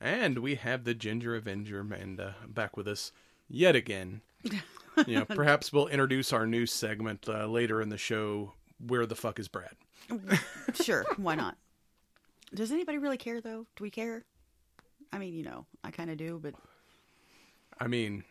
[0.00, 3.12] and we have the Ginger Avenger Amanda back with us
[3.48, 4.20] yet again.
[5.06, 8.54] You know, perhaps we'll introduce our new segment uh, later in the show.
[8.78, 9.74] Where the fuck is Brad?
[10.82, 11.58] Sure, why not?
[12.54, 13.66] Does anybody really care though?
[13.76, 14.24] Do we care?
[15.12, 16.54] I mean, you know, I kind of do, but
[17.78, 18.24] I mean,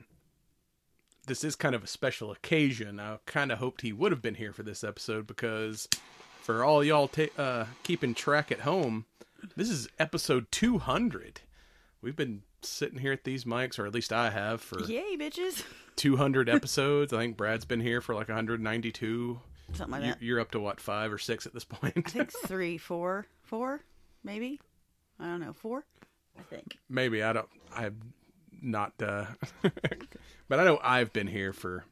[1.28, 3.00] this is kind of a special occasion.
[3.00, 5.88] I kind of hoped he would have been here for this episode because,
[6.42, 9.06] for all y'all ta- uh, keeping track at home,
[9.56, 11.42] this is episode 200.
[12.06, 15.64] We've been sitting here at these mics, or at least I have, for yay, bitches!
[15.96, 17.12] 200 episodes.
[17.12, 19.40] I think Brad's been here for like 192.
[19.74, 20.22] Something like that.
[20.22, 21.98] You're up to what, five or six at this point?
[21.98, 23.82] I think three, four, four,
[24.24, 24.62] maybe.
[25.20, 25.88] I don't know, four.
[26.38, 26.78] I think.
[26.88, 27.24] Maybe.
[27.24, 27.50] I don't.
[27.76, 28.14] I'm
[28.62, 28.94] not.
[29.02, 29.26] Uh,
[30.48, 31.86] but I know I've been here for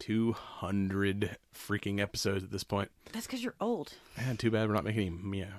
[0.00, 2.90] 200 freaking episodes at this point.
[3.12, 3.92] That's because you're old.
[4.16, 5.52] Man, too bad we're not making any yeah,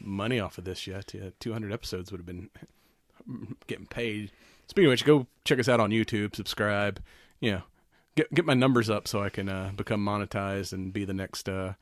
[0.00, 1.12] money off of this yet.
[1.12, 2.48] Yeah, 200 episodes would have been
[3.66, 4.30] getting paid.
[4.66, 7.00] Speaking of which, go check us out on YouTube, subscribe.
[7.40, 7.62] You know,
[8.16, 11.48] get get my numbers up so I can uh, become monetized and be the next
[11.48, 11.74] uh,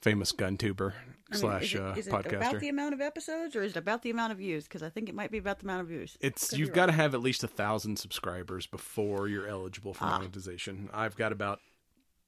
[0.00, 0.94] famous gun tuber
[1.30, 2.36] I mean, slash is it, uh, is it podcaster.
[2.36, 4.64] about the amount of episodes, or is it about the amount of views?
[4.64, 6.18] Because I think it might be about the amount of views.
[6.20, 10.04] It's Could you've got to have at least a thousand subscribers before you're eligible for
[10.04, 10.18] Ah.
[10.18, 10.90] monetization.
[10.92, 11.60] I've got about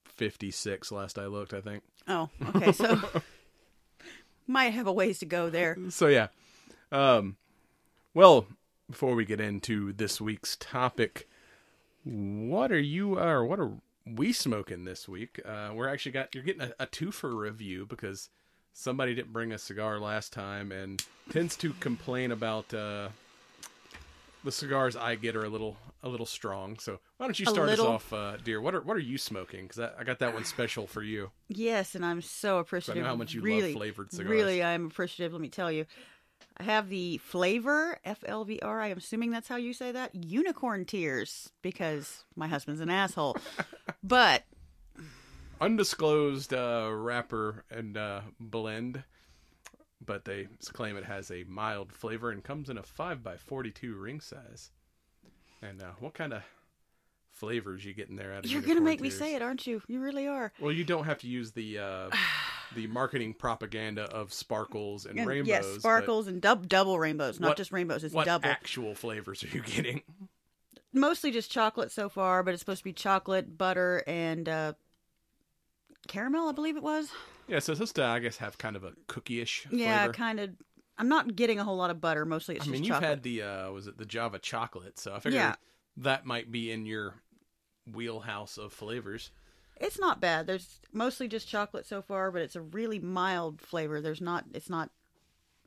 [0.05, 1.83] fifty six last I looked, I think.
[2.09, 2.73] Oh, okay.
[2.73, 3.01] So
[4.47, 5.77] might have a ways to go there.
[5.91, 6.29] So yeah.
[6.93, 7.37] Um
[8.17, 8.47] well,
[8.91, 11.29] before we get into this week's topic,
[12.03, 13.73] what are you or what are
[14.07, 15.39] we smoking this week?
[15.45, 18.31] Uh we're actually got you're getting a, a twofer review because
[18.73, 23.09] somebody didn't bring a cigar last time and tends to complain about uh
[24.45, 26.79] the cigars I get are a little a little strong.
[26.79, 28.61] So why don't you start us off, uh, dear?
[28.61, 29.65] What are what are you smoking?
[29.65, 31.31] Because I, I got that one special for you.
[31.49, 33.03] Yes, and I'm so appreciative.
[33.03, 34.31] I know how much you love flavored cigars.
[34.31, 35.33] Really, I'm appreciative.
[35.33, 35.85] Let me tell you.
[36.59, 38.81] I have the flavor F L V R.
[38.81, 40.15] I am assuming that's how you say that.
[40.15, 43.37] Unicorn tears because my husband's an asshole.
[44.03, 44.45] but
[45.61, 49.05] undisclosed uh, wrapper and uh, blend,
[50.05, 53.95] but they claim it has a mild flavor and comes in a five by forty-two
[53.95, 54.71] ring size.
[55.61, 56.43] And uh, what kind of
[57.33, 58.33] flavors you getting there?
[58.33, 59.83] Out of you're gonna make me say it, aren't you?
[59.89, 60.53] You really are.
[60.59, 62.11] Well, you don't have to use the uh,
[62.75, 65.49] the marketing propaganda of sparkles and And rainbows.
[65.49, 68.05] yes, sparkles and dub- double rainbows, not what- just rainbows.
[68.05, 68.49] It's What double.
[68.49, 70.03] actual flavors are you getting?
[70.93, 74.73] Mostly just chocolate so far, but it's supposed to be chocolate, butter, and uh,
[76.09, 76.49] caramel.
[76.49, 77.11] I believe it was.
[77.49, 80.13] Yeah, so it's supposed to, I guess, have kind of a cookie-ish Yeah, flavor.
[80.15, 80.51] kind of.
[80.99, 82.25] I'm not getting a whole lot of butter.
[82.25, 82.75] Mostly, it's just chocolate.
[82.75, 83.11] I mean, you've chocolate.
[83.11, 84.99] had the uh, was it the Java chocolate?
[84.99, 85.55] So I figured Yeah.
[85.99, 87.17] that might be in your
[87.93, 89.31] wheelhouse of flavors.
[89.79, 90.47] It's not bad.
[90.47, 94.01] There's mostly just chocolate so far, but it's a really mild flavor.
[94.01, 94.45] There's not.
[94.55, 94.91] It's not.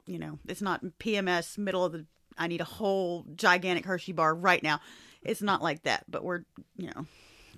[0.06, 2.06] You know, it's not PMS middle of the.
[2.38, 4.80] I need a whole gigantic Hershey bar right now.
[5.22, 6.06] It's not like that.
[6.10, 6.44] But we're
[6.78, 7.06] you know,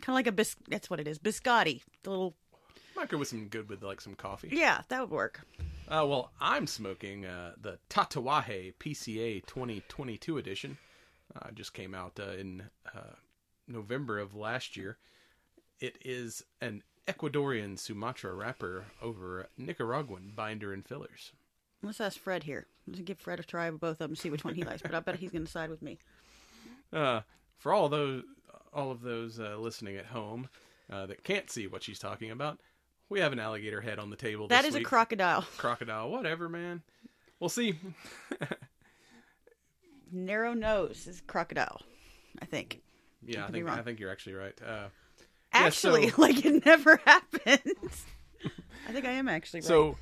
[0.01, 0.55] kind of like a bis.
[0.67, 1.19] That's what it is.
[1.19, 1.81] Biscotti.
[2.03, 2.35] The little.
[2.95, 4.49] Might go with some good with like some coffee.
[4.51, 5.41] Yeah, that would work.
[5.87, 10.77] Uh, well, I'm smoking uh, the Tatuaje PCA 2022 edition.
[11.35, 12.63] Uh, just came out uh, in
[12.93, 13.15] uh,
[13.67, 14.97] November of last year.
[15.81, 21.31] It is an Ecuadorian Sumatra wrapper over Nicaraguan binder and fillers.
[21.81, 22.67] Let's ask Fred here.
[22.87, 24.83] Let's give Fred a try with both of them, see which one he likes.
[24.83, 25.97] But I bet he's going to side with me.
[26.93, 27.21] Uh,
[27.57, 28.23] for all those,
[28.71, 30.47] all of those uh, listening at home
[30.91, 32.59] uh, that can't see what she's talking about,
[33.09, 34.47] we have an alligator head on the table.
[34.49, 35.41] That is a crocodile.
[35.57, 36.83] crocodile, whatever, man.
[37.39, 37.79] We'll see.
[40.11, 41.81] Narrow nose is crocodile.
[42.39, 42.81] I think.
[43.25, 43.69] Yeah, I could think.
[43.69, 44.53] I think you're actually right.
[45.53, 47.61] Actually, so- like it never happened.
[48.87, 49.67] I think I am actually right.
[49.67, 49.97] so,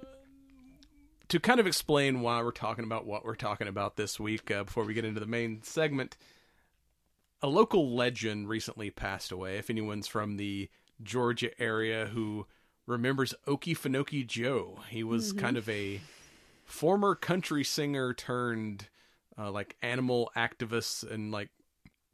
[0.00, 0.04] uh,
[1.28, 4.64] to kind of explain why we're talking about what we're talking about this week, uh,
[4.64, 6.16] before we get into the main segment,
[7.42, 9.58] a local legend recently passed away.
[9.58, 10.70] If anyone's from the
[11.02, 12.46] Georgia area who
[12.86, 16.00] remembers Okefenokee Joe, he was kind of a
[16.64, 18.88] former country singer turned
[19.38, 21.50] uh, like animal activist and like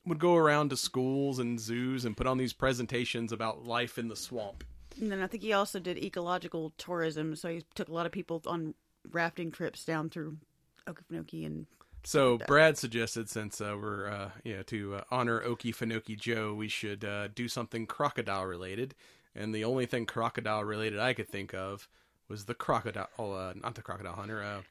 [0.07, 4.09] would go around to schools and zoos and put on these presentations about life in
[4.09, 4.65] the swamp.
[5.01, 8.13] And then I think he also did ecological tourism, so he took a lot of
[8.13, 8.75] people on
[9.11, 10.37] rafting trips down through
[10.87, 11.67] Okefenokee and
[12.05, 17.05] So Brad suggested, since uh, we're uh, know to uh, honor Okefenokee Joe, we should
[17.05, 18.95] uh, do something crocodile related.
[19.35, 21.89] And the only thing crocodile related I could think of
[22.29, 24.63] was the crocodile, oh, uh, not the crocodile hunter, uh,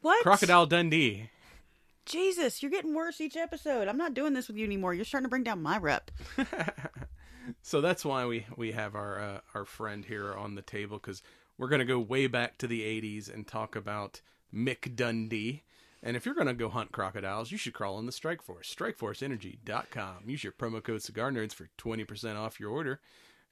[0.00, 0.22] What?
[0.22, 1.30] Crocodile Dundee.
[2.08, 3.86] Jesus, you're getting worse each episode.
[3.88, 4.94] I'm not doing this with you anymore.
[4.94, 6.10] You're starting to bring down my rep.
[7.62, 11.22] So that's why we we have our uh, our friend here on the table because
[11.56, 14.20] we're gonna go way back to the '80s and talk about
[14.54, 15.62] Mick Dundee.
[16.02, 18.74] And if you're gonna go hunt crocodiles, you should crawl in the Strike Force.
[18.74, 20.24] StrikeForceEnergy.com.
[20.26, 23.00] Use your promo code Cigar Nerds for twenty percent off your order.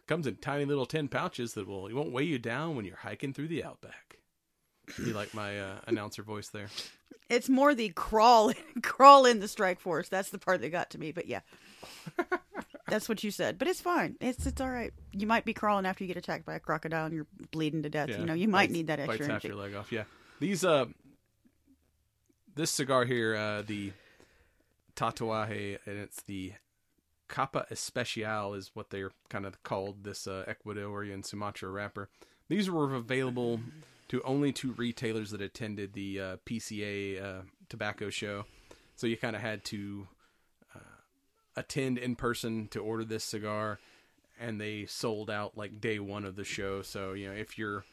[0.06, 2.96] Comes in tiny little tin pouches that will it won't weigh you down when you're
[2.96, 4.18] hiking through the outback.
[4.98, 6.68] You like my uh, announcer voice there?
[7.28, 10.08] It's more the crawl crawl in the strike force.
[10.08, 11.12] That's the part that got to me.
[11.12, 11.40] But yeah,
[12.88, 13.58] that's what you said.
[13.58, 14.16] But it's fine.
[14.20, 14.92] It's it's all right.
[15.12, 17.88] You might be crawling after you get attacked by a crocodile and you're bleeding to
[17.88, 18.10] death.
[18.10, 19.48] Yeah, you know, you might bites- need that bites extra half energy.
[19.48, 19.90] your leg off.
[19.90, 20.04] Yeah,
[20.40, 20.86] these uh,
[22.54, 23.92] this cigar here, uh, the
[24.94, 26.52] Tatuaje, and it's the
[27.28, 30.04] Capa Especial is what they're kind of called.
[30.04, 32.08] This uh, Ecuadorian Sumatra wrapper.
[32.48, 33.60] These were available
[34.08, 38.44] to only two retailers that attended the uh, PCA uh, tobacco show,
[38.94, 40.08] so you kind of had to
[40.74, 40.78] uh,
[41.56, 43.78] attend in person to order this cigar.
[44.38, 46.82] And they sold out like day one of the show.
[46.82, 47.84] So you know, if you're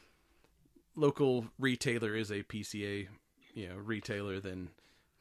[0.96, 3.08] local retailer is a PCA,
[3.54, 4.70] you know, retailer, then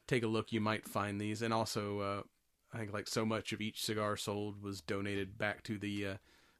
[0.06, 0.52] take a look.
[0.52, 2.22] You might find these, and also, uh,
[2.72, 6.14] I think like so much of each cigar sold was donated back to the uh,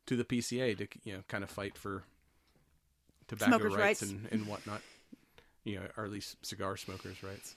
[0.07, 2.05] to the PCA to you know kind of fight for
[3.29, 4.13] tobacco Smokers' rights, rights.
[4.13, 4.81] And, and whatnot.
[5.65, 7.55] You know, or at least cigar smokers' rights.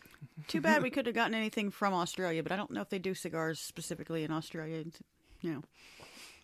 [0.48, 3.00] Too bad we could have gotten anything from Australia, but I don't know if they
[3.00, 4.84] do cigars specifically in Australia.
[5.42, 5.64] You know,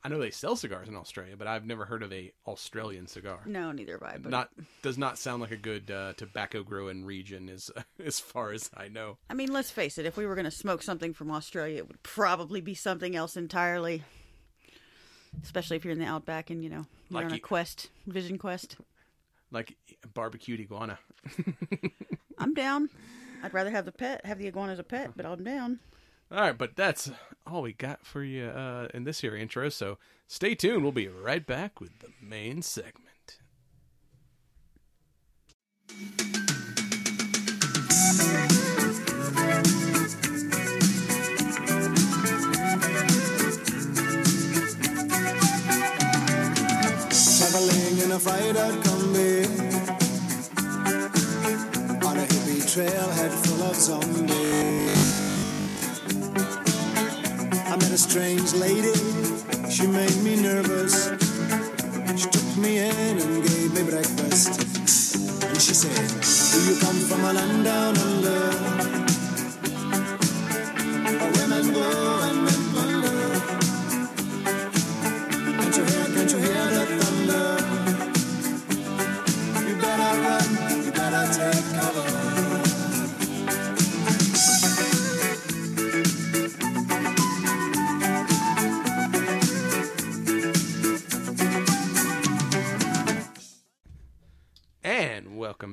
[0.04, 3.42] I know they sell cigars in Australia, but I've never heard of a Australian cigar.
[3.46, 4.18] no, neither have I.
[4.18, 4.50] But Not
[4.82, 7.70] does not sound like a good uh, tobacco growing region, as
[8.04, 9.20] as far as I know.
[9.30, 10.08] I mean, let's face it.
[10.08, 13.38] If we were going to smoke something from Australia, it would probably be something else
[13.38, 14.02] entirely.
[15.44, 17.90] Especially if you're in the outback and you know you're Like on a you- quest,
[18.08, 18.78] vision quest.
[19.52, 19.76] Like
[20.14, 20.98] barbecued iguana.
[22.38, 22.90] I'm down.
[23.44, 25.80] I'd rather have the pet, have the iguana as a pet, but I'm down.
[26.32, 27.12] All right, but that's
[27.46, 29.68] all we got for you uh, in this here intro.
[29.70, 30.84] So stay tuned.
[30.84, 33.40] We'll be right back with the main segment.
[47.38, 48.91] Traveling in a freighter
[52.72, 54.32] trailhead full of zombies.
[57.68, 58.94] I met a strange lady,
[59.70, 61.10] she made me nervous.
[62.16, 64.62] She took me in and gave me breakfast.
[65.44, 66.00] And she said,
[66.54, 68.40] Do you come from a land down under?
[71.20, 72.31] Where women go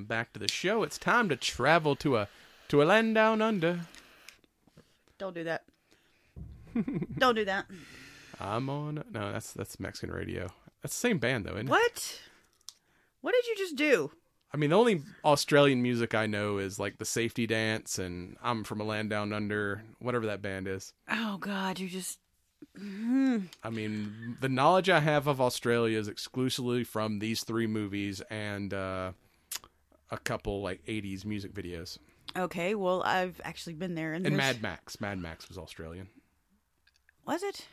[0.08, 0.82] back to the show.
[0.82, 2.28] It's time to travel to a
[2.68, 3.80] to a land down under.
[5.18, 5.64] Don't do that.
[7.18, 7.66] Don't do that.
[8.40, 9.04] I'm on.
[9.12, 10.48] No, that's that's Mexican radio.
[10.82, 11.70] That's the same band though, isn't it?
[11.70, 12.20] What?
[13.20, 14.12] What did you just do?
[14.52, 18.64] I mean, the only Australian music I know is like the Safety Dance and I'm
[18.64, 20.94] from a land down under, whatever that band is.
[21.10, 22.18] Oh God, you just
[22.80, 28.72] I mean, the knowledge I have of Australia is exclusively from these three movies and
[28.72, 29.12] uh,
[30.10, 31.98] a couple like '80s music videos.
[32.36, 32.74] okay.
[32.74, 35.00] Well, I've actually been there, and, And there's- Mad Max.
[35.00, 36.08] Mad Max was Australian.
[37.26, 37.66] was it?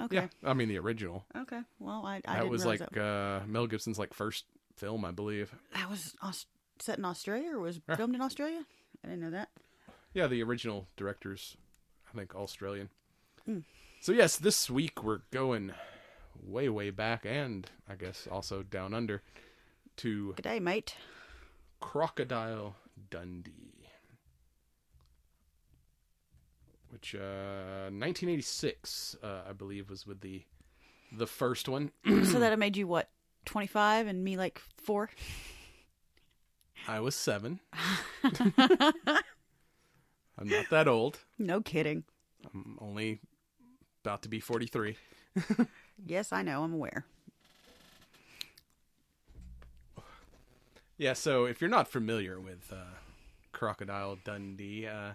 [0.00, 0.16] Okay.
[0.16, 1.24] Yeah, I mean the original.
[1.36, 1.60] Okay.
[1.78, 2.98] Well, I, I that was like that.
[2.98, 4.44] uh, Mel Gibson's like first
[4.76, 5.54] film, I believe.
[5.74, 6.46] that was Aus-
[6.80, 8.64] set in Australia or was filmed in Australia.
[9.04, 9.50] I didn't know that.
[10.14, 11.56] Yeah, the original directors,
[12.12, 12.88] I think Australian.
[13.44, 13.58] Hmm.
[14.00, 15.72] So yes, this week we're going
[16.42, 19.22] way, way back, and I guess also down under
[19.98, 20.94] to Good day, mate.
[21.82, 22.76] Crocodile
[23.10, 23.86] Dundee,
[26.88, 30.44] which uh, 1986, uh, I believe, was with the
[31.14, 31.90] the first one.
[32.24, 33.10] so that made you what?
[33.44, 35.10] Twenty five and me like four.
[36.88, 37.60] I was seven.
[40.38, 41.18] I'm not that old.
[41.38, 42.04] No kidding.
[42.54, 43.20] I'm only
[44.04, 44.96] about to be 43.
[46.04, 46.64] Yes, I know.
[46.64, 47.06] I'm aware.
[51.02, 52.76] Yeah, so if you're not familiar with uh,
[53.50, 55.14] Crocodile Dundee, uh,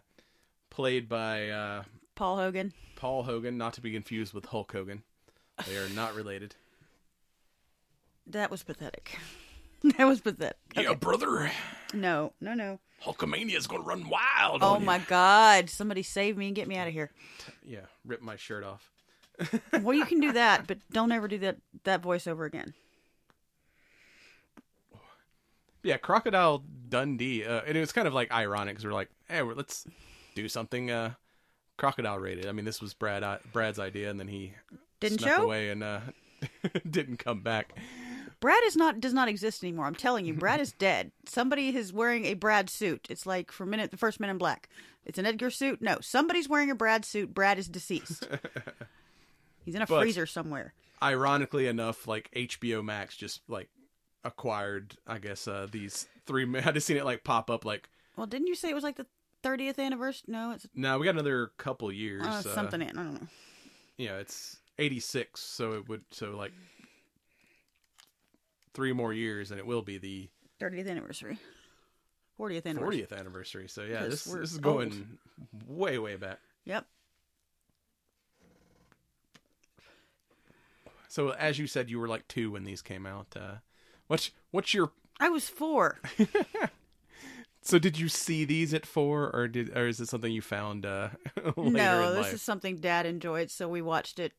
[0.70, 2.74] played by uh, Paul Hogan.
[2.98, 5.04] Paul Hogan, not to be confused with Hulk Hogan.
[5.66, 6.56] They are not related.
[8.26, 9.18] That was pathetic.
[9.98, 10.58] that was pathetic.
[10.76, 11.50] Yeah, brother.
[11.94, 12.82] No, no, no.
[13.06, 14.64] Hulkamania is going to run wild.
[14.64, 14.98] Oh my.
[14.98, 15.70] God!
[15.70, 17.12] Somebody save me and get me out of here.
[17.64, 18.92] Yeah, rip my shirt off.
[19.82, 22.74] Well, you can do that, but don't ever do that that voiceover again.
[25.84, 27.46] Yeah, Crocodile Dundee.
[27.46, 29.86] Uh, and it was kind of like ironic because we're like, hey, we're, let's
[30.36, 31.14] do something uh,
[31.78, 32.46] crocodile rated.
[32.48, 34.54] I mean, this was Brad uh, Brad's idea, and then he
[35.00, 35.44] Didn't snuck show?
[35.44, 36.00] away and uh,
[36.90, 37.74] didn't come back.
[38.40, 39.86] Brad is not does not exist anymore.
[39.86, 41.12] I'm telling you, Brad is dead.
[41.26, 43.08] Somebody is wearing a Brad suit.
[43.10, 44.70] It's like for a minute the first Men in Black.
[45.06, 45.82] It's an Edgar suit.
[45.82, 47.34] No, somebody's wearing a Brad suit.
[47.34, 48.28] Brad is deceased.
[49.66, 50.74] He's in a But- freezer somewhere.
[51.02, 53.70] Ironically enough, like HBO Max just like
[54.28, 56.46] acquired, I guess, uh, these three.
[56.66, 57.66] I just seen it like pop up.
[57.66, 59.08] Like, Well, didn't you say it was like the
[59.44, 60.26] 30th anniversary?
[60.28, 62.24] No, it's No, we got another couple years.
[62.26, 62.82] uh, uh, something.
[62.82, 63.28] I don't know.
[64.06, 66.52] know, it's 86, so it would so like
[68.74, 70.30] three more years, and it will be the
[70.60, 71.40] 30th anniversary.
[72.40, 73.02] 40th anniversary.
[73.08, 73.68] 40th anniversary.
[73.68, 74.62] So yeah, this this is old.
[74.62, 75.18] going
[75.68, 76.40] way way back.
[76.66, 76.86] Yep.
[81.08, 83.28] So as you said, you were like two when these came out.
[83.36, 83.56] Uh,
[84.08, 86.00] what's what's your I was four.
[87.62, 90.86] so did you see these at four, or did or is it something you found
[90.86, 91.10] uh,
[91.56, 92.34] later no, this life?
[92.34, 94.34] is something Dad enjoyed, so we watched it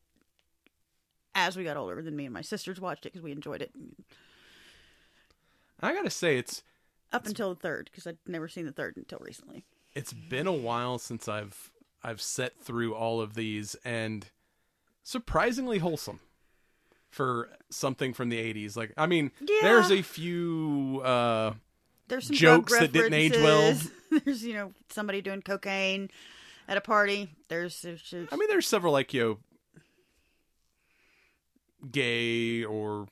[1.35, 2.01] as we got older.
[2.03, 3.73] Then me and my sisters watched it because we enjoyed it
[5.81, 6.63] I gotta say, it's
[7.13, 9.65] up until the third because I'd never seen the third until recently.
[9.95, 11.71] it's been a while since I've
[12.03, 14.27] I've set through all of these, and
[15.03, 16.21] surprisingly wholesome
[17.11, 18.77] for something from the 80s.
[18.77, 19.57] Like, I mean, Yeah.
[19.62, 21.00] there's a few.
[21.05, 21.55] uh
[22.09, 23.77] There's some Jokes that didn't age well.
[24.25, 26.11] There's you know somebody doing cocaine
[26.67, 27.29] at a party.
[27.49, 29.38] There's, there's, there's I mean, there's several like you know,
[31.91, 33.07] gay or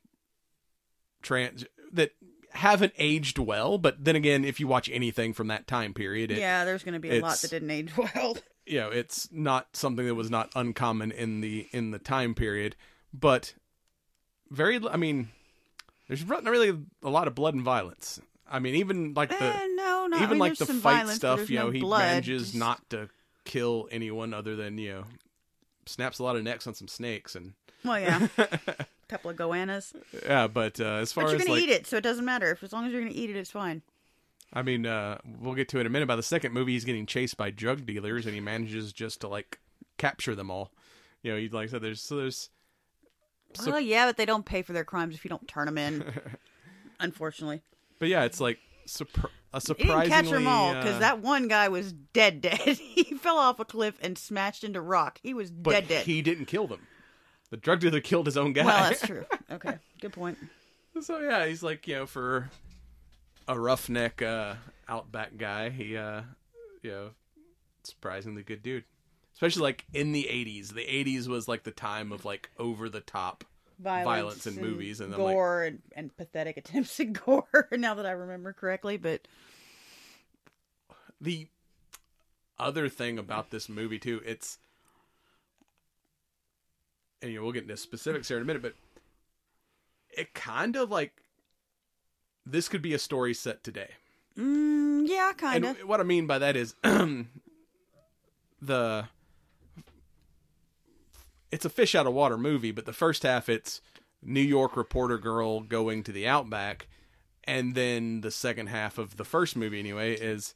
[1.22, 2.12] trans that
[2.52, 3.78] haven't aged well.
[3.78, 6.94] But then again, if you watch anything from that time period, it, yeah, there's going
[6.94, 8.36] to be a lot that didn't age well.
[8.66, 12.76] you know, it's not something that was not uncommon in the in the time period.
[13.12, 13.54] But
[14.50, 15.28] very, I mean,
[16.08, 18.20] there's not really a lot of blood and violence.
[18.48, 20.16] I mean, even like the Eh, no, no.
[20.16, 22.54] I even mean, like the fight violence, stuff, you know, no he blood, manages just-
[22.54, 23.08] not to
[23.44, 25.04] kill anyone other than you know
[25.86, 29.94] snaps a lot of necks on some snakes and Well, yeah, a couple of goannas,
[30.24, 30.46] yeah.
[30.46, 32.24] But uh, as far but you're as going like, to eat it, so it doesn't
[32.24, 32.50] matter.
[32.52, 33.82] If as long as you're going to eat it, it's fine.
[34.52, 36.06] I mean, uh, we'll get to it in a minute.
[36.06, 39.28] By the second movie, he's getting chased by drug dealers, and he manages just to
[39.28, 39.58] like
[39.98, 40.70] capture them all.
[41.22, 42.48] You know, he like I said, there's so there's
[43.56, 45.78] So- well, yeah, but they don't pay for their crimes if you don't turn them
[45.78, 46.04] in.
[47.00, 47.62] unfortunately,
[47.98, 50.00] But yeah, it's like surpr- a he surprisingly.
[50.00, 52.58] didn't catch them all because uh, that one guy was dead, dead.
[52.60, 55.18] he fell off a cliff and smashed into rock.
[55.22, 56.06] He was but dead, dead.
[56.06, 56.80] he didn't kill them.
[57.50, 58.64] The drug dealer killed his own guy.
[58.64, 59.24] Well, that's true.
[59.50, 60.38] Okay, good point.
[61.00, 62.50] so yeah, he's like you know for
[63.46, 64.54] a roughneck uh,
[64.88, 66.22] outback guy, he uh,
[66.82, 67.10] you know
[67.84, 68.84] surprisingly good dude.
[69.36, 70.74] Especially like in the '80s.
[70.74, 73.44] The '80s was like the time of like over the top
[73.78, 77.68] Violence, in movies, and then like gore and, and pathetic attempts at gore.
[77.72, 79.28] Now that I remember correctly, but
[81.20, 81.48] the
[82.58, 84.58] other thing about this movie too, it's
[87.20, 88.74] and you know, we'll get into specifics here in a minute, but
[90.16, 91.22] it kind of like
[92.46, 93.90] this could be a story set today.
[94.38, 95.76] mm, yeah, kind of.
[95.80, 96.74] What I mean by that is
[98.62, 99.08] the
[101.50, 103.80] it's a fish out of water movie, but the first half it's
[104.22, 106.88] New York reporter girl going to the outback,
[107.44, 110.54] and then the second half of the first movie anyway is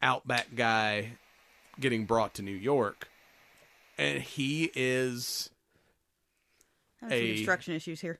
[0.00, 1.12] outback guy
[1.80, 3.08] getting brought to New York.
[3.98, 5.50] And he is
[7.08, 8.18] a- construction issues here.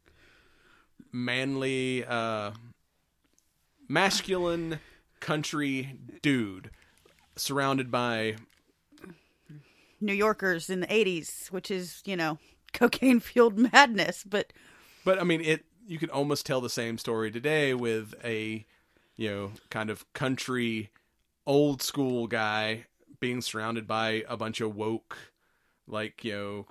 [1.13, 2.53] manly, uh,
[3.89, 4.81] masculine
[5.21, 6.71] country dude
[7.37, 8.37] surrounded by
[10.03, 12.39] New Yorkers in the '80s, which is you know
[12.73, 14.25] cocaine fueled madness.
[14.25, 14.53] But
[15.05, 15.65] But I mean, it.
[15.85, 18.65] You could almost tell the same story today with a,
[19.17, 20.91] you know, kind of country,
[21.45, 22.87] old school guy
[23.19, 25.19] being surrounded by a bunch of woke,
[25.89, 26.67] like you know,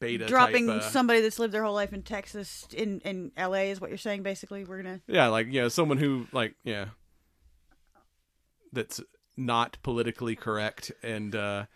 [0.00, 3.70] beta dropping type, uh, somebody that's lived their whole life in Texas in in L.A.
[3.70, 4.22] is what you're saying.
[4.22, 6.86] Basically, we're gonna Yeah, like you know, someone who like yeah,
[8.72, 9.00] that's
[9.36, 11.66] not politically correct and uh,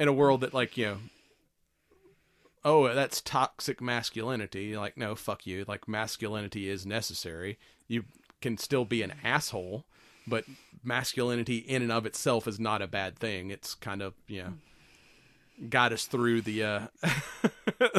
[0.00, 0.96] in a world that like you know.
[2.64, 4.76] Oh, that's toxic masculinity.
[4.76, 5.64] Like, no, fuck you.
[5.66, 7.58] Like, masculinity is necessary.
[7.88, 8.04] You
[8.42, 9.86] can still be an asshole,
[10.26, 10.44] but
[10.84, 13.50] masculinity in and of itself is not a bad thing.
[13.50, 14.52] It's kind of you know
[15.68, 16.80] got us through the uh,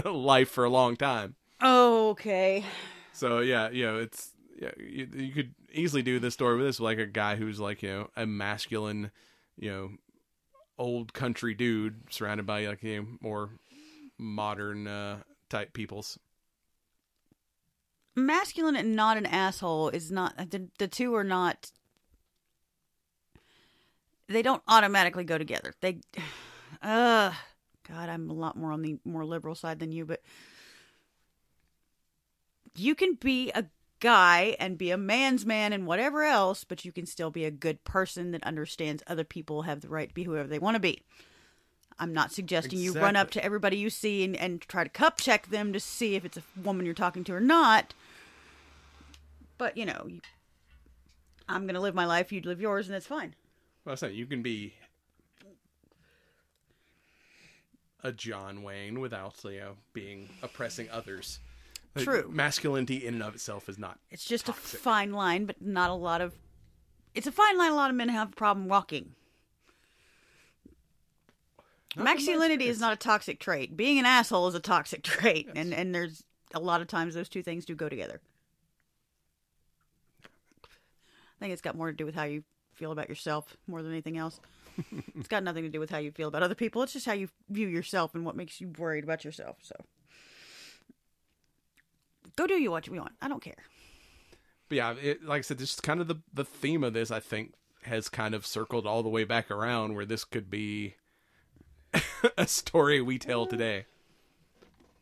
[0.11, 1.35] life for a long time.
[1.61, 2.65] oh Okay.
[3.13, 6.79] So yeah, you know, it's yeah, you, you could easily do this story with this
[6.79, 9.11] like a guy who's like you know a masculine,
[9.57, 9.91] you know,
[10.81, 13.49] old country dude surrounded by like you know more
[14.17, 15.19] modern uh,
[15.49, 16.17] type peoples.
[18.15, 21.71] Masculine and not an asshole is not the the two are not.
[24.27, 25.73] They don't automatically go together.
[25.81, 25.99] They,
[26.81, 27.31] uh,
[27.87, 30.21] God, I'm a lot more on the more liberal side than you, but
[32.75, 33.65] you can be a
[34.01, 37.51] guy and be a man's man and whatever else, but you can still be a
[37.51, 40.81] good person that understands other people have the right to be whoever they want to
[40.81, 41.01] be.
[41.97, 45.17] I'm not suggesting you run up to everybody you see and, and try to cup
[45.17, 47.93] check them to see if it's a woman you're talking to or not.
[49.59, 50.09] But, you know,
[51.47, 53.35] I'm going to live my life, you live yours, and that's fine.
[53.85, 54.73] Well, I say you can be
[58.03, 61.39] a John Wayne without you know being oppressing others.
[61.97, 62.29] True.
[62.31, 63.99] masculinity in and of itself is not.
[64.09, 64.79] It's just Toxic.
[64.79, 66.33] a fine line, but not a lot of.
[67.13, 69.13] It's a fine line a lot of men have a problem walking.
[71.95, 73.75] Not Masculinity is not a toxic trait.
[73.75, 77.29] Being an asshole is a toxic trait, and and there's a lot of times those
[77.29, 78.21] two things do go together.
[80.23, 82.43] I think it's got more to do with how you
[82.73, 84.39] feel about yourself more than anything else.
[85.15, 86.81] it's got nothing to do with how you feel about other people.
[86.83, 89.57] It's just how you view yourself and what makes you worried about yourself.
[89.61, 89.75] So,
[92.35, 93.13] go do you what you want.
[93.21, 93.63] I don't care.
[94.69, 97.11] But yeah, it, like I said, this is kind of the the theme of this.
[97.11, 100.95] I think has kind of circled all the way back around where this could be
[102.37, 103.49] a story we tell mm.
[103.49, 103.85] today.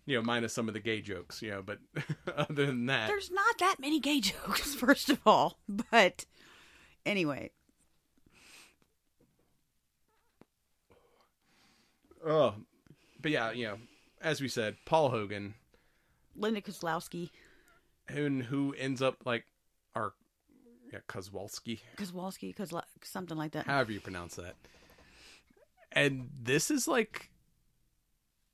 [0.05, 1.41] You know, minus some of the gay jokes.
[1.41, 1.79] You know, but
[2.35, 5.59] other than that, There's not that many gay jokes, first of all.
[5.67, 6.25] But
[7.05, 7.51] anyway,
[12.25, 12.55] oh,
[13.21, 13.77] but yeah, you know,
[14.21, 15.53] as we said, Paul Hogan,
[16.39, 17.29] Linda Kozlowski,
[18.09, 19.45] who who ends up like
[19.95, 20.13] our
[20.91, 23.65] yeah Kozwolski, Kozlowski, Kozlo- something like that.
[23.67, 24.55] however you pronounce that.
[25.91, 27.31] And this is like,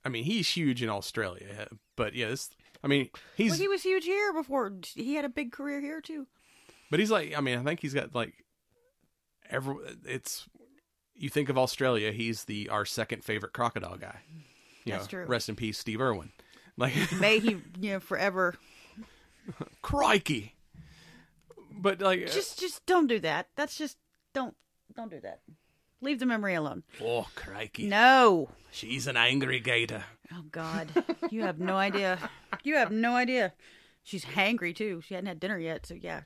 [0.05, 2.49] I mean, he's huge in Australia, but yeah, this.
[2.83, 4.71] I mean, he's well, he was huge here before.
[4.93, 6.27] He had a big career here too.
[6.91, 8.33] But he's like, I mean, I think he's got like
[9.49, 9.75] every.
[10.05, 10.47] It's
[11.15, 14.19] you think of Australia, he's the our second favorite crocodile guy.
[14.83, 15.25] You That's know, true.
[15.25, 16.31] Rest in peace, Steve Irwin.
[16.77, 18.55] Like, May he, you know, forever.
[19.81, 20.55] crikey.
[21.77, 23.47] But like, uh, Just, just don't do that.
[23.55, 23.97] That's just
[24.33, 24.55] don't,
[24.95, 25.41] don't do that.
[26.01, 26.83] Leave the memory alone.
[27.01, 28.49] oh crikey, No.
[28.71, 30.03] she's an angry gator.
[30.33, 30.87] Oh God,
[31.31, 32.17] you have no idea.
[32.63, 33.53] You have no idea.
[34.03, 35.01] She's hangry too.
[35.05, 36.21] She hadn't had dinner yet, so yeah.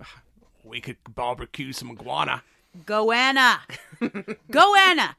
[0.64, 2.42] We could barbecue some iguana.
[2.84, 3.60] Go Anna.
[4.50, 5.16] Go Anna.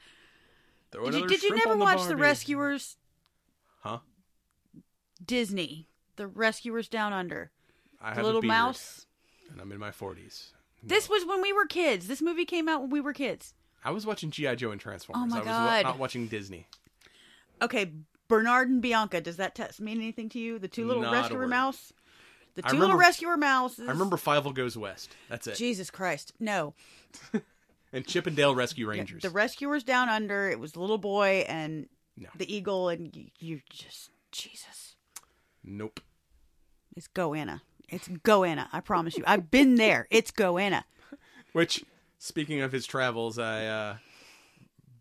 [0.92, 2.16] Did you, did you never watch The.
[2.16, 2.98] Rescuers?
[5.30, 5.88] Disney.
[6.18, 7.52] The Rescuers Down Under.
[8.02, 9.06] I The little mouse.
[9.52, 10.52] and I'm in my forties.
[10.84, 12.08] This was when we were kids.
[12.08, 13.54] This movie came out when we were kids.
[13.86, 15.24] I was watching GI Joe and Transformers.
[15.24, 15.84] Oh my I was God.
[15.86, 16.68] not watching Disney.
[17.62, 17.92] Okay,
[18.28, 19.22] Bernard and Bianca.
[19.22, 20.60] Does that test mean anything to you?
[20.60, 21.50] The two little Not a rescuer word.
[21.50, 21.94] mouse.
[22.56, 23.88] The I two little remember- rescuer mouses.
[23.88, 25.16] I remember Fievel Goes West.
[25.30, 25.56] That's it.
[25.56, 26.74] Jesus Christ, no.
[27.92, 29.24] And Chip 'n Dale Rescue Rangers.
[29.24, 30.48] The rescuers down under.
[30.50, 32.30] It was the little boy and No.
[32.38, 34.89] the eagle, and you, you just Jesus.
[35.64, 36.00] Nope.
[36.96, 37.62] It's Goanna.
[37.88, 38.68] It's Goanna.
[38.72, 39.24] I promise you.
[39.26, 40.08] I've been there.
[40.12, 40.84] It's Goanna.
[41.54, 41.84] Which,
[42.18, 43.98] speaking of his travels, I uh,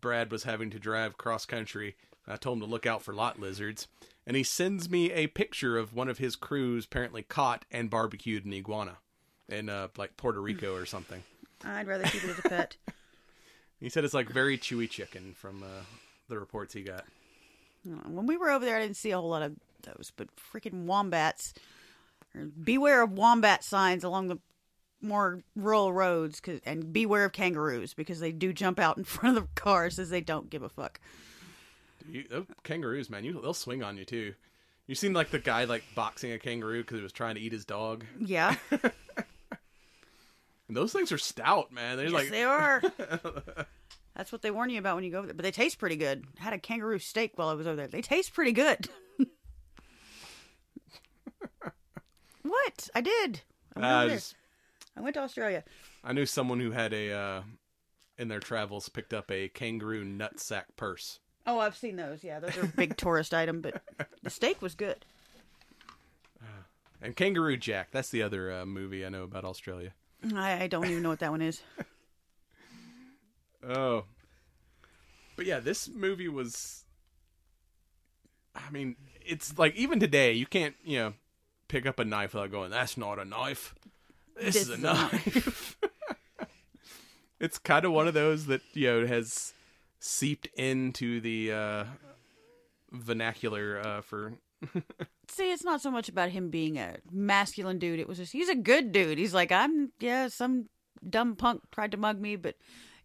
[0.01, 1.95] Brad was having to drive cross country.
[2.27, 3.87] I told him to look out for lot lizards,
[4.25, 8.45] and he sends me a picture of one of his crews apparently caught and barbecued
[8.45, 8.97] an iguana
[9.47, 11.23] in uh, like Puerto Rico or something.
[11.63, 12.77] I'd rather keep it as a pet.
[13.79, 15.83] He said it's like very chewy chicken from uh,
[16.27, 17.05] the reports he got.
[17.85, 20.85] When we were over there, I didn't see a whole lot of those, but freaking
[20.85, 21.53] wombats.
[22.63, 24.37] Beware of wombat signs along the
[25.01, 29.37] more rural roads, 'cause- and beware of kangaroos because they do jump out in front
[29.37, 30.99] of the cars as they don't give a fuck.
[32.09, 34.33] You, those kangaroos, man, you they'll swing on you too.
[34.87, 37.51] You seen like the guy like boxing a kangaroo because he was trying to eat
[37.51, 38.05] his dog.
[38.19, 38.55] Yeah,
[40.67, 41.97] And those things are stout, man.
[41.97, 42.81] They're yes, like they are.
[44.15, 45.33] That's what they warn you about when you go over there.
[45.33, 46.25] But they taste pretty good.
[46.39, 47.87] I had a kangaroo steak while I was over there.
[47.87, 48.87] They taste pretty good.
[52.49, 52.89] What?
[52.95, 53.41] I did.
[53.75, 54.17] I went, Uh, over there.
[54.17, 54.35] just-
[54.97, 55.63] I went to Australia.
[56.03, 57.41] I knew someone who had a uh,
[58.17, 61.19] in their travels picked up a kangaroo nutsack purse.
[61.45, 62.23] Oh, I've seen those.
[62.23, 63.81] Yeah, those are a big tourist item, but
[64.23, 65.05] the steak was good.
[67.01, 69.93] And Kangaroo Jack, that's the other uh, movie I know about Australia.
[70.35, 71.61] I, I don't even know what that one is.
[73.67, 74.05] Oh.
[75.35, 76.83] But yeah, this movie was.
[78.55, 81.13] I mean, it's like even today, you can't, you know,
[81.69, 83.73] pick up a knife without going, that's not a knife.
[84.35, 85.77] This, This is a knife.
[87.39, 89.53] it's kind of one of those that, you know, has
[89.99, 91.83] seeped into the uh,
[92.91, 94.33] vernacular uh, for.
[95.29, 97.99] See, it's not so much about him being a masculine dude.
[97.99, 99.17] It was just he's a good dude.
[99.17, 100.67] He's like, I'm yeah, some
[101.07, 102.55] dumb punk tried to mug me, but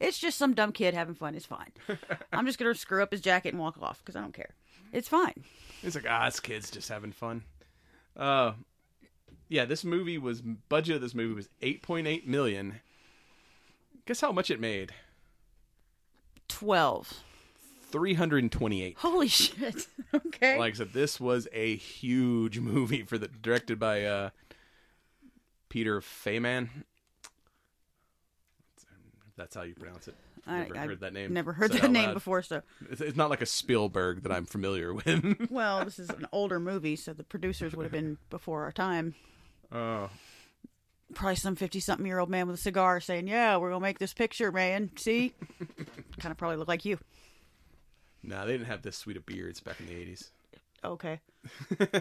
[0.00, 1.34] it's just some dumb kid having fun.
[1.34, 1.72] It's fine.
[2.32, 4.54] I'm just gonna screw up his jacket and walk off because I don't care.
[4.92, 5.44] It's fine.
[5.82, 7.42] It's like, ah, this kid's just having fun.
[8.16, 8.52] Uh,
[9.48, 12.80] yeah, this movie was budget of this movie was eight point eight million.
[14.06, 14.92] Guess how much it made?
[16.48, 17.12] Twelve.
[17.90, 18.96] Three hundred and twenty-eight.
[18.98, 19.86] Holy shit.
[20.14, 20.58] okay.
[20.58, 24.30] Like I said, this was a huge movie for the directed by uh,
[25.68, 26.68] Peter Faiman.
[29.36, 30.14] That's how you pronounce it.
[30.46, 31.32] I, Never I've heard that name.
[31.32, 32.14] Never heard that name loud.
[32.14, 32.42] before.
[32.42, 35.46] So, It's, it's not like a Spielberg that I'm familiar with.
[35.50, 39.14] well, this is an older movie, so the producers would have been before our time.
[39.72, 40.10] oh,
[41.14, 44.90] Probably some fifty-something-year-old man with a cigar saying, "Yeah, we're gonna make this picture, man.
[44.96, 45.34] See."
[46.18, 46.98] kind of probably look like you.
[48.22, 50.30] nah, they didn't have this sweet of beards back in the '80s.
[50.82, 51.20] Okay.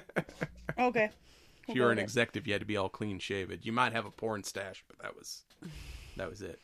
[0.80, 1.10] okay.
[1.68, 3.60] If you were an executive, you had to be all clean shaven.
[3.62, 5.44] You might have a porn stash, but that was
[6.18, 6.60] that was it.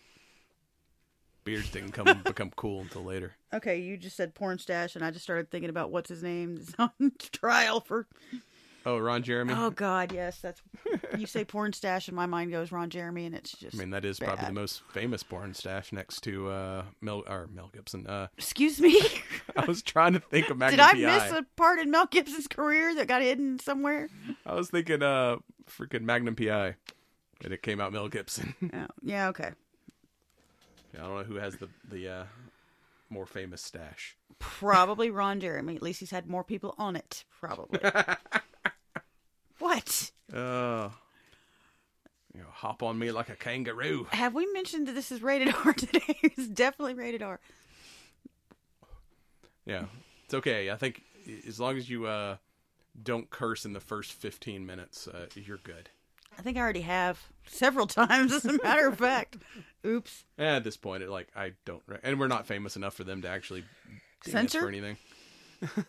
[1.50, 3.34] Beards didn't come become cool until later.
[3.52, 6.58] Okay, you just said porn stash, and I just started thinking about what's his name
[6.62, 8.06] is on trial for.
[8.86, 9.56] Oh, Ron Jeremy.
[9.58, 10.62] Oh God, yes, that's.
[11.18, 13.76] You say porn stash, and my mind goes Ron Jeremy, and it's just.
[13.76, 17.50] I mean, that is probably the most famous porn stash next to uh, Mel or
[17.52, 18.06] Mel Gibson.
[18.06, 19.02] Uh, Excuse me.
[19.58, 21.30] I was trying to think of Magnum Did I PI.
[21.30, 24.08] miss a part in Mel Gibson's career that got hidden somewhere?
[24.46, 26.76] I was thinking, uh, freaking Magnum PI,
[27.44, 28.54] and it came out Mel Gibson.
[28.72, 29.30] Oh, yeah.
[29.30, 29.50] Okay.
[30.95, 32.23] I don't know who has the the uh,
[33.10, 34.15] more famous stash.
[34.39, 35.75] Probably Ron Jeremy.
[35.75, 37.25] At least he's had more people on it.
[37.39, 37.80] Probably.
[39.60, 40.12] what?
[40.34, 40.89] Uh,
[42.34, 44.08] you know, hop on me like a kangaroo.
[44.12, 46.17] Have we mentioned that this is rated R today?
[46.23, 47.39] it's definitely rated R.
[49.65, 49.86] Yeah,
[50.25, 50.71] it's okay.
[50.71, 51.04] I think
[51.47, 52.38] as long as you uh,
[53.02, 55.89] don't curse in the first fifteen minutes, uh, you're good.
[56.39, 59.36] I think I already have several times, as a matter of fact.
[59.86, 60.23] Oops.
[60.38, 63.04] And at this point, it like I don't, re- and we're not famous enough for
[63.04, 63.65] them to actually
[64.23, 64.62] ding us Censor?
[64.62, 64.97] for anything.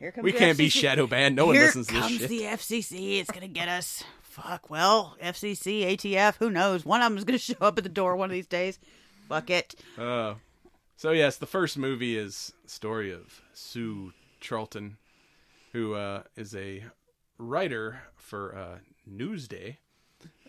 [0.00, 0.80] Here comes We the can't be FCC.
[0.80, 1.36] shadow banned.
[1.36, 2.28] No one Here listens to this comes shit.
[2.28, 3.20] the FCC.
[3.20, 4.04] It's gonna get us.
[4.22, 4.70] Fuck.
[4.70, 6.36] Well, FCC, ATF.
[6.36, 6.84] Who knows?
[6.84, 8.78] One of them is gonna show up at the door one of these days.
[9.28, 9.74] Fuck it.
[9.98, 10.34] Uh,
[10.96, 14.96] so yes, the first movie is story of Sue Charlton,
[15.72, 16.84] who uh, is a
[17.38, 18.78] writer for uh,
[19.10, 19.76] Newsday,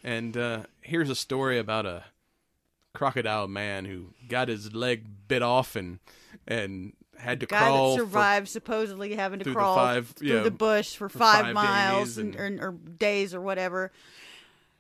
[0.03, 2.05] and uh, here's a story about a
[2.93, 5.99] crocodile man who got his leg bit off and
[6.47, 10.07] and had to Guy crawl that for- survived supposedly having to through the crawl five-
[10.09, 13.41] through yeah, the bush for, for five, five miles and, and- or, or days or
[13.41, 13.91] whatever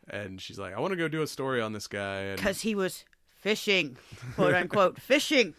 [0.09, 2.35] and she's like, I want to go do a story on this guy.
[2.35, 3.05] Because he was
[3.37, 3.97] fishing,
[4.35, 5.53] quote unquote, fishing.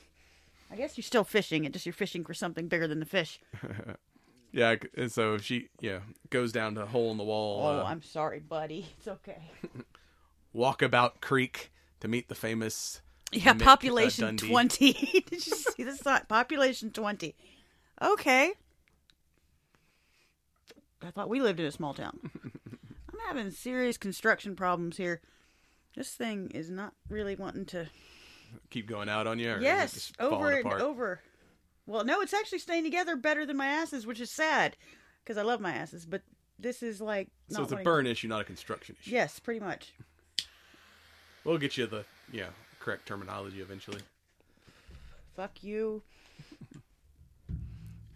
[0.71, 1.65] I guess you're still fishing.
[1.65, 3.41] It just you're fishing for something bigger than the fish.
[4.53, 7.67] yeah, and so she yeah goes down to a hole in the wall.
[7.67, 8.87] Oh, uh, I'm sorry, buddy.
[8.99, 9.41] It's okay.
[10.55, 13.01] Walkabout Creek to meet the famous
[13.33, 14.49] Yeah, Mick, uh, population Dundee.
[14.49, 14.93] 20.
[15.31, 16.23] Did you see the sign?
[16.29, 17.35] Population 20.
[18.03, 18.53] Okay.
[21.03, 22.19] I thought we lived in a small town.
[22.45, 25.21] I'm having serious construction problems here.
[25.97, 27.87] This thing is not really wanting to.
[28.71, 29.51] keep going out on you.
[29.51, 30.83] Or is it Yes, just over and apart?
[30.83, 31.21] over.
[31.91, 34.77] Well, no, it's actually staying together better than my asses, which is sad
[35.25, 36.07] because I love my asses.
[36.07, 36.23] But
[36.57, 37.31] this is like.
[37.49, 39.11] So it's a burn issue, not a construction issue.
[39.11, 39.93] Yes, pretty much.
[41.43, 44.03] We'll get you the yeah correct terminology eventually.
[45.35, 46.05] Fuck you.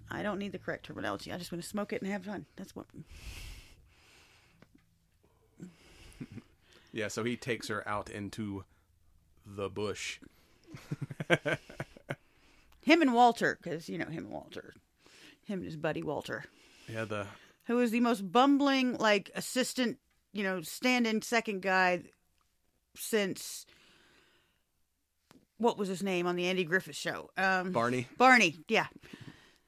[0.08, 1.32] I don't need the correct terminology.
[1.32, 2.46] I just want to smoke it and have fun.
[2.54, 2.86] That's what.
[6.92, 8.62] Yeah, so he takes her out into
[9.44, 10.20] the bush.
[12.84, 14.74] Him and Walter, because you know him and Walter,
[15.46, 16.44] him and his buddy Walter,
[16.88, 17.26] Yeah, the
[17.64, 19.98] who is the most bumbling like assistant,
[20.32, 22.02] you know, stand-in second guy
[22.94, 23.66] since
[25.58, 27.30] what was his name on the Andy Griffith show?
[27.36, 28.06] Um, Barney.
[28.18, 28.86] Barney, yeah.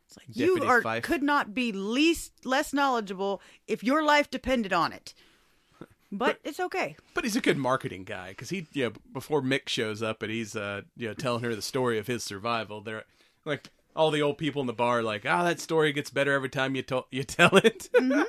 [0.07, 1.03] It's like you are Fife.
[1.03, 5.15] could not be least less knowledgeable if your life depended on it.
[6.19, 6.97] But it's okay.
[7.15, 10.55] But he's a good marketing guy because he, yeah, before Mick shows up and he's,
[10.57, 12.81] uh, you know, telling her the story of his survival.
[12.81, 13.05] They're
[13.45, 16.49] like all the old people in the bar, like, ah, that story gets better every
[16.51, 17.89] time you to- you tell it.
[17.95, 18.23] Mm-hmm.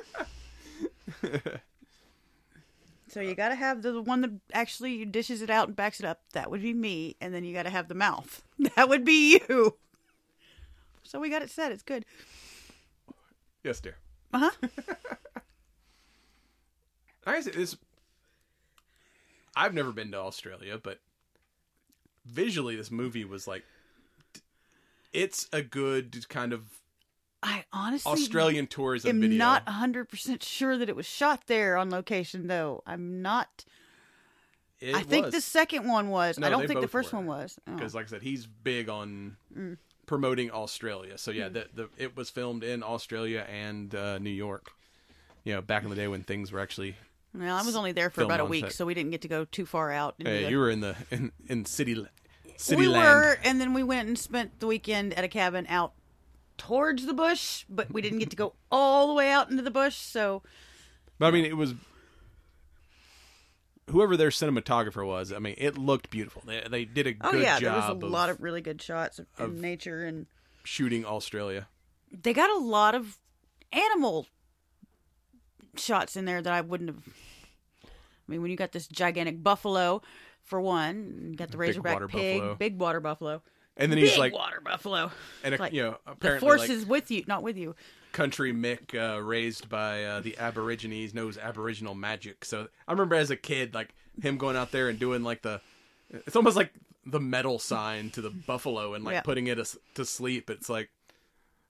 [1.22, 1.28] So
[3.08, 6.04] So you got to have the one that actually dishes it out and backs it
[6.04, 6.20] up.
[6.34, 8.42] That would be me, and then you got to have the mouth.
[8.76, 9.76] That would be you.
[11.04, 11.72] So we got it set.
[11.72, 12.04] It's good.
[13.64, 13.96] Yes, dear.
[14.32, 14.68] Uh huh.
[17.28, 17.76] I guess this.
[19.56, 21.00] I've never been to Australia, but
[22.24, 23.64] visually, this movie was like.
[25.12, 26.64] It's a good kind of
[27.42, 29.38] I honestly Australian tourism video.
[29.38, 32.82] not hundred percent sure that it was shot there on location, though.
[32.86, 33.64] I'm not.
[34.80, 35.34] It I think was.
[35.34, 36.38] the second one was.
[36.38, 37.18] No, I don't think the first were.
[37.20, 37.58] one was.
[37.66, 37.74] Oh.
[37.74, 39.78] because like I said, he's big on Mm.
[40.06, 41.16] promoting Australia.
[41.16, 44.72] So yeah, the, the it was filmed in Australia and uh, New York.
[45.44, 46.96] You know, back in the day when things were actually.
[47.34, 48.72] Well, I was only there for about a week, set.
[48.74, 50.14] so we didn't get to go too far out.
[50.18, 51.94] into Hey, the- you were in the in in city
[52.56, 53.04] city we land.
[53.04, 55.92] were, and then we went and spent the weekend at a cabin out
[56.56, 59.70] towards the bush, but we didn't get to go all the way out into the
[59.70, 59.94] bush.
[59.96, 60.42] So
[61.18, 61.74] But I mean, it was
[63.90, 65.32] whoever their cinematographer was.
[65.32, 66.42] I mean, it looked beautiful.
[66.46, 68.80] They they did a Oh good yeah, there was a of, lot of really good
[68.82, 70.26] shots of, in nature, and
[70.64, 71.68] shooting Australia.
[72.10, 73.18] they got a lot of
[73.72, 74.26] animal
[75.78, 77.02] shots in there that I wouldn't have.
[77.84, 77.88] I
[78.32, 80.02] mean, when you got this gigantic buffalo,
[80.42, 82.54] for one, you got the Big razorback pig, buffalo.
[82.56, 83.42] big water buffalo,
[83.76, 85.10] And then big he's like, water buffalo.
[85.42, 87.74] and a, like, you know, The force like, is with you, not with you.
[88.12, 92.44] country Mick uh, raised by uh, the Aborigines knows Aboriginal magic.
[92.44, 95.60] So I remember as a kid, like him going out there and doing like the,
[96.10, 96.72] it's almost like
[97.06, 99.20] the metal sign to the buffalo and like Yeah.
[99.22, 99.58] putting it
[99.94, 100.50] to sleep.
[100.50, 100.90] It's like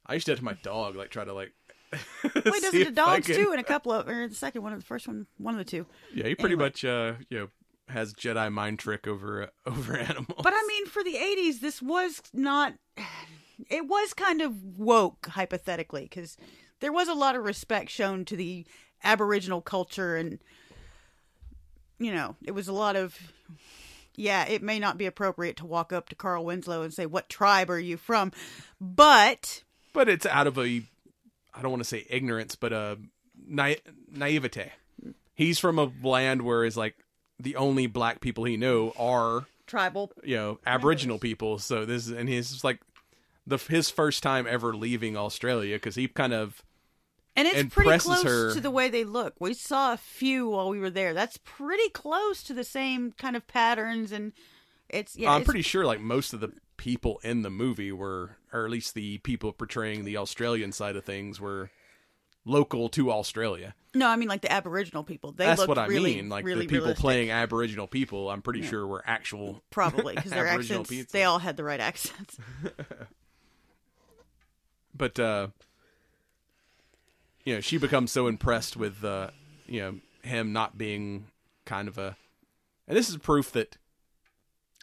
[0.07, 1.53] I used to do it to my dog, like try to like.
[1.93, 2.01] Well,
[2.35, 4.63] he does see it to dogs can- too, in a couple of, or the second
[4.63, 5.87] one, or the first one, one of the two.
[6.15, 6.65] Yeah, he pretty Anyway.
[6.67, 7.49] much uh, you know
[7.89, 10.41] has Jedi mind trick over uh, over animals.
[10.43, 12.75] But I mean, for the '80s, this was not.
[13.71, 16.37] It was kind of woke, hypothetically, because
[16.81, 18.65] there was a lot of respect shown to the
[19.03, 20.39] Aboriginal culture, and
[21.99, 23.17] you know, it was a lot of.
[24.15, 27.29] Yeah, it may not be appropriate to walk up to Carl Winslow and say, "What
[27.29, 28.33] tribe are you from?"
[28.81, 30.83] But but it's out of a
[31.59, 32.99] I don't want to say ignorance, but a
[33.47, 33.75] na-
[34.11, 34.73] naivete.
[35.35, 36.97] He's from a land where is like
[37.41, 41.59] the only black people he know are tribal, you know Aboriginal people.
[41.59, 42.81] So this is and he's just like
[43.47, 46.63] the his first time ever leaving Australia because he kind of
[47.37, 49.35] and it's pretty close her- to the way they look.
[49.39, 51.15] We saw a few while we were there.
[51.15, 54.33] That's pretty close to the same kind of patterns, and
[54.89, 55.33] it's yeah.
[55.33, 58.71] I'm it's pretty sure like most of the people in the movie were, or at
[58.71, 61.71] least the people portraying the Australian side of things were
[62.45, 63.75] local to Australia.
[63.95, 65.33] No, I mean like the Aboriginal people.
[65.33, 66.29] They That's what I really, mean.
[66.29, 67.01] Like really the people realistic.
[67.01, 69.63] playing Aboriginal people, I'm pretty sure were actual.
[69.71, 70.91] probably because their accents.
[71.13, 72.39] They all had the right accents.
[74.95, 75.49] But uh
[77.45, 79.31] you know, she becomes so impressed with uh
[79.67, 81.27] you know him not being
[81.65, 82.17] kind of a,
[82.89, 83.77] and this is proof that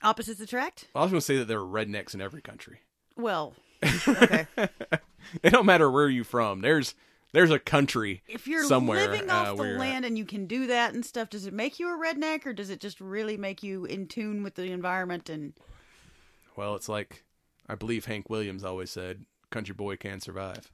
[0.04, 0.88] Opposites attract.
[0.96, 2.80] I was going to say that there are rednecks in every country.
[3.16, 4.48] Well, okay.
[5.42, 6.62] It don't matter where you're from.
[6.62, 6.94] There's
[7.34, 10.46] there's a country if you're somewhere living uh, off where the land and you can
[10.46, 13.36] do that and stuff, does it make you a redneck or does it just really
[13.36, 15.54] make you in tune with the environment and?
[16.56, 17.24] Well, it's like
[17.68, 20.72] I believe Hank Williams always said, "Country boy can survive."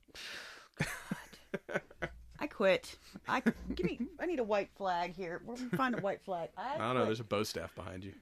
[2.40, 2.98] I quit.
[3.28, 3.42] I
[3.74, 4.00] give me.
[4.20, 5.42] I need a white flag here.
[5.46, 6.50] We're find a white flag.
[6.58, 7.06] I, I don't know.
[7.06, 8.14] There's a bow staff behind you.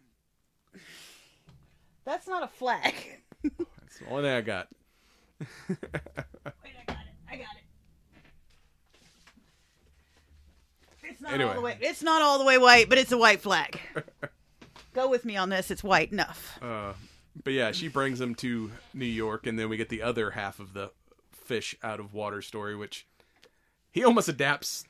[2.06, 2.94] That's not a flag.
[3.90, 4.68] That's the only thing I got.
[5.40, 7.14] Wait, I got it.
[7.32, 7.64] I got it.
[11.04, 11.50] It's not Anyway.
[11.50, 11.78] all the way.
[11.82, 13.80] It's not all the way white, but it's a white flag.
[14.94, 15.72] Go with me on this.
[15.72, 16.60] It's white enough.
[16.62, 16.94] Uh,
[17.44, 20.60] but yeah, she brings him to New York, and then we get the other half
[20.60, 20.92] of the
[21.32, 23.06] fish out of water story, which
[23.92, 24.86] he almost adapts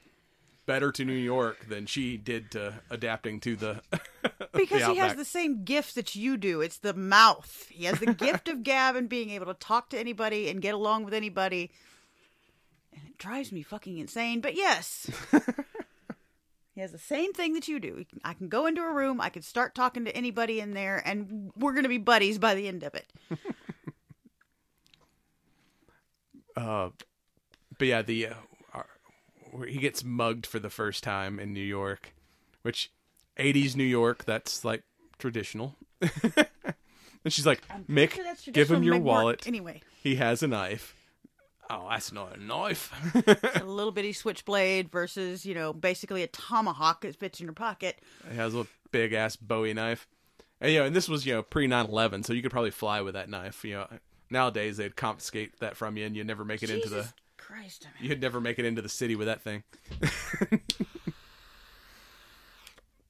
[0.69, 3.81] better to New York than she did to adapting to the
[4.53, 6.61] Because the he has the same gift that you do.
[6.61, 7.65] It's the mouth.
[7.71, 10.75] He has the gift of gab and being able to talk to anybody and get
[10.75, 11.71] along with anybody.
[12.93, 14.41] And it drives me fucking insane.
[14.41, 15.09] But yes.
[16.75, 18.05] he has the same thing that you do.
[18.23, 21.51] I can go into a room, I can start talking to anybody in there, and
[21.57, 23.11] we're going to be buddies by the end of it.
[26.55, 26.89] Uh,
[27.79, 28.33] but yeah, the uh,
[29.51, 32.13] where he gets mugged for the first time in New York,
[32.61, 32.91] which
[33.37, 34.83] '80s New York, that's like
[35.17, 35.75] traditional.
[36.01, 39.03] and she's like, "Mick, Sure, give him your McWork.
[39.03, 39.47] wallet.
[39.47, 40.95] Anyway, He has a knife."
[41.71, 42.91] Oh, that's not a knife.
[43.61, 47.99] a little bitty switchblade versus, you know, basically a tomahawk that fits in your pocket.
[48.27, 50.07] It has a big ass Bowie knife.
[50.59, 53.01] And you know, and this was, you know, pre 9/11, so you could probably fly
[53.01, 53.87] with that knife, you know.
[54.31, 57.13] Nowadays they'd confiscate that from you and you'd never make it into the Jesus
[57.49, 57.87] Christ.
[57.87, 58.11] I mean.
[58.11, 59.63] you'd never make it into the city with that thing.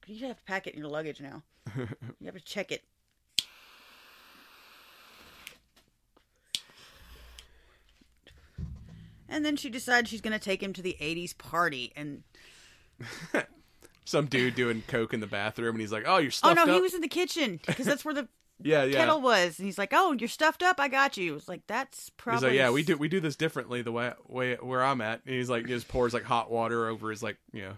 [0.07, 1.43] you have to pack it in your luggage now.
[1.75, 2.83] you have to check it.
[9.27, 11.91] And then she decides she's going to take him to the 80s party.
[11.97, 12.23] And
[14.05, 16.69] Some dude doing coke in the bathroom, and he's like, "Oh, you're oh no, up."
[16.69, 18.27] he was in the kitchen because that's where the
[18.61, 18.97] yeah, yeah.
[18.97, 19.57] kettle was.
[19.59, 20.79] And he's like, "Oh, you're stuffed up.
[20.79, 23.35] I got you." It's like that's He's probably like, "Yeah, we do we do this
[23.35, 26.87] differently the way way where I'm at." And he's like, just pours like hot water
[26.87, 27.73] over his like, you know,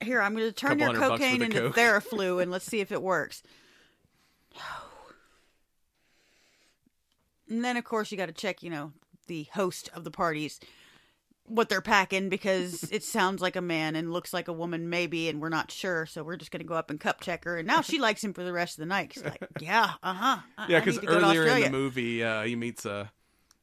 [0.00, 1.76] Here, I'm going to turn your cocaine into coke.
[1.76, 3.42] Theraflu and let's see if it works.
[7.50, 8.92] And then, of course, you got to check, you know,
[9.26, 10.60] the host of the parties,
[11.48, 15.28] what they're packing because it sounds like a man and looks like a woman, maybe,
[15.28, 16.06] and we're not sure.
[16.06, 17.58] So we're just going to go up and cup check her.
[17.58, 19.12] And now she likes him for the rest of the night.
[19.14, 20.38] She's like, yeah, uh huh.
[20.68, 23.10] yeah, because earlier in the movie, uh, he meets a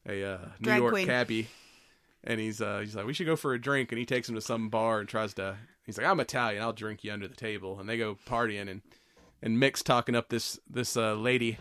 [0.08, 1.08] a uh, New Drag York queen.
[1.08, 1.48] cabbie,
[2.24, 4.36] and he's uh, he's like, "We should go for a drink," and he takes him
[4.36, 5.58] to some bar and tries to.
[5.86, 8.82] He's like, "I'm Italian, I'll drink you under the table," and they go partying, and
[9.42, 11.58] and Mick's talking up this this uh, lady,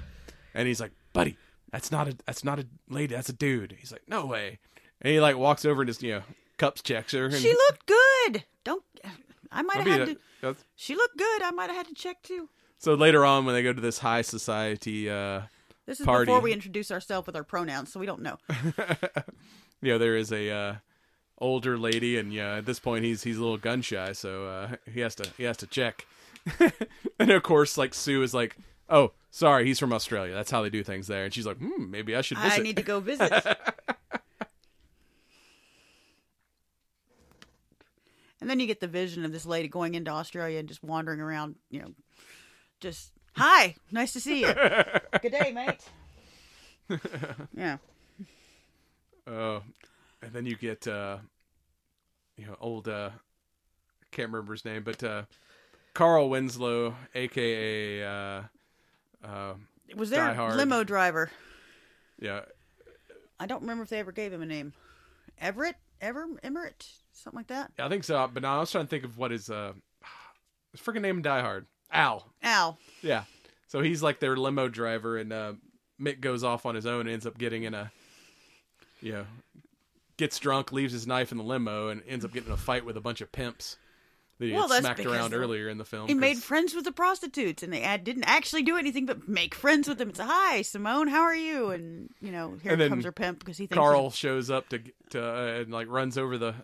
[0.54, 1.36] and he's like, "Buddy,
[1.70, 4.58] that's not a that's not a lady, that's a dude." He's like, "No way,"
[5.04, 6.22] and he like walks over and just you know
[6.58, 7.26] cups checks her.
[7.26, 8.44] And She looked good.
[8.64, 8.82] Don't.
[9.52, 10.18] I might have had that- to.
[10.40, 11.42] that's- She looked good.
[11.42, 12.48] I might have had to check too.
[12.78, 15.42] So later on, when they go to this high society, uh,
[15.86, 16.26] This is Party.
[16.26, 18.36] before we introduce ourselves with our pronouns, so we don't know.
[19.80, 20.74] you know, there is a uh,
[21.38, 24.76] older lady, and yeah, at this point he's he's a little gun shy, so uh,
[24.92, 26.06] he has to he has to check.
[27.18, 28.56] and of course, like Sue is like,
[28.90, 30.34] "Oh, sorry, he's from Australia.
[30.34, 32.62] That's how they do things there." And she's like, "Hmm, maybe I should visit." I
[32.62, 33.32] need to go visit.
[38.44, 41.18] and then you get the vision of this lady going into Australia and just wandering
[41.18, 41.88] around, you know,
[42.78, 44.52] just hi, nice to see you.
[45.22, 45.80] Good day, mate.
[47.56, 47.78] yeah.
[49.26, 49.62] Oh,
[50.20, 51.16] and then you get uh,
[52.36, 55.22] you know old uh, I can't remember his name, but uh,
[55.94, 58.42] Carl Winslow, aka uh,
[59.26, 59.54] uh,
[59.96, 61.30] Was there limo driver?
[62.20, 62.42] yeah,
[63.40, 64.74] I don't remember if they ever gave him a name.
[65.40, 65.76] Everett?
[66.02, 66.26] Ever?
[66.42, 66.84] Emmerich?
[67.14, 67.72] Something like that?
[67.78, 68.28] Yeah, I think so.
[68.32, 69.72] But now I was trying to think of what his uh,
[70.72, 71.66] his freaking name in Die Hard.
[71.92, 72.26] Al.
[72.42, 72.78] Al.
[73.02, 73.24] Yeah.
[73.68, 75.52] So he's like their limo driver, and uh,
[76.00, 77.90] Mick goes off on his own and ends up getting in a,
[79.00, 79.26] you know,
[80.16, 82.84] gets drunk, leaves his knife in the limo, and ends up getting in a fight
[82.84, 83.76] with a bunch of pimps
[84.38, 86.08] that he Well, had smacked around earlier in the film.
[86.08, 89.54] He made friends with the prostitutes, and they ad- didn't actually do anything but make
[89.54, 90.08] friends with them.
[90.10, 91.70] It's hi, Simone, how are you?
[91.70, 94.80] And you know, here And comes her pimp because he thinks Carl shows up to
[95.10, 96.54] to uh, and like runs over the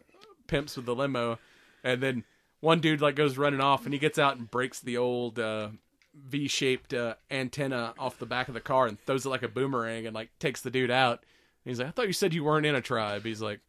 [0.50, 1.38] pimps with the limo,
[1.84, 2.24] and then
[2.60, 5.68] one dude like goes running off, and he gets out and breaks the old uh,
[6.14, 10.06] V-shaped uh, antenna off the back of the car and throws it like a boomerang,
[10.06, 11.20] and like takes the dude out.
[11.64, 13.60] And he's like, "I thought you said you weren't in a tribe." He's like,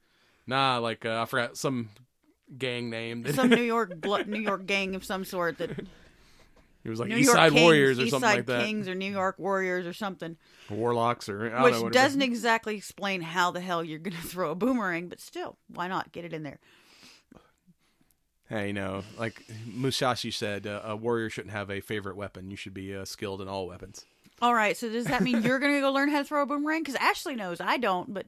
[0.47, 1.89] "Nah, like uh, I forgot some
[2.57, 5.71] gang name." That some New York New York gang of some sort that
[6.83, 8.65] he was like New East York Side Kings, Warriors or East something Say like that,
[8.65, 10.37] Kings or New York Warriors or something,
[10.69, 14.27] Warlocks or I don't know, which doesn't exactly explain how the hell you're going to
[14.27, 16.59] throw a boomerang, but still, why not get it in there?
[18.49, 22.51] Hey, you know, like Musashi said, uh, a warrior shouldn't have a favorite weapon.
[22.51, 24.05] You should be uh, skilled in all weapons.
[24.41, 26.45] All right, so does that mean you're going to go learn how to throw a
[26.45, 26.81] boomerang?
[26.81, 28.25] Because Ashley knows, I don't, but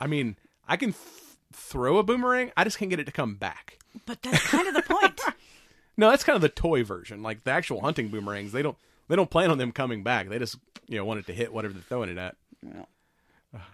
[0.00, 1.04] I mean, I can th-
[1.52, 2.50] throw a boomerang.
[2.56, 3.78] I just can't get it to come back.
[4.06, 5.20] but that's kind of the point.
[5.98, 7.22] No, that's kind of the toy version.
[7.22, 10.28] Like the actual hunting boomerangs, they don't they don't plan on them coming back.
[10.28, 10.56] They just
[10.86, 12.36] you know want it to hit whatever they're throwing it at.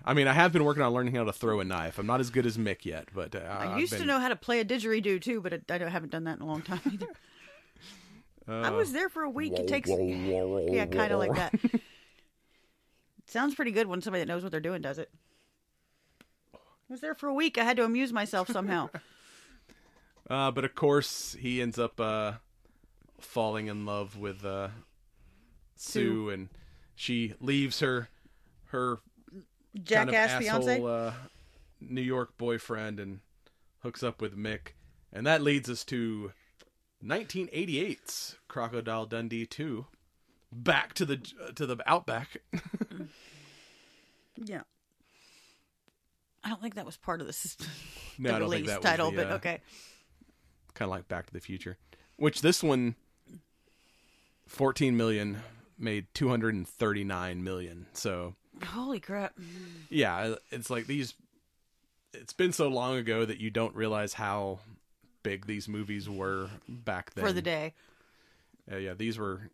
[0.04, 1.98] I mean, I have been working on learning how to throw a knife.
[1.98, 4.28] I'm not as good as Mick yet, but uh, I I've used to know how
[4.28, 7.08] to play a didgeridoo too, but I haven't done that in a long time either.
[8.48, 9.52] I was there for a week.
[9.54, 11.54] It takes, yeah, kind of like that.
[13.26, 15.10] Sounds pretty good when somebody that knows what they're doing does it.
[16.54, 16.58] I
[16.88, 17.58] was there for a week.
[17.58, 18.90] I had to amuse myself somehow.
[20.28, 22.32] Uh, but of course, he ends up uh,
[23.20, 24.68] falling in love with uh,
[25.76, 26.48] Sue, and
[26.94, 28.08] she leaves her
[28.66, 28.98] her
[29.86, 30.82] kind of Jackass asshole fiance.
[30.82, 31.12] uh,
[31.80, 33.20] New York boyfriend and
[33.80, 34.74] hooks up with Mick,
[35.12, 36.32] and that leads us to
[37.04, 39.86] 1988's Crocodile Dundee 2.
[40.52, 41.16] Back to the
[41.56, 42.36] to the outback.
[44.36, 44.62] yeah.
[46.44, 47.66] I don't think that was part of the.
[48.18, 49.60] No, I don't think release that was title, the, but uh, okay.
[50.74, 51.76] Kind of like Back to the Future,
[52.16, 52.94] which this one,
[54.46, 55.38] 14 million
[55.78, 57.86] made 239 million.
[57.92, 59.34] So Holy crap!
[59.90, 61.14] yeah, it's like these.
[62.12, 64.60] It's been so long ago that you don't realize how
[65.24, 67.24] big these movies were back then.
[67.24, 67.74] For the day,
[68.70, 69.50] Yeah, yeah, these were.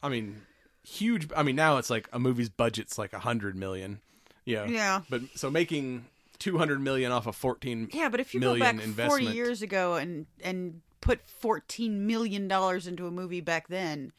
[0.00, 0.42] I mean,
[0.84, 1.28] huge.
[1.36, 4.00] I mean, now it's like a movie's budget's like a hundred million.
[4.44, 5.00] Yeah, Yeah.
[5.10, 6.06] But so making
[6.38, 7.88] two hundred million off of fourteen.
[7.92, 8.08] yeah.
[8.08, 9.10] But if you go million back investment.
[9.10, 14.12] forty years ago and and put fourteen million dollars into a movie back then,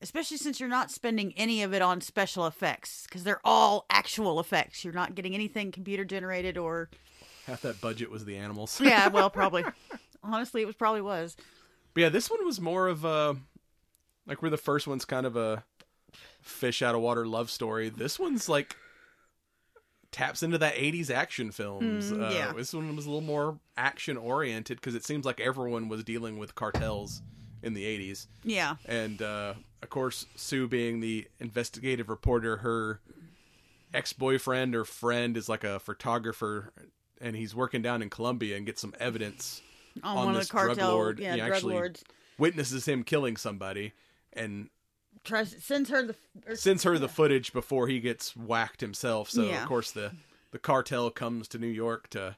[0.00, 4.40] especially since you're not spending any of it on special effects because they're all actual
[4.40, 4.84] effects.
[4.84, 6.90] You're not getting anything computer generated or
[7.46, 8.80] Half that budget was the animals.
[8.80, 9.64] yeah, well, probably.
[10.22, 11.36] Honestly, it was probably was.
[11.94, 13.36] But yeah, this one was more of a
[14.26, 15.64] like where the first one's kind of a
[16.40, 17.88] fish out of water love story.
[17.88, 18.76] This one's like
[20.12, 22.12] taps into that 80s action films.
[22.12, 22.52] Mm, uh, yeah.
[22.52, 26.38] This one was a little more action oriented because it seems like everyone was dealing
[26.38, 27.22] with cartels
[27.62, 28.26] in the 80s.
[28.44, 33.00] Yeah, And uh, of course, Sue being the investigative reporter, her
[33.94, 36.72] ex boyfriend or friend is like a photographer
[37.20, 39.62] and he's working down in Colombia and gets some evidence
[40.02, 41.18] on, on one of this the cartel, drug lord.
[41.20, 42.04] yeah, he drug actually lords
[42.38, 43.92] witnesses him killing somebody
[44.32, 44.68] and
[45.24, 46.14] tries sends her the
[46.46, 49.30] or, sends her the footage before he gets whacked himself.
[49.30, 49.62] So Yeah.
[49.62, 50.12] of course the
[50.50, 52.36] the cartel comes to New York to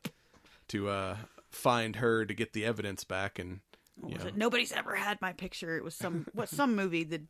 [0.68, 1.16] to uh,
[1.50, 3.60] find her to get the evidence back and
[4.08, 4.36] it?
[4.36, 5.76] Nobody's ever had my picture.
[5.76, 7.22] It was some what some movie the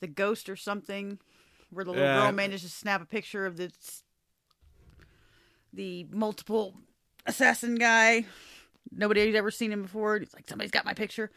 [0.00, 1.18] the ghost or something
[1.70, 2.22] where the little Yeah.
[2.24, 3.70] girl managed to snap a picture of the
[5.72, 6.74] the multiple
[7.26, 8.26] assassin guy.
[8.90, 10.18] Nobody had ever seen him before.
[10.18, 11.30] He's like, somebody's got my picture.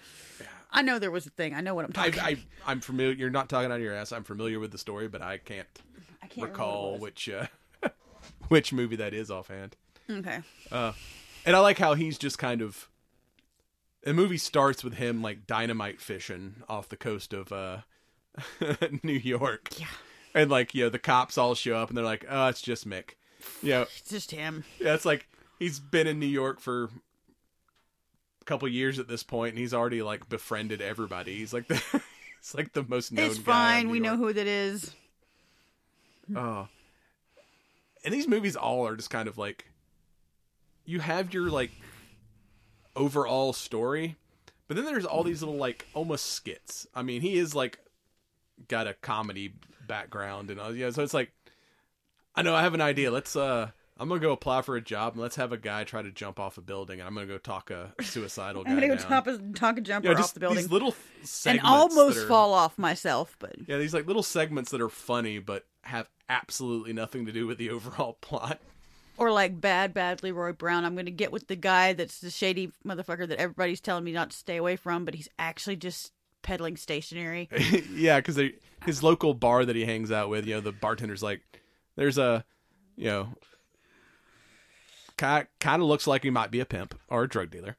[0.75, 1.53] I know there was a thing.
[1.55, 2.19] I know what I'm talking.
[2.19, 3.13] I I'm familiar.
[3.13, 4.11] You're not talking out of your ass.
[4.11, 5.67] I'm familiar with the story, but I can't,
[6.21, 7.47] I can't recall which uh,
[8.49, 9.75] which movie that is offhand.
[10.09, 10.39] Okay.
[10.71, 12.89] And I like how he's just kind of.
[14.03, 17.77] The movie starts with him like dynamite fishing off the coast of uh,
[19.03, 19.69] New York.
[19.79, 19.87] Yeah.
[20.35, 22.87] And like, you know, the cops all show up and they're like, "Oh, it's just
[22.87, 23.11] Mick."
[23.63, 24.63] You know, It's just him.
[24.79, 25.27] yeah, it's like
[25.59, 26.89] he's been in New York for
[28.45, 31.35] couple years at this point, and he's already like befriended everybody.
[31.37, 31.81] He's like the
[32.41, 33.25] he's like the most known.
[33.25, 33.89] It's fine.
[33.89, 34.93] We know who that is.
[36.35, 36.67] Oh.
[38.03, 39.65] And these movies all are just kind of like
[40.83, 41.69] you have your like
[42.95, 44.15] overall story,
[44.67, 46.87] but then there's all these little like almost skits.
[46.95, 47.77] I mean, he is like
[48.67, 49.53] got a comedy
[49.87, 51.31] background and all yeah, so it's like
[52.35, 53.11] I know I have an idea.
[53.11, 56.01] Let's uh I'm gonna go apply for a job and let's have a guy try
[56.01, 58.87] to jump off a building and I'm gonna go talk a suicidal guy I'm gonna
[58.89, 59.07] go down.
[59.07, 60.93] top a talk a jumper know, off the building these little
[61.45, 63.35] and almost are- fall off myself.
[63.39, 67.47] But yeah, these like little segments that are funny but have absolutely nothing to do
[67.47, 68.59] with the overall plot.
[69.17, 70.83] or like bad, bad Leroy Brown.
[70.83, 74.31] I'm gonna get with the guy that's the shady motherfucker that everybody's telling me not
[74.31, 77.49] to stay away from, but he's actually just peddling stationery.
[77.93, 78.39] yeah, because
[78.85, 81.41] his local bar that he hangs out with, you know, the bartender's like,
[81.95, 82.43] there's a,
[82.97, 83.29] you know,
[85.17, 87.77] kind of looks like he might be a pimp or a drug dealer,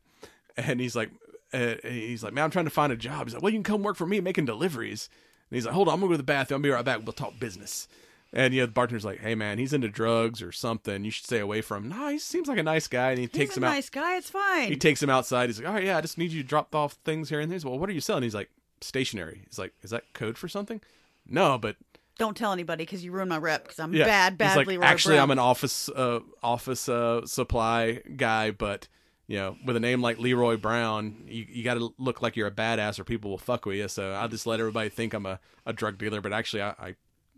[0.56, 1.10] and he's like,
[1.52, 3.26] uh, he's like, man, I'm trying to find a job.
[3.26, 5.08] He's like, well, you can come work for me making deliveries.
[5.50, 6.58] And he's like, hold on, I'm gonna go to the bathroom.
[6.58, 7.04] I'll be right back.
[7.04, 7.86] We'll talk business.
[8.32, 11.04] And yeah, the bartender's like, hey man, he's into drugs or something.
[11.04, 11.90] You should stay away from him.
[11.98, 13.70] No, he seems like a nice guy, and he takes he's a him out.
[13.70, 14.16] nice guy.
[14.16, 14.68] It's fine.
[14.68, 15.48] He takes him outside.
[15.48, 17.50] He's like, "All right, yeah, I just need you to drop off things here and
[17.50, 18.24] there." He's, well, what are you selling?
[18.24, 20.80] He's like, "Stationery." He's like, "Is that code for something?"
[21.28, 21.76] No, but
[22.18, 23.64] Don't tell anybody because you ruin my rep.
[23.64, 25.24] Because I'm yeah, bad, He's like, Leroy Actually, Brown.
[25.24, 28.88] I'm an office uh, office uh, supply guy, but
[29.26, 32.46] you know, with a name like Leroy Brown, you, you got to look like you're
[32.46, 33.88] a badass, or people will fuck with you.
[33.88, 36.94] So I just let everybody think I'm a, a drug dealer, but actually, I, I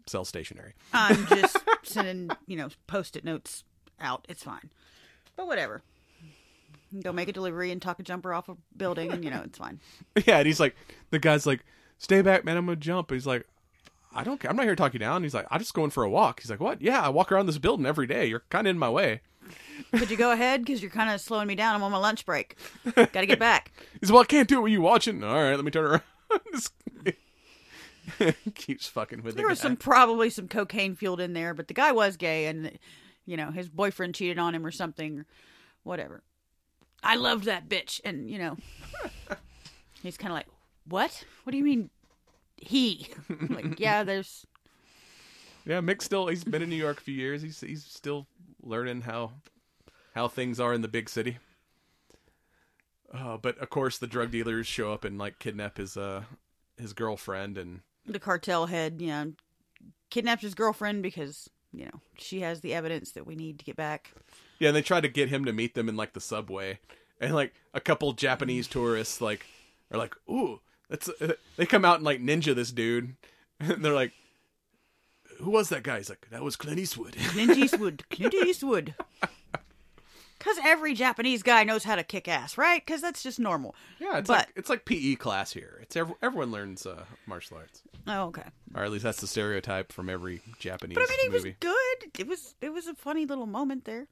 [0.06, 0.74] sell stationery.
[0.92, 3.64] I'm just sending, you know, post-it notes
[4.00, 4.26] out.
[4.28, 4.70] It's fine.
[5.36, 5.82] But whatever.
[7.02, 9.58] Go make a delivery and talk a jumper off a building, and you know it's
[9.58, 9.80] fine.
[10.26, 10.74] Yeah, and he's like,
[11.10, 11.64] the guy's like,
[11.98, 12.56] "Stay back, man.
[12.56, 13.46] I'm gonna jump." He's like,
[14.18, 14.50] "I don't care.
[14.50, 16.40] I'm not here to talk you down." He's like, "I'm just going for a walk."
[16.40, 16.82] He's like, "What?
[16.82, 18.26] Yeah, I walk around this building every day.
[18.26, 19.20] You're kind of in my way."
[19.92, 20.62] Could you go ahead?
[20.64, 21.74] Because you're kind of slowing me down.
[21.74, 22.56] I'm on my lunch break.
[22.94, 23.72] Got to get back.
[24.00, 25.84] He's like, "Well, I can't do it with you watching." All right, let me turn
[25.86, 26.02] around.
[28.54, 29.62] Keeps fucking with There the was guy.
[29.64, 32.78] some probably some cocaine fueled in there, but the guy was gay, and
[33.26, 35.26] you know his boyfriend cheated on him or something, or
[35.84, 36.22] whatever.
[37.02, 38.56] I loved that bitch, and you know
[40.02, 40.48] he's kind of like,
[40.86, 41.24] "What?
[41.44, 41.90] What do you mean?"
[42.60, 43.08] He
[43.48, 44.46] like, yeah, there's
[45.66, 47.42] Yeah, Mick still he's been in New York a few years.
[47.42, 48.26] He's he's still
[48.62, 49.32] learning how
[50.14, 51.38] how things are in the big city.
[53.12, 56.22] Uh, but of course, the drug dealers show up and like kidnap his uh
[56.78, 59.32] his girlfriend, and the cartel head, know,
[60.10, 63.76] kidnapped his girlfriend because you know she has the evidence that we need to get
[63.76, 64.12] back.
[64.58, 66.78] yeah, and they try to get him to meet them in like the subway,
[67.20, 69.46] and like a couple Japanese tourists like
[69.90, 73.14] are like, "Ooh, that's." Uh, they come out and like ninja this dude,
[73.60, 74.12] and they're like,
[75.38, 78.94] "Who was that guy?" He's like, "That was Clint Eastwood." Clint Eastwood, Clint Eastwood.
[80.38, 82.80] Because every Japanese guy knows how to kick ass, right?
[82.80, 83.74] Because that's just normal.
[83.98, 85.80] yeah, it's But- like it's like PE class here.
[85.82, 87.82] It's ev- everyone learns uh, martial arts.
[88.06, 88.44] Oh, okay.
[88.72, 92.20] or at least that's the stereotype from every Japanese But I mean, it was good.
[92.20, 94.06] It was it was a funny little moment there.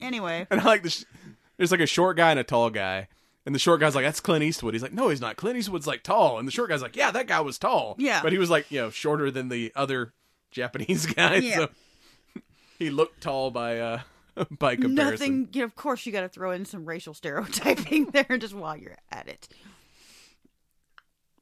[0.00, 1.04] anyway, And I like this.
[1.56, 3.06] There's like a short guy and a tall guy.
[3.46, 4.74] And the short guy's like, that's Clint Eastwood.
[4.74, 5.36] He's like, no, he's not.
[5.36, 6.38] Clint Eastwood's like tall.
[6.38, 7.94] And the short guy's like, yeah, that guy was tall.
[7.96, 8.20] Yeah.
[8.20, 10.12] But he was like, you know, shorter than the other
[10.50, 11.36] Japanese guy.
[11.36, 11.54] Yeah.
[11.54, 11.68] So
[12.80, 14.00] he looked tall by uh
[14.58, 14.94] by comparison.
[15.42, 15.48] Nothing.
[15.52, 18.76] You know, of course, you got to throw in some racial stereotyping there just while
[18.76, 19.48] you're at it.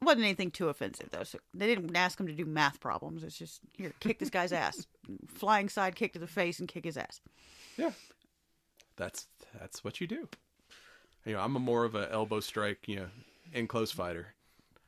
[0.01, 1.23] Wasn't anything too offensive though.
[1.23, 3.23] So they didn't ask him to do math problems.
[3.23, 4.85] It's just here, kick this guy's ass,
[5.27, 7.19] flying side kick to the face and kick his ass.
[7.77, 7.91] Yeah.
[8.95, 9.25] That's
[9.59, 10.29] that's what you do.
[11.25, 13.07] You know, I'm a more of a elbow strike, you know,
[13.51, 14.35] in close fighter.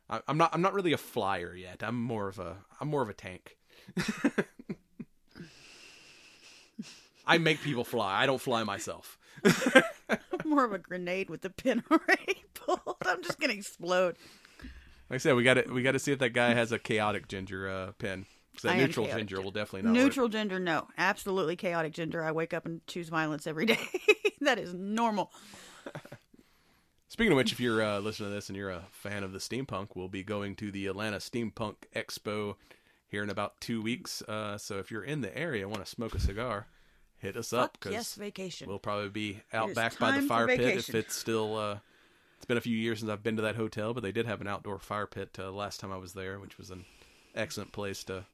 [0.10, 1.84] I, I'm not I'm not really a flyer yet.
[1.84, 3.58] I'm more of a I'm more of a tank.
[7.26, 8.22] I make people fly.
[8.22, 9.18] I don't fly myself.
[10.46, 12.96] More of a grenade with the pin already pulled.
[13.06, 14.16] I'm just gonna explode.
[15.10, 16.80] Like I said, we got to we got to see if that guy has a
[16.80, 18.26] chaotic ginger uh, pin.
[18.54, 20.32] 'Cause that neutral ginger will definitely not Neutral work.
[20.34, 22.24] gender, no, absolutely chaotic gender.
[22.24, 23.78] I wake up and choose violence every day.
[24.42, 25.32] that is normal.
[27.10, 29.40] Speaking of which, if you're uh, listening to this and you're a fan of the
[29.40, 32.56] steampunk, we'll be going to the Atlanta Steampunk Expo
[33.08, 34.22] here in about two weeks.
[34.24, 36.68] Uh, so if you're in the area and want to smoke a cigar,
[37.18, 38.68] hit us up Fuck yes, vacation.
[38.68, 41.56] we'll probably be out back by the fire pit if it's still.
[41.56, 41.78] Uh,
[42.36, 44.42] it's been a few years since I've been to that hotel, but they did have
[44.42, 46.86] an outdoor fire pit uh, last time I was there, which was an
[47.34, 48.26] excellent place to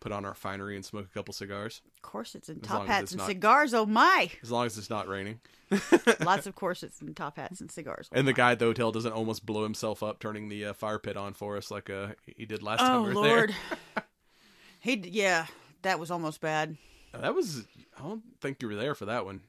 [0.00, 1.82] put on our finery and smoke a couple cigars.
[2.02, 3.74] corsets and top hats and not- cigars.
[3.74, 4.30] Oh my!
[4.42, 5.40] As long as it's not raining.
[6.20, 8.08] Lots of corsets and top hats and cigars.
[8.12, 10.72] Oh And the guy at the hotel doesn't almost blow himself up turning the uh,
[10.72, 13.54] fire pit on for us like uh, he did last time Oh we were lord.
[13.94, 14.04] there.
[14.80, 15.46] he yeah,
[15.82, 16.76] that was almost bad.
[17.12, 17.64] That was
[17.98, 19.42] I don't think you were there for that one.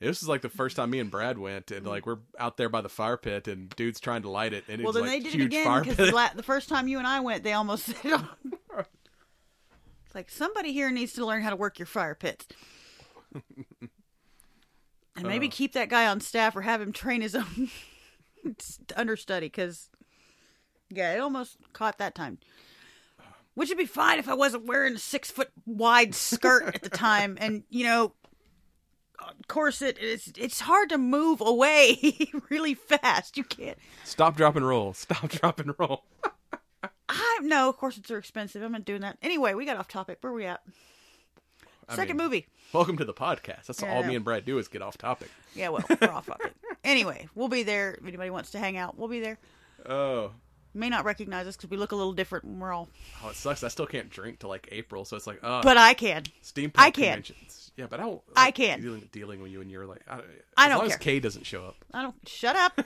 [0.00, 2.68] This is like the first time me and Brad went, and like we're out there
[2.68, 5.22] by the fire pit, and dude's trying to light it, and it's Well, then like
[5.22, 7.84] they did it again because la- the first time you and I went, they almost
[7.86, 8.28] set it on.
[8.44, 8.90] It's
[10.14, 12.46] like somebody here needs to learn how to work your fire pits.
[15.14, 15.50] And maybe Uh.
[15.52, 17.68] keep that guy on staff or have him train his own
[18.96, 19.90] understudy because,
[20.88, 22.38] yeah, it almost caught that time.
[23.54, 26.88] Which would be fine if I wasn't wearing a six foot wide skirt at the
[27.08, 28.14] time and, you know,
[29.48, 29.98] corset.
[30.00, 32.16] It's, it's hard to move away
[32.48, 33.36] really fast.
[33.36, 33.76] You can't.
[34.04, 34.94] Stop, drop, and roll.
[34.94, 36.04] Stop, drop, and roll.
[37.14, 38.62] I no, corsets are expensive.
[38.62, 39.18] I'm not doing that.
[39.22, 40.18] Anyway, we got off topic.
[40.22, 40.62] Where we at?
[41.90, 42.46] Second mean- movie.
[42.72, 43.66] Welcome to the podcast.
[43.66, 45.30] That's Yeah, all me and Brad do is get off topic.
[45.54, 46.52] Yeah, well, we're off topic.
[46.84, 47.92] Anyway, we'll be there.
[47.92, 49.38] If anybody wants to hang out, we'll be there.
[49.88, 50.32] Oh,
[50.74, 52.88] May not recognize us because we look a little different when we're all.
[53.22, 53.62] oh, it sucks.
[53.62, 56.24] I still can't drink till like April, so it's like, uh, But I can.
[56.42, 57.04] steampunk I can.
[57.22, 57.70] conventions.
[57.76, 58.20] Yeah, but I don't.
[58.34, 58.80] I like, can.
[58.80, 60.96] dealing, dealing with you, and you're like, I, I as don't long care.
[60.96, 61.76] as Kay doesn't show up.
[61.94, 62.16] I don't.
[62.26, 62.80] Shut up.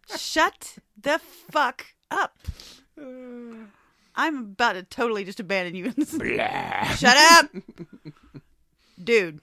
[0.16, 1.20] shut the
[1.52, 2.36] fuck up.
[4.16, 5.92] I'm about to totally just abandon you.
[5.96, 7.50] And Shut up,
[9.04, 9.40] dude.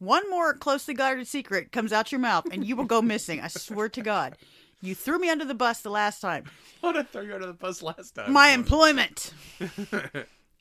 [0.00, 3.40] One more closely guarded secret comes out your mouth, and you will go missing.
[3.40, 4.36] I swear to God.
[4.80, 6.44] You threw me under the bus the last time.
[6.80, 8.32] What I threw you under the bus last time.
[8.32, 9.32] My employment.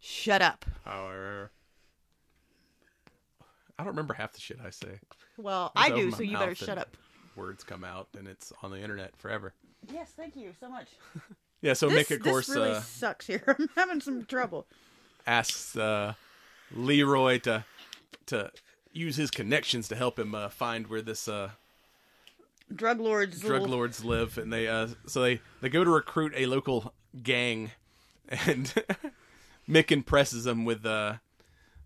[0.01, 0.65] Shut up.
[0.85, 1.51] However,
[3.77, 4.99] I don't remember half the shit I say.
[5.38, 6.97] Well, I do, so you better shut up.
[7.35, 9.53] Words come out, and it's on the internet forever.
[9.93, 10.88] Yes, thank you so much.
[11.62, 13.43] Yeah, so This, Mick, of course, this really uh, sucks here.
[13.60, 14.68] I'm having some trouble.
[15.26, 16.14] asks uh,
[16.76, 17.66] Leroy to
[18.28, 18.51] to
[18.93, 21.51] use his connections to help him uh, find where this uh,
[22.74, 23.39] Drug lords.
[23.39, 26.93] drug little- lords live, and they uh, so they they go to recruit a local
[27.24, 27.72] gang,
[28.28, 28.74] and
[29.70, 31.14] Mick impresses them with uh,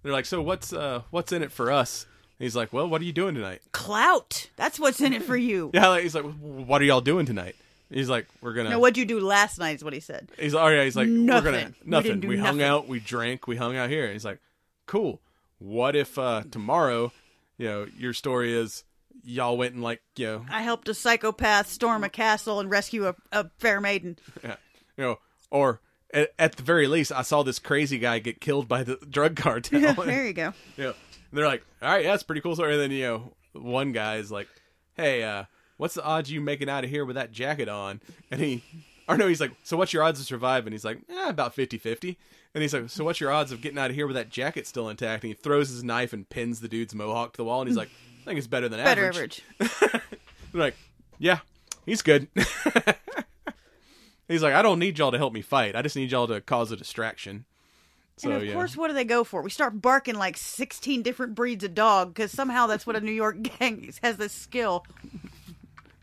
[0.04, 2.06] they're like, so what's uh, what's in it for us?
[2.40, 3.62] And he's like, well, what are you doing tonight?
[3.72, 4.50] Clout.
[4.56, 5.70] That's what's in it for you.
[5.76, 7.56] Yeah, like, he's like, what are y'all doing tonight?
[7.92, 8.70] He's like, we're gonna.
[8.70, 9.76] No, what'd you do last night?
[9.76, 10.30] Is what he said.
[10.40, 11.52] He's oh yeah, he's like we're Nothing.
[11.54, 12.12] gonna We nothing.
[12.20, 12.62] didn't We, hung nothing.
[12.64, 14.06] out, we drank, we hung out here.
[14.06, 14.40] And he's like,
[14.86, 15.22] cool.
[15.60, 17.12] What if uh tomorrow,
[17.58, 18.84] you know, your story is
[19.24, 23.08] y'all went and like you know, I helped a psychopath storm a castle and rescue
[23.08, 24.18] a, a fair maiden.
[24.44, 24.56] yeah,
[24.98, 25.20] you know,
[25.50, 25.82] or
[26.14, 29.36] at, at the very least, I saw this crazy guy get killed by the drug
[29.36, 29.94] cartel.
[30.06, 30.54] there you go.
[30.78, 30.88] Yeah.
[31.32, 32.74] And they're like, all right, yeah, that's a pretty cool story.
[32.74, 34.50] And then, you know, one guy's like,
[34.96, 35.46] hey, uh,
[35.82, 38.02] what's the odds you making out of here with that jacket on?
[38.30, 38.64] And he,
[39.08, 40.74] or no, he's like, so what's your odds of surviving?
[40.74, 42.20] He's like, eh, about 50 50.
[42.54, 44.68] And he's like, so what's your odds of getting out of here with that jacket
[44.68, 45.24] still intact?
[45.24, 47.62] And he throws his knife and pins the dude's mohawk to the wall.
[47.62, 47.90] And he's like,
[48.22, 49.44] I think it's better than Better average.
[49.60, 50.02] average.
[50.54, 50.76] Like,
[51.18, 51.40] yeah,
[51.86, 52.28] he's good.
[54.28, 55.78] he's like, I don't need y'all to help me fight.
[55.78, 57.46] I just need y'all to cause a distraction.
[58.18, 58.54] So, and of yeah.
[58.54, 59.42] course, what do they go for?
[59.42, 63.14] We start barking like 16 different breeds of dog because somehow that's what a New
[63.14, 64.86] York gang has this skill.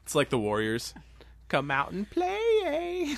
[0.09, 0.95] It's like the Warriors.
[1.49, 3.15] Come out and play.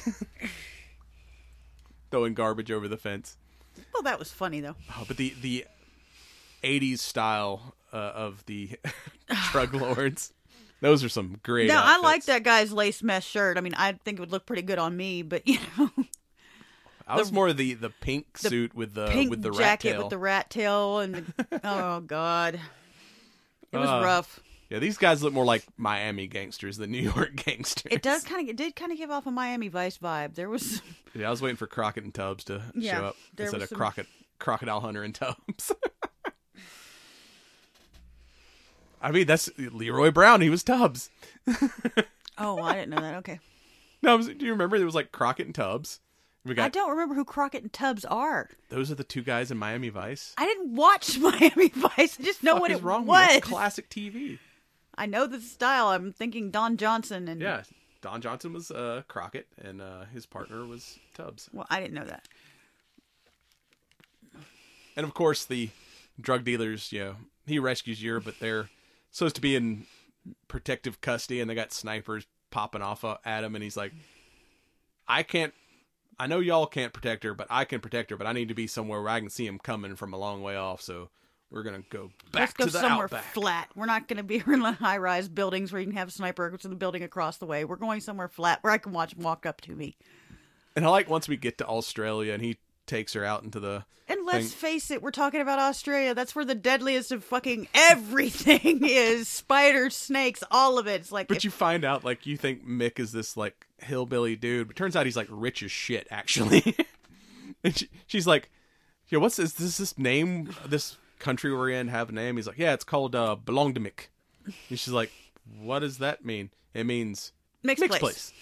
[2.11, 3.37] Throwing garbage over the fence.
[3.95, 4.75] Well, that was funny though.
[4.99, 5.67] Oh, but the the
[6.65, 8.71] 80s style uh, of the
[9.53, 10.33] drug lords.
[10.81, 11.69] Those are some great.
[11.69, 13.57] No, I like that guy's lace mesh shirt.
[13.57, 15.91] I mean, I think it would look pretty good on me, but you know,
[17.07, 20.19] I was more the the pink suit with the pink with the jacket with the
[20.19, 22.59] rat tail and the, oh god,
[23.71, 24.41] it was Uh, rough.
[24.71, 27.93] Yeah, these guys look more like Miami gangsters than New York gangsters.
[27.93, 30.35] It does kind of, it did kind of give off a Miami Vice vibe.
[30.37, 30.81] There was,
[31.15, 33.77] Yeah, I was waiting for Crockett and Tubbs to Yeah, show up instead of some-
[33.79, 34.07] Crockett,
[34.39, 35.73] Crocodile Hunter and Tubbs.
[39.03, 40.41] I mean, that's Leroy Brown.
[40.43, 41.09] He was Tubbs.
[42.39, 43.15] oh, I didn't know that.
[43.17, 43.41] Okay,
[44.03, 46.01] No, was- do you remember there was like Crockett and Tubbs?
[46.45, 48.49] We got, I don't remember who Crockett and Tubbs are.
[48.71, 50.33] those are the two guys in Miami Vice.
[50.39, 52.19] I didn't watch Miami Vice.
[52.19, 53.29] I just know Fuck what is it wrong with was.
[53.29, 54.39] That's classic TV.
[55.01, 55.89] I know the style.
[55.89, 57.63] I'm thinking Don Johnson and Yeah,
[58.03, 61.49] Don Johnson was uh, Crockett, and uh, his partner was Tubbs.
[61.55, 62.29] Well, I didn't know that.
[64.95, 65.71] And of course, the
[66.21, 68.69] drug dealers, you know, he rescues you, but they're
[69.11, 69.87] supposed to be in
[70.49, 73.95] protective custody, and they got snipers popping off uh, at him, and he's like,
[75.09, 75.55] I can't.
[76.19, 78.19] I know y'all can't protect her, but I can protect her.
[78.19, 80.43] But I need to be somewhere where I can see him coming from a long
[80.43, 80.83] way off.
[80.83, 81.09] So
[81.51, 83.25] we're gonna go back Let's go to the somewhere outback.
[83.35, 83.69] flat.
[83.75, 86.49] We're not going to be in the high-rise buildings where you can have a sniper
[86.51, 87.65] go to the building across the way.
[87.65, 89.97] We're going somewhere flat where I can watch him walk up to me.
[90.77, 93.85] And I like once we get to Australia, and he takes her out into the.
[94.07, 94.71] And let's thing.
[94.71, 96.15] face it, we're talking about Australia.
[96.15, 99.29] That's where the deadliest of fucking everything is.
[99.29, 101.01] Spiders, snakes, all of it.
[101.01, 104.37] It's like But if- you find out, like, you think Mick is this like hillbilly
[104.37, 106.77] dude, but turns out he's like rich as shit, actually.
[107.65, 108.51] and she, she's like,
[109.09, 109.53] "Yeah, what's this?
[109.55, 110.55] Does this name?
[110.67, 114.09] This country we're in have a name?" He's like, "Yeah, it's called uh, Belongdemick."
[114.45, 115.13] And she's like,
[115.61, 118.13] "What does that mean?" It means mixed, mixed place.
[118.13, 118.33] place.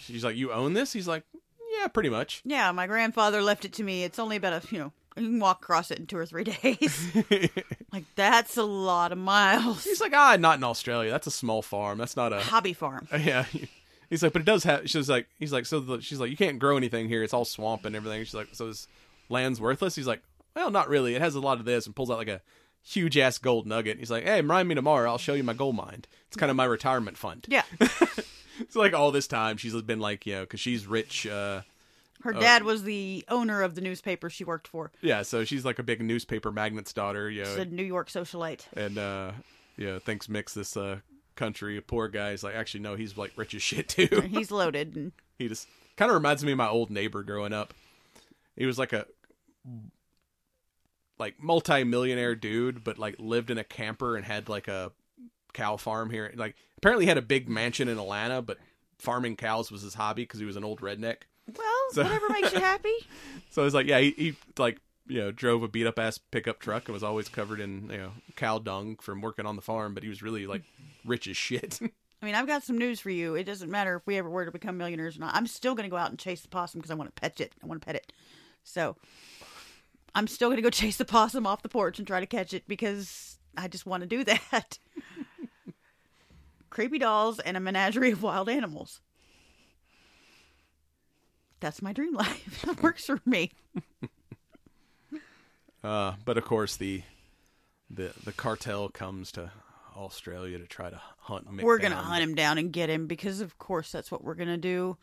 [0.00, 1.24] She's like, "You own this?" He's like,
[1.78, 4.04] "Yeah, pretty much." Yeah, my grandfather left it to me.
[4.04, 6.44] It's only about a you know you can walk across it in two or three
[6.62, 7.12] days.
[7.92, 9.84] like that's a lot of miles.
[9.84, 11.10] He's like, "Ah, not in Australia.
[11.10, 11.98] That's a small farm.
[11.98, 13.06] That's not a Hobby farm.
[13.18, 13.44] Yeah.
[14.10, 14.88] He's like, but it does have.
[14.88, 17.22] She's like, he's like, so the, she's like, you can't grow anything here.
[17.22, 18.24] It's all swamp and everything.
[18.24, 18.88] She's like, so this
[19.28, 19.94] land's worthless.
[19.96, 20.22] He's like,
[20.56, 21.14] well, not really.
[21.14, 22.40] It has a lot of this, and pulls out like a
[22.82, 23.98] huge ass gold nugget.
[23.98, 25.10] He's like, hey, remind me tomorrow.
[25.10, 26.04] I'll show you my gold mine.
[26.28, 27.46] It's kind of my retirement fund.
[27.48, 27.62] Yeah,
[28.60, 31.26] it's like all this time, she's been like, you know, because she's rich.
[31.26, 31.62] uh
[32.22, 34.90] her dad was the owner of the newspaper she worked for.
[35.00, 37.30] Yeah, so she's like a big newspaper magnate's daughter.
[37.30, 38.62] You know, She's a New York socialite.
[38.76, 39.32] and uh
[39.76, 40.98] yeah, thinks Mick's this uh
[41.36, 42.32] country a poor guy.
[42.32, 44.22] He's like, actually, no, he's like rich as shit too.
[44.28, 44.96] He's loaded.
[44.96, 47.72] And He just kind of reminds me of my old neighbor growing up.
[48.56, 49.06] He was like a
[51.18, 54.92] like multi-millionaire dude, but like lived in a camper and had like a
[55.52, 56.32] cow farm here.
[56.36, 58.58] Like apparently had a big mansion in Atlanta, but
[58.98, 61.22] farming cows was his hobby because he was an old redneck.
[61.56, 62.92] well, So- whatever makes you happy.
[63.50, 66.60] So it's like, yeah, he, he like you know drove a beat up ass pickup
[66.60, 69.94] truck and was always covered in you know cow dung from working on the farm,
[69.94, 70.62] but he was really like
[71.04, 71.80] rich as shit.
[72.22, 73.34] I mean, I've got some news for you.
[73.36, 75.34] It doesn't matter if we ever were to become millionaires or not.
[75.36, 77.40] I'm still going to go out and chase the possum because I want to pet
[77.40, 77.54] it.
[77.62, 78.12] I want to pet it.
[78.64, 78.96] So
[80.18, 82.52] I'm still going to go chase the possum off the porch and try to catch
[82.52, 84.78] it because I just want to do that.
[86.70, 89.00] Creepy dolls and a menagerie of wild animals.
[91.60, 92.62] That's my dream life.
[92.62, 93.52] That works for me.
[95.82, 97.02] Uh, but of course the
[97.88, 99.52] the the cartel comes to
[99.96, 103.40] Australia to try to hunt We're going to hunt him down and get him because,
[103.40, 104.96] of course, that's what we're going to do.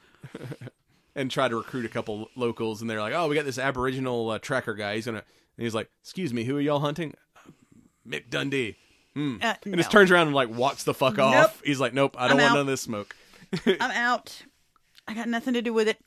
[1.16, 2.82] And try to recruit a couple locals.
[2.82, 4.96] And they're like, "Oh, we got this Aboriginal uh, tracker guy.
[4.96, 5.24] He's gonna."
[5.58, 7.14] And he's like, "Excuse me, who are y'all hunting?"
[8.08, 8.76] Mick Dundee.
[9.18, 9.78] Uh, And no.
[9.78, 11.34] just turns around and like walks the fuck Nope.
[11.36, 11.62] off.
[11.64, 12.54] He's like, "Nope, I don't I'm want out.
[12.56, 13.16] none of this smoke."
[13.66, 14.44] I'm out.
[15.08, 15.98] I got nothing to do with it.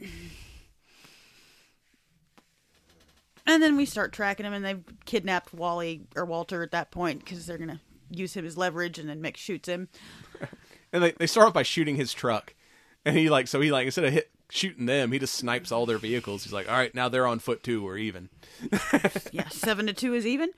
[3.46, 7.24] And then we start tracking him, and they've kidnapped Wally or Walter at that point
[7.24, 7.80] because they're gonna
[8.10, 9.88] use him as leverage, and then Mick shoots him.
[10.90, 12.54] And they they start off by shooting his truck,
[13.04, 15.86] and he like so he like instead of hit shooting them, he just snipes all
[15.86, 16.44] their vehicles.
[16.44, 17.82] He's like, "All right, now they're on foot too.
[17.82, 18.28] We're even."
[19.32, 20.50] Yeah, seven to two is even.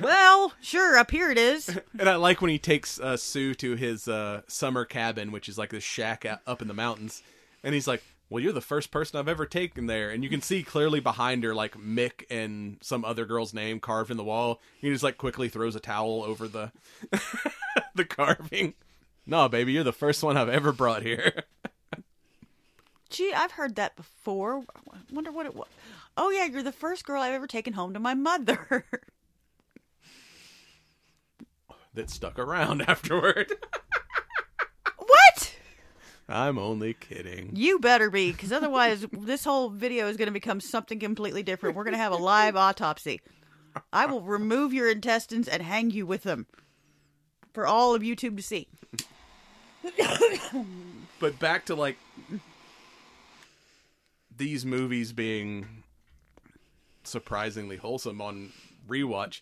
[0.00, 1.78] Well, sure, up here it is.
[1.98, 5.56] And I like when he takes uh, Sue to his uh, summer cabin, which is
[5.58, 7.22] like this shack up in the mountains,
[7.62, 10.42] and he's like, "Well, you're the first person I've ever taken there," and you can
[10.42, 14.60] see clearly behind her like Mick and some other girl's name carved in the wall.
[14.80, 16.72] He just like quickly throws a towel over the
[17.94, 18.74] the carving.
[19.26, 21.44] No, baby, you're the first one I've ever brought here.
[23.16, 24.62] Gee, I've heard that before.
[24.92, 25.68] I wonder what it was.
[26.18, 28.84] Oh yeah, you're the first girl I've ever taken home to my mother.
[31.94, 33.50] that stuck around afterward.
[34.98, 35.56] what?
[36.28, 37.52] I'm only kidding.
[37.54, 41.74] You better be, because otherwise, this whole video is going to become something completely different.
[41.74, 43.22] We're going to have a live autopsy.
[43.94, 46.48] I will remove your intestines and hang you with them
[47.54, 48.68] for all of YouTube to see.
[51.18, 51.96] but back to like
[54.36, 55.82] these movies being
[57.04, 58.52] surprisingly wholesome on
[58.88, 59.40] rewatch.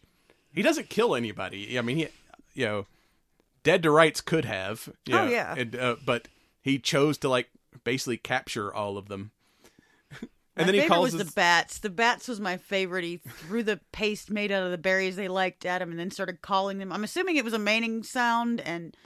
[0.53, 1.79] He doesn't kill anybody.
[1.79, 2.09] I mean, he,
[2.55, 2.87] you know,
[3.63, 4.89] Dead to Rights could have.
[5.07, 5.55] you Oh, know, yeah.
[5.57, 6.29] and, uh, but
[6.63, 7.49] he chose to like
[7.83, 9.33] basically capture all of them.
[10.21, 11.79] and my then he calls was his, the bats.
[11.79, 13.05] The bats was my favorite.
[13.05, 16.11] He threw the paste made out of the berries they liked at him, and then
[16.11, 16.93] started calling them.
[16.93, 18.97] I'm assuming it was a mating sound, and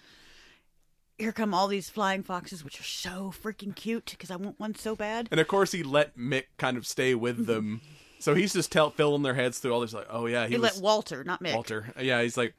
[1.19, 4.75] here come all these flying foxes, which are so freaking cute because I want one
[4.75, 5.29] so bad.
[5.31, 7.81] And of course, he let Mick kind of stay with them.
[7.83, 7.95] Mm-hmm.
[8.21, 10.59] So he's just tell, filling their heads through all this, like, oh yeah, he He
[10.59, 11.55] was let Walter, not Mick.
[11.55, 11.93] Walter.
[12.01, 12.55] Yeah, he's like,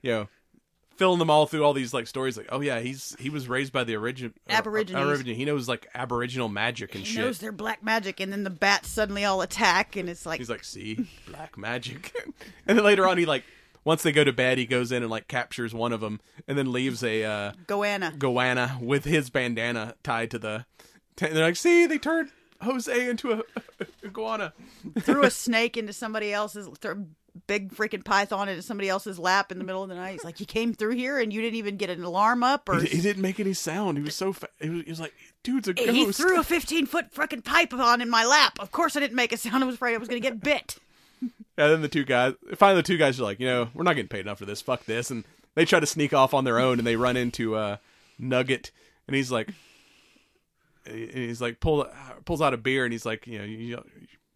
[0.00, 0.28] you know,
[0.96, 2.36] filling them all through all these like stories.
[2.36, 4.98] Like, oh yeah, he's he was raised by the origin uh, uh, Aborigines.
[4.98, 5.34] Aborigine.
[5.34, 7.24] He knows like Aboriginal magic and He shit.
[7.24, 10.50] knows they're black magic, and then the bats suddenly all attack, and it's like, He's
[10.50, 12.14] like, see, black magic.
[12.66, 13.44] and then later on, he like
[13.84, 16.56] once they go to bed, he goes in and like captures one of them, and
[16.56, 18.16] then leaves a uh, Goanna.
[18.18, 20.66] goanna with his bandana tied to the.
[21.16, 22.30] T- they're like, see, they turned
[22.62, 23.38] Jose into a,
[23.80, 24.52] a goanna.
[25.00, 26.96] threw a snake into somebody else's a
[27.46, 30.12] big freaking python into somebody else's lap in the middle of the night.
[30.12, 32.80] He's like, "You came through here and you didn't even get an alarm up, or
[32.80, 33.98] He, he didn't make any sound.
[33.98, 34.32] He was so.
[34.32, 35.90] Fa- he, was, he was like, dude's a ghost.
[35.90, 38.58] he threw a fifteen foot freaking python in my lap.
[38.60, 39.62] Of course, I didn't make a sound.
[39.62, 40.76] I was afraid I was going to get bit."
[41.56, 43.94] And then the two guys, finally, the two guys are like, you know, we're not
[43.94, 44.62] getting paid enough for this.
[44.62, 45.10] Fuck this.
[45.10, 45.24] And
[45.54, 47.76] they try to sneak off on their own, and they run into uh,
[48.18, 48.70] Nugget,
[49.06, 49.48] and he's like,
[50.86, 51.86] and he's like, pull,
[52.24, 53.82] pulls out a beer, and he's like, you know,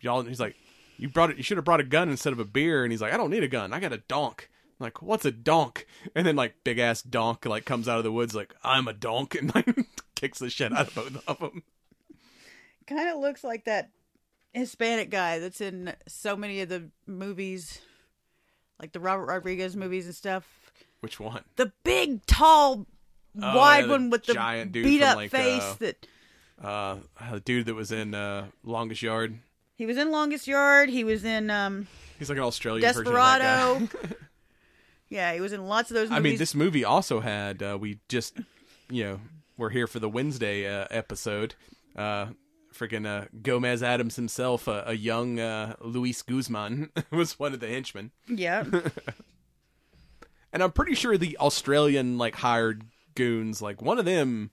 [0.00, 0.56] y'all, he's like,
[0.98, 3.00] you brought it, you should have brought a gun instead of a beer, and he's
[3.00, 4.50] like, I don't need a gun, I got a donk.
[4.78, 5.86] I'm like, what's a donk?
[6.14, 8.92] And then like big ass donk like comes out of the woods, like I'm a
[8.92, 9.74] donk, and like
[10.14, 11.62] kicks the shit out of both of them.
[12.86, 13.90] Kind of looks like that
[14.56, 17.80] Hispanic guy that's in so many of the movies,
[18.80, 20.72] like the Robert Rodriguez movies and stuff.
[21.00, 21.42] Which one?
[21.56, 22.86] The big, tall,
[23.40, 25.62] Oh, wide yeah, one with the giant dude beat up like, face.
[25.62, 26.06] uh, that
[26.62, 26.96] Uh,
[27.32, 29.38] the dude that was in uh, Longest Yard.
[29.76, 30.88] he was in Longest Yard.
[30.88, 31.86] He was in um,
[32.18, 32.80] He's like an Australian.
[32.80, 33.88] Desperado.
[35.10, 36.18] yeah, he was in lots of those movies.
[36.18, 38.38] I mean, this movie also had uh, we just
[38.88, 39.20] you know
[39.58, 41.54] we're here for the Wednesday uh, episode.
[41.94, 42.28] Uh,
[42.78, 47.68] freaking uh, Gomez Addams himself, uh, a young uh, Luis Guzman, was one of the
[47.68, 48.64] henchmen, Yeah.
[50.52, 54.50] and I'm pretty sure the Australian like hired goons, like one of them,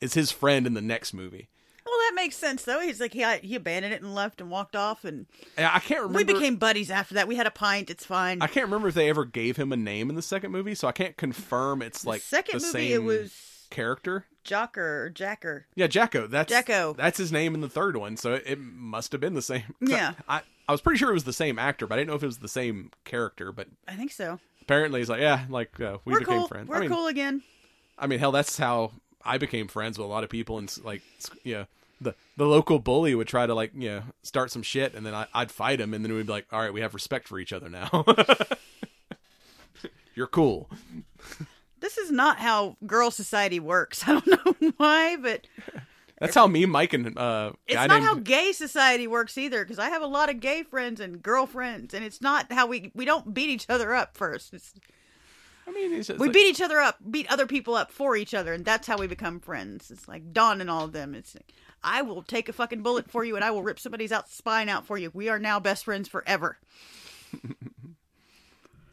[0.00, 1.48] is his friend in the next movie.
[1.84, 2.80] Well, that makes sense though.
[2.80, 5.26] He's like he he abandoned it and left and walked off, and
[5.56, 6.18] And I can't remember.
[6.18, 7.26] we became buddies after that.
[7.26, 7.90] We had a pint.
[7.90, 8.40] It's fine.
[8.42, 10.86] I can't remember if they ever gave him a name in the second movie, so
[10.86, 13.32] I can't confirm it's like second the movie, same it was
[13.70, 14.26] character.
[14.44, 15.66] Jocker or Jacker.
[15.74, 16.26] Yeah, Jacko.
[16.26, 16.94] That's Jacko.
[16.94, 19.62] That's his name in the third one, so it, it must have been the same.
[19.80, 20.12] Yeah.
[20.28, 22.22] I, I was pretty sure it was the same actor, but I didn't know if
[22.22, 23.52] it was the same character.
[23.52, 24.38] But I think so.
[24.62, 26.48] apparently, he's like, yeah, like uh, we We're became cool.
[26.48, 26.68] friends.
[26.68, 27.42] We're I mean, cool again.
[27.98, 28.92] I mean, hell, that's how
[29.24, 31.02] I became friends with a lot of people, and like,
[31.44, 31.64] yeah,
[32.00, 35.14] the the local bully would try to like, you know, start some shit, and then
[35.14, 37.38] I, I'd fight him, and then we'd be like, all right, we have respect for
[37.38, 38.04] each other now.
[40.14, 40.70] You're cool.
[41.80, 44.04] This is not how girl society works.
[44.06, 45.46] I don't know why, but
[46.18, 49.64] That's how me, Mike, and uh, it's not named how gay society works either.
[49.64, 52.92] Because I have a lot of gay friends and girlfriends, and it's not how we
[52.94, 54.52] we don't beat each other up first.
[54.52, 54.74] It's,
[55.66, 58.52] I mean, we like- beat each other up, beat other people up for each other,
[58.52, 59.90] and that's how we become friends.
[59.90, 61.14] It's like Dawn and all of them.
[61.14, 61.52] It's like,
[61.82, 64.68] I will take a fucking bullet for you, and I will rip somebody's out spine
[64.68, 65.10] out for you.
[65.14, 66.58] We are now best friends forever.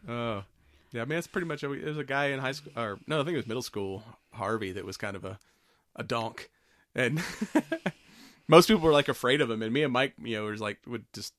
[0.10, 0.44] Oh,
[0.92, 1.02] yeah.
[1.02, 1.64] I mean, that's pretty much.
[1.64, 4.04] It was a guy in high school, or no, I think it was middle school,
[4.34, 5.40] Harvey, that was kind of a
[5.96, 6.50] a donk,
[6.96, 7.22] and
[8.48, 9.62] most people were like afraid of him.
[9.62, 11.34] And me and Mike, you know, was like would just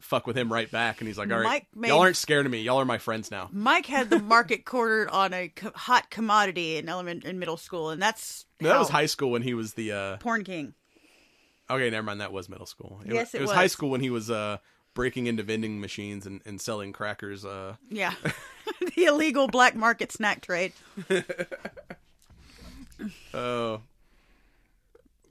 [0.00, 1.00] fuck with him right back.
[1.00, 2.62] And he's like, "All right, Mike made- y'all aren't scared of me.
[2.62, 6.76] Y'all are my friends now." Mike had the market cornered on a co- hot commodity
[6.76, 9.74] in element in middle school, and that's No, that was high school when he was
[9.74, 9.92] the.
[9.92, 10.74] uh porn king.
[11.68, 12.20] Okay, never mind.
[12.20, 13.00] That was middle school.
[13.06, 14.58] It, Yes, wa- it was high school when he was uh
[15.00, 17.42] breaking into vending machines and, and selling crackers.
[17.42, 18.12] Uh, Yeah,
[18.94, 20.72] the illegal black market snack trade.
[23.32, 23.80] Oh.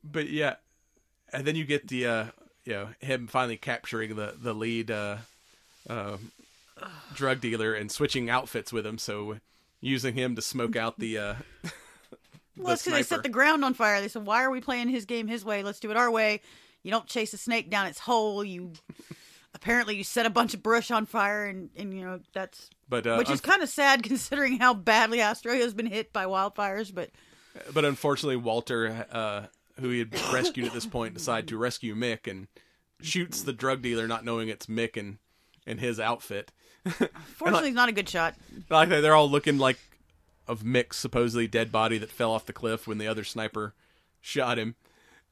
[0.04, 0.56] But yeah,
[1.32, 2.26] and then you get the uh,
[2.66, 5.18] you know him finally capturing the the lead uh,
[5.88, 6.18] uh,
[7.14, 9.38] drug dealer and switching outfits with him, so
[9.82, 11.36] using him to smoke out the uh,
[12.58, 14.02] Well, because they set the ground on fire.
[14.02, 15.62] They said, "Why are we playing his game his way?
[15.62, 16.42] Let's do it our way."
[16.82, 18.44] You don't chase a snake down its hole.
[18.44, 18.72] You
[19.62, 23.06] apparently you set a bunch of brush on fire, and and you know that's But
[23.06, 26.94] uh, which is unf- kind of sad considering how badly Australia's been hit by wildfires.
[26.94, 27.12] But
[27.74, 29.44] but unfortunately, Walter, uh,
[29.80, 32.48] who he had rescued at this point, decided to rescue Mick and
[33.02, 35.18] shoots the drug dealer, not knowing it's Mick and
[35.66, 36.52] in his outfit.
[36.86, 38.36] fortunately, it's not a good shot.
[38.70, 39.80] like they're all looking like
[40.48, 43.76] of Mick's supposedly dead body that fell off the cliff when the other sniper
[44.20, 44.76] shot him.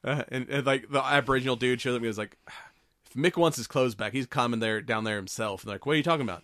[0.04, 2.36] Uh, and, and like the Aboriginal dude shows up and was like,
[3.10, 5.62] if Mick wants his clothes back, he's coming there down there himself.
[5.62, 6.42] And they're like, what are you talking about?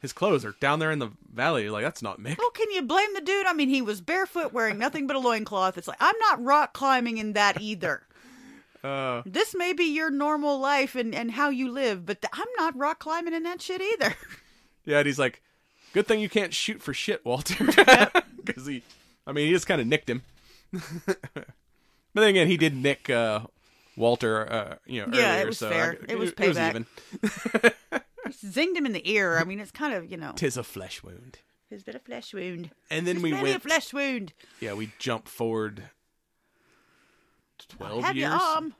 [0.00, 1.64] His clothes are down there in the valley.
[1.64, 2.38] You're like, that's not Mick.
[2.38, 3.46] Well, can you blame the dude?
[3.46, 5.76] I mean, he was barefoot, wearing nothing but a loincloth.
[5.76, 8.02] It's like I'm not rock climbing in that either.
[8.84, 12.46] Uh, This may be your normal life and, and how you live, but th- I'm
[12.56, 14.14] not rock climbing in that shit either.
[14.84, 15.42] yeah, and he's like,
[15.92, 17.56] good thing you can't shoot for shit, Walter.
[18.44, 18.84] Because he,
[19.26, 20.22] I mean, he just kind of nicked him.
[20.72, 21.18] but
[22.14, 23.40] then again, he did nick uh,
[23.98, 25.98] Walter, uh, you know, Yeah, it earlier, was so fair.
[26.08, 26.70] I- It was It was payback.
[26.70, 26.86] even.
[28.32, 29.38] Zinged him in the ear.
[29.38, 31.38] I mean, it's kind of you know, Tis a flesh wound.
[31.70, 32.70] it's been a flesh wound.
[32.90, 33.62] And then we barely a went.
[33.62, 34.32] flesh wound.
[34.60, 35.84] Yeah, we jump forward
[37.68, 38.30] twelve Have years.
[38.30, 38.74] your arm.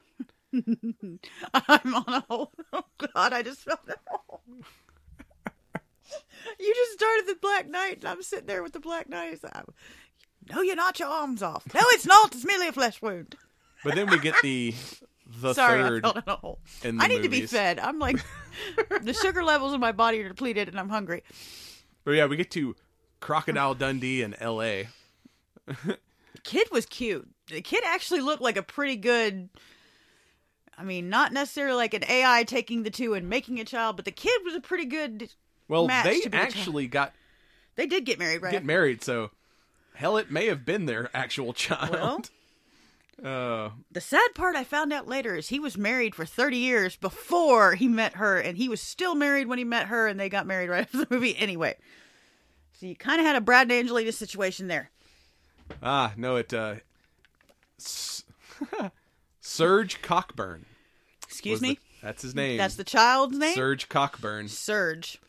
[1.53, 2.51] I'm on a hole.
[2.73, 4.41] Oh God, I just felt that hole.
[6.59, 9.43] you just started the Black Knight, and I'm sitting there with the Black Knight.
[9.43, 9.63] Like,
[10.49, 10.99] no, you're not.
[10.99, 11.65] Your arm's off.
[11.73, 12.33] No, it's not.
[12.35, 13.35] It's merely a flesh wound.
[13.83, 14.73] But then we get the
[15.41, 16.59] the Sorry, I fell in a hole.
[16.83, 17.79] in I need to be fed.
[17.79, 18.17] I'm like,
[19.01, 21.23] the sugar levels in my body are depleted, and I'm hungry.
[22.03, 22.75] But yeah, we get to
[23.19, 24.89] Crocodile Dundee in L.A.
[26.35, 27.27] The kid was cute.
[27.47, 29.49] The kid actually looked like a pretty good.
[30.77, 34.05] I mean, not necessarily like an AI taking the two and making a child, but
[34.05, 35.29] the kid was a pretty good.
[35.67, 37.13] Well, they to be the actually got
[37.75, 38.51] They did get married, right?
[38.51, 39.31] get married, so
[39.95, 42.29] hell, it may have been their actual child.
[43.23, 46.95] Uh, the sad part I found out later is he was married for 30 years
[46.95, 50.29] before he met her, and he was still married when he met her, and they
[50.29, 51.75] got married right after the movie anyway.
[52.73, 54.89] So you kind of had a Brad and Angelina situation there.
[55.83, 56.53] ah, no, it.
[56.53, 56.75] Uh,
[57.77, 58.23] S-
[59.41, 60.65] Serge Cockburn.
[61.27, 61.79] Excuse was the- me?
[62.01, 62.57] that's his name.
[62.57, 63.53] That's the child's name?
[63.55, 64.47] Serge Cockburn.
[64.47, 65.19] Surge.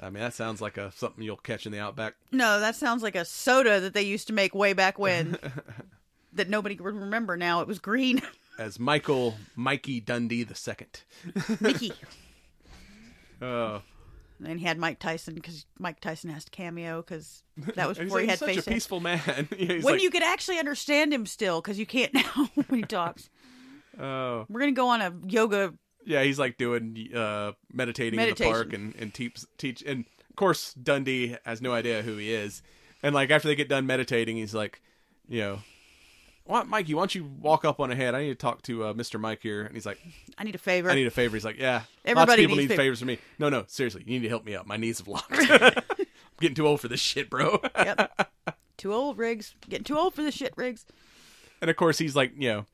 [0.00, 2.14] I mean, that sounds like a something you'll catch in the outback.
[2.32, 5.38] No, that sounds like a soda that they used to make way back when.
[6.34, 7.60] that nobody would remember now.
[7.60, 8.22] It was green.
[8.58, 11.00] As Michael Mikey Dundee the second.
[11.60, 11.92] Mickey.
[13.40, 13.80] Uh,
[14.44, 17.44] And he had Mike Tyson because Mike Tyson has to cameo because
[17.76, 18.74] that was before like, he had he's such a it.
[18.74, 19.20] peaceful man.
[19.56, 22.82] Yeah, When like, you could actually understand him still because you can't now when he
[22.82, 23.30] talks.
[24.00, 24.44] oh.
[24.48, 25.74] We're gonna go on a yoga.
[26.04, 30.34] Yeah, he's like doing uh meditating in the park and and teach teach and of
[30.34, 32.62] course Dundee has no idea who he is.
[33.00, 34.82] And like after they get done meditating, he's like,
[35.28, 35.58] you know,
[36.44, 38.14] what Mikey, why don't you walk up on ahead?
[38.14, 39.18] I need to talk to uh, Mr.
[39.20, 39.62] Mike here.
[39.62, 39.98] And he's like,
[40.38, 40.90] I need a favor.
[40.90, 41.36] I need a favor.
[41.36, 43.18] He's like, yeah, lots of Everybody people need favor- favors from me.
[43.38, 44.66] No, no, seriously, you need to help me out.
[44.66, 45.32] My knees have locked.
[45.38, 45.74] I'm
[46.40, 47.60] getting too old for this shit, bro.
[47.76, 48.28] yep.
[48.78, 49.54] Too old, Riggs.
[49.68, 50.84] Getting too old for this shit, Riggs.
[51.60, 52.66] And of course, he's like, you know,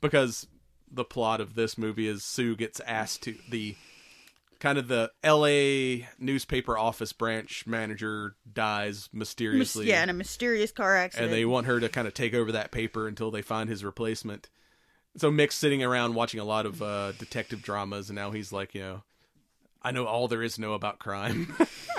[0.00, 0.46] because
[0.90, 3.76] the plot of this movie is Sue gets asked to the
[4.60, 6.06] kind of the L.A.
[6.18, 9.88] newspaper office branch manager dies mysteriously.
[9.88, 11.32] yeah, in a mysterious car accident.
[11.32, 13.84] and they want her to kind of take over that paper until they find his
[13.84, 14.48] replacement.
[15.16, 18.74] So Mick's sitting around watching a lot of uh, detective dramas, and now he's like,
[18.74, 19.02] you know,
[19.82, 21.56] I know all there is to know about crime.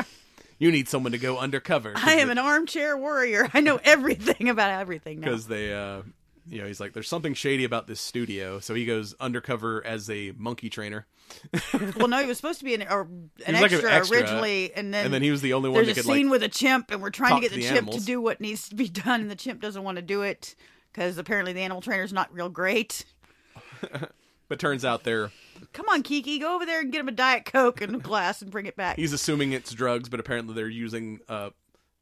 [0.59, 1.93] you need someone to go undercover.
[1.95, 3.49] I am an armchair warrior.
[3.53, 5.26] I know everything about everything now.
[5.26, 6.03] because they uh
[6.47, 10.09] you know he's like there's something shady about this studio so he goes undercover as
[10.09, 11.05] a monkey trainer
[11.95, 14.17] Well, no, he was supposed to be an, or an, was like an extra, extra,
[14.17, 16.27] originally, and then and then he was the only one there's that a could scene
[16.27, 17.99] like with a chimp, and we're trying to get to the, the chimp animals.
[18.01, 20.55] to do what needs to be done, and the chimp doesn't want to do it
[20.91, 23.05] because apparently the animal trainer's not real great.
[24.47, 25.31] but turns out they're
[25.73, 28.41] Come on, Kiki, go over there and get him a diet coke and a glass
[28.41, 28.97] and bring it back.
[28.97, 31.49] he's assuming it's drugs but apparently they're using uh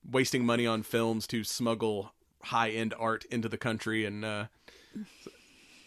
[0.09, 2.13] wasting money on films to smuggle
[2.43, 4.45] high end art into the country and uh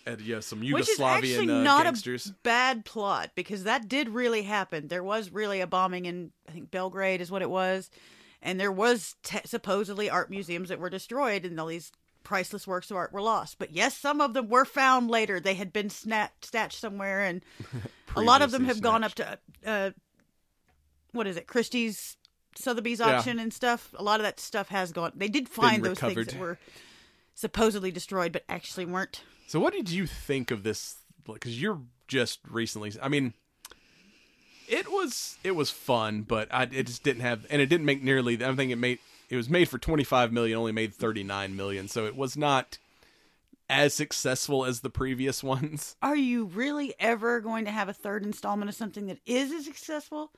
[0.07, 3.89] and yeah some Which is actually Yugoslavian uh, not gangsters a bad plot because that
[3.89, 4.89] did really happen.
[4.89, 7.91] There was really a bombing in, I think Belgrade is what it was,
[8.41, 11.93] and there was te- supposedly art museums that were destroyed, and all these
[12.25, 13.59] priceless works of art were lost.
[13.59, 15.41] But yes, some of them were found later.
[15.41, 17.43] They had been snatched, snatched somewhere, and
[18.17, 19.91] a lot of them have Previously gone up to, uh,
[21.13, 22.17] what is it, Christie's,
[22.57, 23.17] Sotheby's Yeah.
[23.19, 23.95] auction and stuff.
[23.99, 25.13] A lot of that stuff has gone.
[25.15, 26.15] They did find those recovered.
[26.15, 26.59] things that were
[27.35, 29.23] supposedly destroyed, but actually weren't.
[29.47, 30.97] So what did you think of this?
[31.25, 32.93] Because you're just recently.
[33.01, 33.35] I mean,
[34.69, 38.03] it was it was fun, but I it just didn't have, and it didn't make
[38.03, 38.43] nearly.
[38.45, 38.99] I think it made
[39.29, 42.79] it was made for 25 million, only made 39 million, so it was not
[43.71, 45.97] as successful as the previous ones.
[46.03, 49.65] Are you really ever going to have a third installment of something that is as
[49.65, 50.33] successful?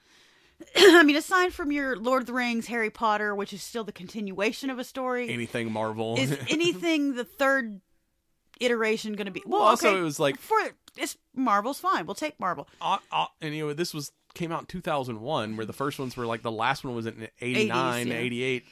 [0.76, 3.92] I mean, aside from your Lord of the Rings, Harry Potter, which is still the
[3.92, 6.16] continuation of a story, Anything Marvel.
[6.18, 7.80] is anything the third
[8.60, 9.42] iteration going to be?
[9.46, 10.56] Well, Well, also okay, it was like- for
[10.96, 12.06] it's Marvel's fine.
[12.06, 12.68] We'll take Marvel.
[12.80, 16.16] uh, uh, and you know this was came out in 2001 where the first ones
[16.16, 18.14] were like the last one was in 89 80s, yeah.
[18.16, 18.64] 88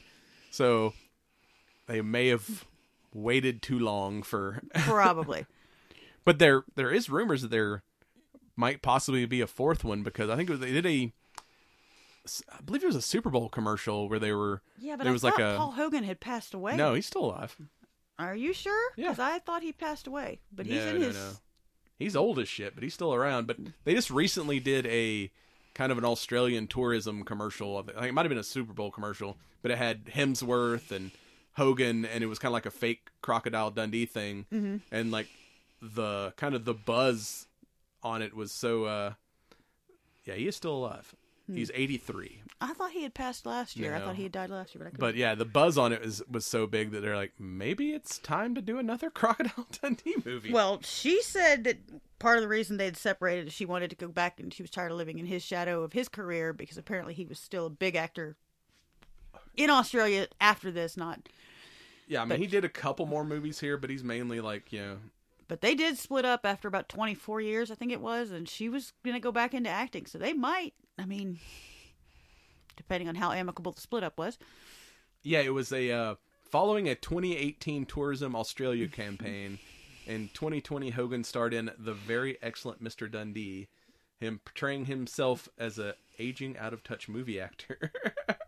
[0.51, 0.93] so
[1.87, 2.65] they may have
[3.13, 4.61] waited too long for.
[4.75, 5.45] Probably.
[6.25, 7.83] but there there is rumors that there
[8.55, 11.11] might possibly be a fourth one because I think it was, they did a.
[12.51, 14.61] I believe it was a Super Bowl commercial where they were.
[14.79, 16.75] Yeah, but there I was thought like a Paul Hogan had passed away.
[16.75, 17.55] no, he's still alive.
[18.19, 18.91] Are you sure?
[18.95, 19.09] Yeah.
[19.09, 20.39] Because I thought he passed away.
[20.51, 21.15] But he's no, in no, his.
[21.15, 21.31] no.
[21.99, 23.47] He's old as shit, but he's still around.
[23.47, 25.31] But they just recently did a
[25.73, 27.77] kind of an Australian tourism commercial.
[27.77, 31.11] I think it might have been a Super Bowl commercial, but it had Hemsworth and
[31.53, 34.45] Hogan, and it was kind of like a fake Crocodile Dundee thing.
[34.53, 34.77] Mm-hmm.
[34.91, 35.27] And like
[35.81, 37.47] the kind of the buzz
[38.01, 38.85] on it was so.
[38.85, 39.13] uh
[40.25, 41.15] Yeah, he is still alive.
[41.47, 41.55] Hmm.
[41.55, 42.41] He's eighty three.
[42.61, 43.93] I thought he had passed last year.
[43.93, 44.99] I thought he had died last year, but I couldn't.
[45.01, 48.17] But yeah, the buzz on it was was so big that they're like, maybe it's
[48.19, 50.53] time to do another Crocodile Dundee movie.
[50.53, 51.77] Well, she said that
[52.19, 54.69] part of the reason they'd separated is she wanted to go back and she was
[54.69, 57.69] tired of living in his shadow of his career because apparently he was still a
[57.69, 58.37] big actor
[59.57, 61.27] in Australia after this, not.
[62.07, 64.71] yeah, I mean, but- he did a couple more movies here, but he's mainly like,
[64.71, 64.97] you know,
[65.49, 68.69] But they did split up after about 24 years, I think it was, and she
[68.69, 70.05] was going to go back into acting.
[70.05, 71.39] So they might, I mean,
[72.77, 74.37] depending on how amicable the split up was.
[75.23, 76.15] Yeah, it was a uh,
[76.49, 79.59] following a 2018 Tourism Australia campaign.
[80.05, 83.09] In 2020, Hogan starred in the very excellent Mr.
[83.09, 83.69] Dundee,
[84.19, 87.91] him portraying himself as a aging out of touch movie actor.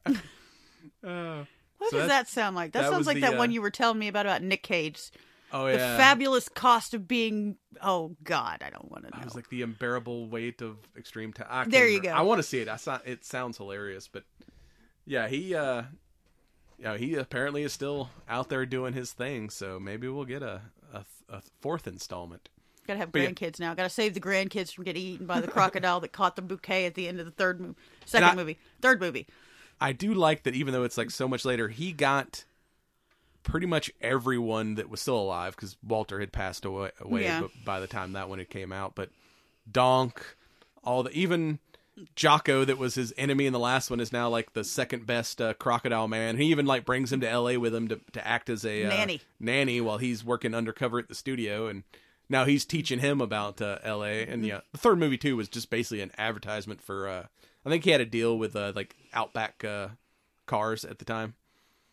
[1.04, 1.46] Uh,
[1.78, 2.72] What So does that sound like?
[2.72, 4.64] That, that sounds like the, that uh, one you were telling me about about Nick
[4.64, 5.12] Cage.
[5.52, 7.58] Oh The fabulous cost of being.
[7.82, 9.20] Oh God, I don't want to know.
[9.22, 11.70] I was like the unbearable weight of extreme time.
[11.70, 12.10] There you go.
[12.10, 12.68] I want to see it.
[12.68, 13.24] I saw it.
[13.26, 14.24] Sounds hilarious, but
[15.06, 15.84] yeah, he, uh
[16.78, 19.50] yeah, he apparently is still out there doing his thing.
[19.50, 20.62] So maybe we'll get a
[20.94, 22.50] a, a fourth installment.
[22.88, 23.30] Gotta have But yeah.
[23.32, 23.74] grandkids now.
[23.74, 26.94] Gotta save the grandkids from getting eaten by the crocodile that caught the bouquet at
[26.96, 27.76] the end of the third movie,
[28.06, 29.26] second I- movie, third movie.
[29.82, 32.46] I do like that even though it's like so much later, he got
[33.46, 37.44] pretty much everyone that was still alive because Walter had passed away, away Yeah.
[37.64, 38.94] by the time that one had came out.
[38.96, 39.10] But
[39.72, 40.36] Donk,
[40.84, 41.60] all the even
[42.16, 45.40] Jocko that was his enemy in the last one is now like the second best
[45.40, 46.36] uh, crocodile man.
[46.38, 47.56] He even like brings him to L.A.
[47.58, 49.22] with him to to act as a uh, Nanny.
[49.40, 51.84] nanny while he's working undercover at the studio and.
[52.28, 54.24] Now he's teaching him about uh, L.A.
[54.24, 54.34] Mm-hmm.
[54.34, 57.08] and yeah, the third movie too was just basically an advertisement for.
[57.08, 57.26] Uh,
[57.64, 59.90] I think he had a deal with uh, like Outback uh,
[60.48, 61.36] cars at the time.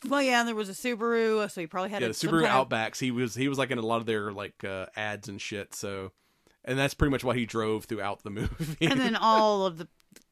[0.09, 2.45] Well, yeah, and there was a Subaru, so he probably had Yeah, a, the Subaru
[2.47, 2.99] kind Outbacks.
[2.99, 5.75] He was he was like in a lot of their like uh, ads and shit.
[5.75, 6.13] So,
[6.65, 8.87] and that's pretty much what he drove throughout the movie.
[8.87, 9.89] and then all of the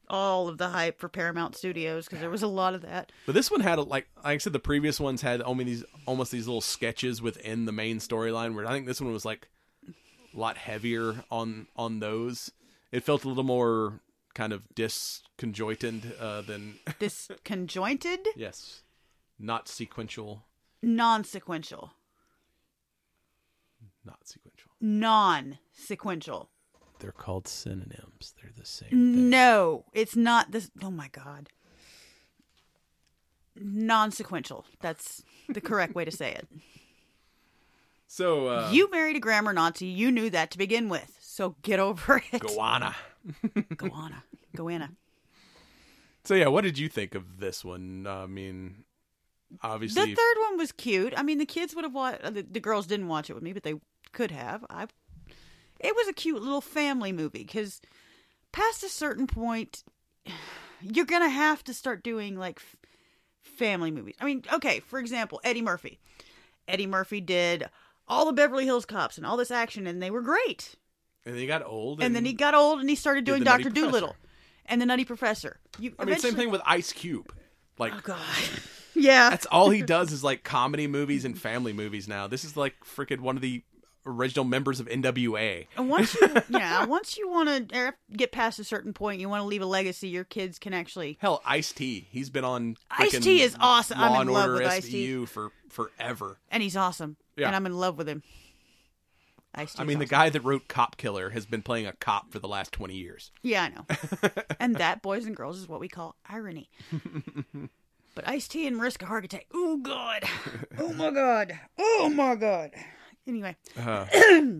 [0.09, 3.13] all of the hype for Paramount Studios because there was a lot of that.
[3.25, 5.85] but this one had a, like like I said, the previous ones had only these
[6.05, 8.53] almost these little sketches within the main storyline.
[8.55, 9.47] Where I think this one was like
[9.87, 12.51] a lot heavier on on those.
[12.91, 14.01] It felt a little more
[14.33, 18.81] kind of disconjointed uh, than Disconjointed, yes,
[19.41, 20.45] not sequential,
[20.83, 21.91] non-sequential,
[24.05, 24.71] not sequential.
[24.79, 26.49] non-sequential.
[26.99, 28.35] They're called synonyms.
[28.39, 29.29] They're the same.
[29.31, 30.69] No, it's not this.
[30.83, 31.49] Oh my god.
[33.55, 34.65] Non-sequential.
[34.81, 36.47] That's the correct way to say it.
[38.13, 39.85] So uh, you married a grammar Nazi.
[39.85, 41.17] You knew that to begin with.
[41.21, 42.41] So get over it.
[42.41, 42.93] Goanna.
[43.77, 44.23] Goanna.
[44.53, 44.89] Goanna.
[46.25, 48.05] So yeah, what did you think of this one?
[48.05, 48.83] I mean,
[49.63, 51.13] Obviously the third one was cute.
[51.17, 52.21] I mean, the kids would have watched.
[52.23, 53.75] Uh, the, the girls didn't watch it with me, but they
[54.11, 54.65] could have.
[54.69, 54.87] I.
[55.79, 57.81] It was a cute little family movie because
[58.51, 59.83] past a certain point,
[60.81, 62.75] you're gonna have to start doing like f-
[63.41, 64.15] family movies.
[64.19, 65.99] I mean, okay, for example, Eddie Murphy.
[66.67, 67.65] Eddie Murphy did
[68.07, 70.75] all the Beverly Hills Cops and all this action, and they were great.
[71.25, 73.69] and then he got old, And then he got old, and he started doing Doctor
[73.69, 74.27] Doolittle Professor.
[74.67, 75.59] and the Nutty Professor.
[75.79, 77.33] You, I mean, same thing with Ice Cube.
[77.77, 78.19] Like Oh God.
[78.95, 79.29] Yeah.
[79.29, 82.27] that's all he does is like comedy movies and family movies now.
[82.27, 83.63] This is like freaking one of the
[84.05, 85.67] original members of NWA.
[85.77, 89.41] And once you, yeah, once you want to get past a certain point, you want
[89.41, 90.09] to leave a legacy.
[90.09, 91.17] Your kids can actually.
[91.21, 92.07] Hell, Ice T.
[92.09, 93.99] He's been on Ice-T is awesome.
[93.99, 95.07] Law I'm in love Order with Ice-T.
[95.07, 96.37] SVU for forever.
[96.49, 97.17] And he's awesome.
[97.35, 97.47] Yeah.
[97.47, 98.23] And I'm in love with him.
[99.53, 102.39] Ice I mean, the guy that wrote Cop Killer has been playing a cop for
[102.39, 103.31] the last twenty years.
[103.41, 103.85] Yeah, I know.
[104.61, 106.69] and that, boys and girls, is what we call irony.
[108.15, 109.47] but iced tea and Risk a Heart Attack.
[109.53, 110.23] Oh God.
[110.79, 111.53] Oh my God.
[111.77, 112.71] Oh my God.
[113.27, 113.55] Anyway.
[113.77, 114.05] Uh,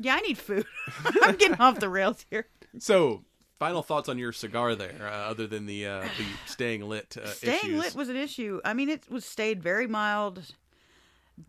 [0.00, 0.64] Yeah, I need food.
[1.22, 2.46] I'm getting off the rails here.
[2.78, 3.24] so,
[3.58, 7.26] final thoughts on your cigar there, uh, other than the uh, the staying lit uh,
[7.26, 7.78] Staying issues.
[7.80, 8.60] lit was an issue.
[8.64, 10.54] I mean, it was stayed very mild.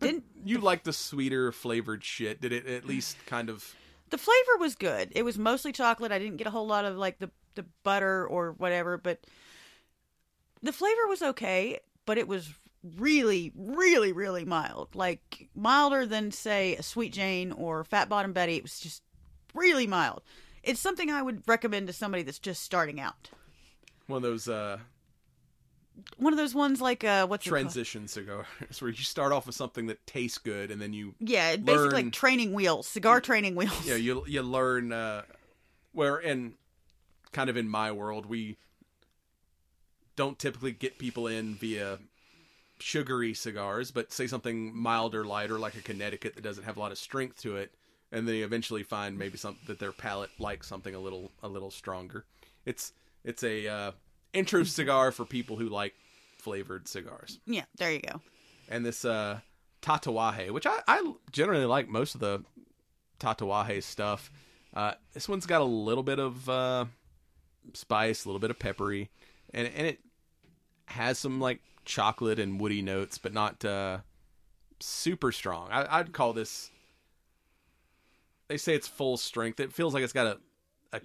[0.00, 2.40] Didn't You like the sweeter flavored shit?
[2.40, 3.74] Did it at least kind of?
[4.10, 5.12] the flavor was good.
[5.14, 6.10] It was mostly chocolate.
[6.10, 9.20] I didn't get a whole lot of like the the butter or whatever, but
[10.62, 11.80] the flavor was okay.
[12.06, 12.52] But it was
[12.96, 14.94] really, really, really mild.
[14.94, 18.56] Like milder than say a Sweet Jane or Fat Bottom Betty.
[18.56, 19.02] It was just
[19.54, 20.22] really mild.
[20.62, 23.30] It's something I would recommend to somebody that's just starting out.
[24.06, 24.78] One of those uh,
[26.16, 28.46] One of those ones like uh, what's it transition cigars
[28.80, 31.92] where you start off with something that tastes good, and then you Yeah, basically learn-
[31.92, 33.86] like training wheels, cigar training wheels.
[33.86, 35.22] yeah you you learn uh,
[35.92, 36.54] where and
[37.32, 38.56] kind of in my world we
[40.16, 41.98] don't typically get people in via
[42.78, 46.92] sugary cigars, but say something milder, lighter like a Connecticut that doesn't have a lot
[46.92, 47.72] of strength to it,
[48.12, 51.70] and they eventually find maybe something that their palate likes something a little a little
[51.70, 52.24] stronger.
[52.64, 52.92] It's
[53.24, 53.92] it's a uh,
[54.32, 55.94] intro cigar for people who like
[56.38, 58.22] flavored cigars Yeah, there you go.
[58.70, 59.40] and this uh
[59.82, 62.42] Tatuaje, which I, I generally like most of the
[63.18, 64.30] Tatuaje stuff.
[64.74, 66.84] Uh, this one's got a little bit of uh,
[67.74, 69.08] spice, a little bit of peppery,
[69.52, 70.00] and and it
[70.86, 73.98] has some like chocolate and woody notes, but not uh,
[74.80, 75.68] super strong.
[75.70, 76.70] I, I'd call this.
[78.48, 79.60] They say it's full strength.
[79.60, 80.38] It feels like it's got a
[80.92, 81.00] a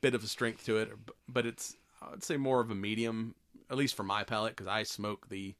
[0.00, 0.92] bit of a strength to it,
[1.28, 3.34] but it's I'd say more of a medium,
[3.70, 5.54] at least for my palate, because I smoke the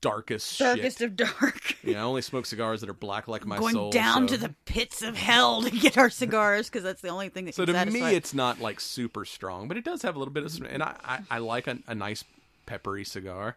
[0.00, 1.06] darkest, Darkest shit.
[1.10, 1.76] of dark.
[1.84, 3.90] Yeah, I only smoke cigars that are black like my Going soul.
[3.90, 7.28] down so- to the pits of hell to get our cigars because that's the only
[7.28, 8.10] thing that So to satisfy.
[8.10, 10.82] me, it's not like super strong, but it does have a little bit of, and
[10.82, 12.24] I I, I like a, a nice
[12.66, 13.56] peppery cigar,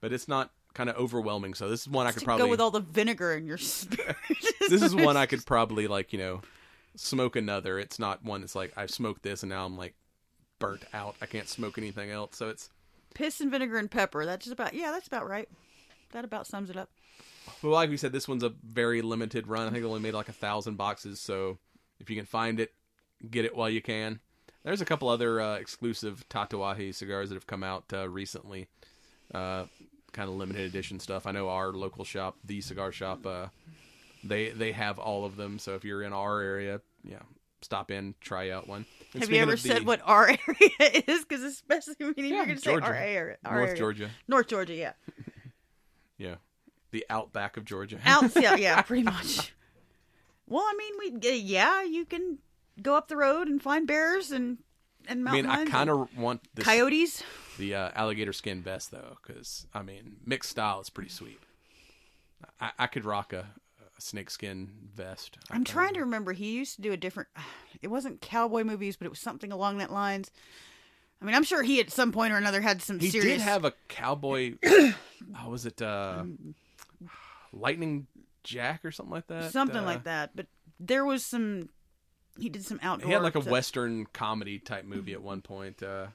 [0.00, 1.54] but it's not kind of overwhelming.
[1.54, 4.16] So this is one I could probably go with all the vinegar in your spirit.
[4.68, 6.42] this is one I could probably like you know
[6.96, 7.78] smoke another.
[7.78, 9.94] It's not one that's like I've smoked this and now I'm like
[10.58, 11.14] burnt out.
[11.22, 12.36] I can't smoke anything else.
[12.36, 12.70] So it's
[13.14, 14.24] piss and vinegar and pepper.
[14.24, 15.48] That's just about yeah, that's about right.
[16.12, 16.90] That about sums it up.
[17.62, 19.66] well, like we said, this one's a very limited run.
[19.66, 21.20] I think they only made like a thousand boxes.
[21.20, 21.58] So
[22.00, 22.72] if you can find it,
[23.30, 24.20] get it while you can.
[24.64, 28.68] There's a couple other uh, exclusive Tatuaje cigars that have come out uh, recently.
[29.32, 29.64] Uh,
[30.12, 31.26] kind of limited edition stuff.
[31.26, 33.46] I know our local shop, the cigar shop, uh,
[34.24, 35.58] they they have all of them.
[35.58, 37.18] So if you're in our area, yeah,
[37.60, 38.84] stop in, try out one.
[39.12, 41.24] And Have you ever the- said what our area is?
[41.24, 43.78] Because especially when you're going to say our area, our North area.
[43.78, 44.10] Georgia?
[44.26, 44.92] North Georgia, yeah.
[46.18, 46.36] Yeah,
[46.90, 47.98] the outback of Georgia.
[48.04, 49.54] Out, yeah, yeah, pretty much.
[50.46, 52.38] Well, I mean, we yeah, you can
[52.82, 54.58] go up the road and find bears and
[55.08, 57.22] and I mean, I kind of want this, coyotes.
[57.58, 61.40] the uh, alligator skin vest though, because I mean, mixed style is pretty sweet.
[62.60, 63.46] I, I could rock a,
[63.80, 65.38] a snake skin vest.
[65.50, 66.32] I'm trying to remember.
[66.32, 67.28] He used to do a different.
[67.80, 70.32] It wasn't cowboy movies, but it was something along that lines.
[71.20, 73.12] I mean, I'm sure he at some point or another had some series.
[73.14, 73.38] He serious.
[73.38, 74.54] did have a cowboy.
[75.34, 75.82] how was it?
[75.82, 76.24] Uh,
[77.52, 78.06] Lightning
[78.44, 79.52] Jack or something like that.
[79.52, 80.46] something Uh, like that, but
[80.78, 81.68] there was some.
[82.38, 83.08] He did some outdoor.
[83.08, 83.50] He had like a stuff.
[83.50, 85.82] western comedy type movie at one point.
[85.82, 86.06] Uh,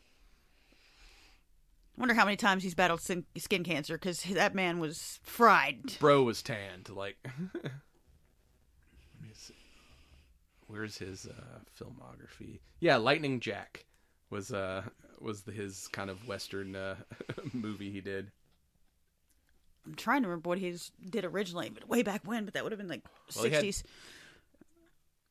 [1.97, 5.99] I wonder how many times he's battled skin, skin cancer because that man was fried.
[5.99, 6.89] bro was tanned.
[6.89, 7.17] Like,
[7.53, 7.63] Let
[9.21, 9.53] me see.
[10.67, 12.59] where's his uh, filmography?
[12.79, 13.85] Yeah, Lightning Jack
[14.33, 14.81] was uh
[15.21, 16.95] was the, his kind of western uh,
[17.53, 18.29] movie he did.
[19.85, 20.75] I'm trying to remember what he
[21.09, 22.43] did originally, but way back when.
[22.45, 23.03] But that would have been like
[23.35, 23.83] Well, he had- 60s.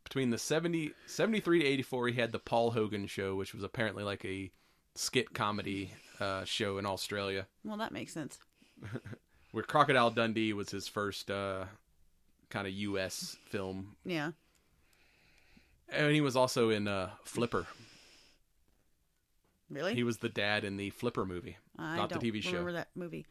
[0.04, 3.62] Between the 70, 73 to eighty four, he had the Paul Hogan Show, which was
[3.62, 4.50] apparently like a
[4.94, 8.38] skit comedy uh, show in Australia, Well, that makes sense.
[9.52, 11.64] where Crocodile Dundee was his first uh,
[12.50, 13.36] kind of U.S.
[13.48, 14.32] film, Yeah.
[15.88, 17.66] and he was also in uh, Flipper.
[19.72, 19.94] Really?
[19.94, 22.50] He was the dad in the Flipper movie, I not don't the TV show.
[22.50, 23.26] remember that movie.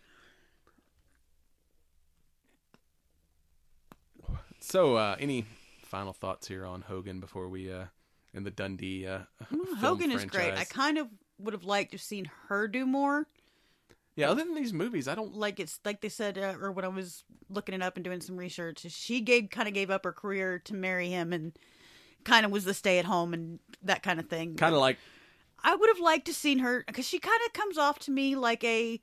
[4.60, 5.46] So, uh, any
[5.84, 7.86] final thoughts here on Hogan before we uh,
[8.34, 9.08] in the Dundee?
[9.08, 9.20] Uh,
[9.50, 10.50] film Hogan is great.
[10.50, 10.68] I franchise?
[10.70, 11.08] kind of
[11.40, 13.28] would have liked to have seen her do more.
[14.16, 14.30] yeah.
[14.30, 15.36] Other than these movies, I don't.
[15.36, 18.22] Like it's like they said, uh, or when I was looking it up and doing
[18.22, 21.58] some research, she gave kind of gave up her career to marry him and
[22.24, 24.56] kind of was the stay at home and that kind of thing.
[24.56, 24.98] Kind of like
[25.64, 28.36] I would have liked to seen her because she kind of comes off to me
[28.36, 29.00] like a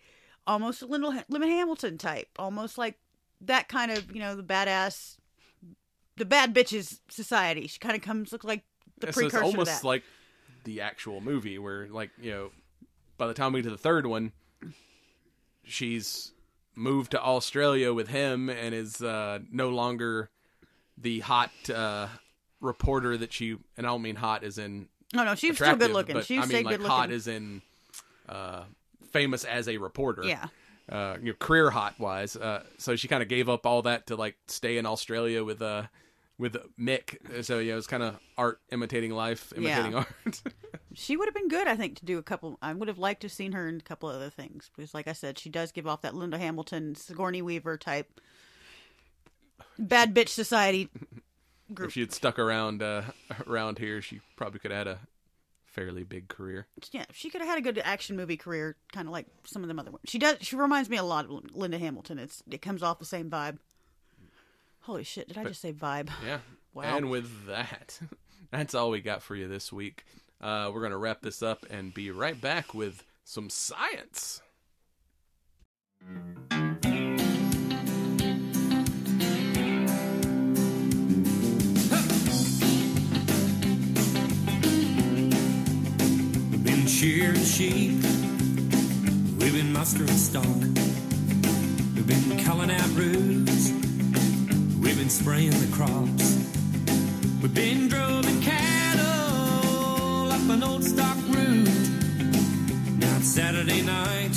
[0.46, 2.98] almost a little Linda Hamilton type, almost like
[3.42, 5.16] that kind of you know the badass,
[6.16, 7.66] the bad bitches society.
[7.66, 8.64] She kind of comes look like
[8.98, 10.02] the so it's almost like
[10.64, 12.50] the actual movie, where like you know,
[13.16, 14.32] by the time we get to the third one,
[15.64, 16.32] she's
[16.74, 20.30] moved to Australia with him and is uh, no longer
[20.96, 22.08] the hot uh,
[22.60, 23.56] reporter that she.
[23.76, 26.14] And I don't mean hot as in no, no, she was still good looking.
[26.14, 27.16] but She I mean stayed like good hot looking.
[27.16, 27.62] as in
[28.28, 28.64] uh,
[29.12, 30.22] famous as a reporter.
[30.24, 30.46] Yeah.
[30.90, 32.36] uh, you know, career hot wise.
[32.36, 35.60] Uh, so she kind of gave up all that to like stay in Australia with
[35.62, 35.84] uh
[36.38, 37.44] with Mick.
[37.44, 40.04] So yeah, it was kind of art imitating life, imitating Yeah.
[40.24, 40.42] art.
[40.94, 42.58] She would have been good, I think, to do a couple.
[42.60, 45.06] I would have liked to have seen her in a couple other things because, like
[45.06, 48.20] I said, she does give off that Linda Hamilton, Sigourney Weaver type
[49.78, 50.88] bad bitch society
[51.72, 51.88] group.
[51.88, 53.02] If she had stuck around uh,
[53.46, 54.98] around here, she probably could have had a
[55.66, 56.66] fairly big career.
[56.90, 59.68] yeah, she could have had a good action movie career, kind of like some of
[59.68, 60.02] them other ones.
[60.06, 60.36] She does.
[60.40, 62.18] She reminds me a lot of Linda Hamilton.
[62.18, 63.58] It's it comes off the same vibe.
[64.80, 65.28] Holy shit!
[65.28, 66.10] Did I just say vibe?
[66.26, 66.38] Yeah.
[66.74, 66.96] Wow.
[66.96, 67.98] And with that,
[68.52, 70.04] that's all we got for you this week.
[70.40, 74.42] Uh, we're going to wrap this up and be right back with some science.
[86.98, 87.92] Shearing sheep.
[89.38, 90.44] We've been mustering stock.
[91.94, 93.70] We've been culling out roots.
[94.82, 96.44] We've been spraying the crops.
[97.40, 101.70] We've been droving cattle up an old stock route.
[102.98, 104.36] Now it's Saturday night.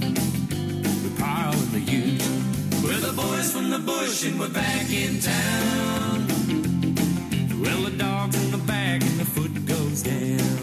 [0.00, 2.22] We pile in the ute.
[2.82, 6.26] We're the boys from the bush and we're back in town.
[7.60, 10.57] Well, the dog's in the back and the foot goes down.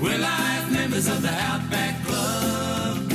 [0.00, 3.10] We're live members of the Outback Club.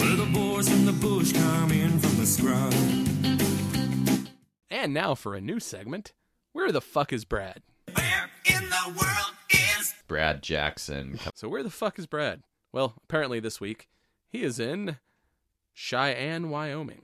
[0.00, 2.72] We're the boys from the bush come in from the scrub.
[4.70, 6.14] And now for a new segment.
[6.52, 7.62] Where the fuck is Brad?
[7.92, 11.18] Where in the world is Brad Jackson.
[11.34, 12.42] So where the fuck is Brad?
[12.72, 13.88] Well, apparently this week
[14.30, 14.96] he is in
[15.74, 17.02] Cheyenne, Wyoming.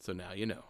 [0.00, 0.69] So now you know.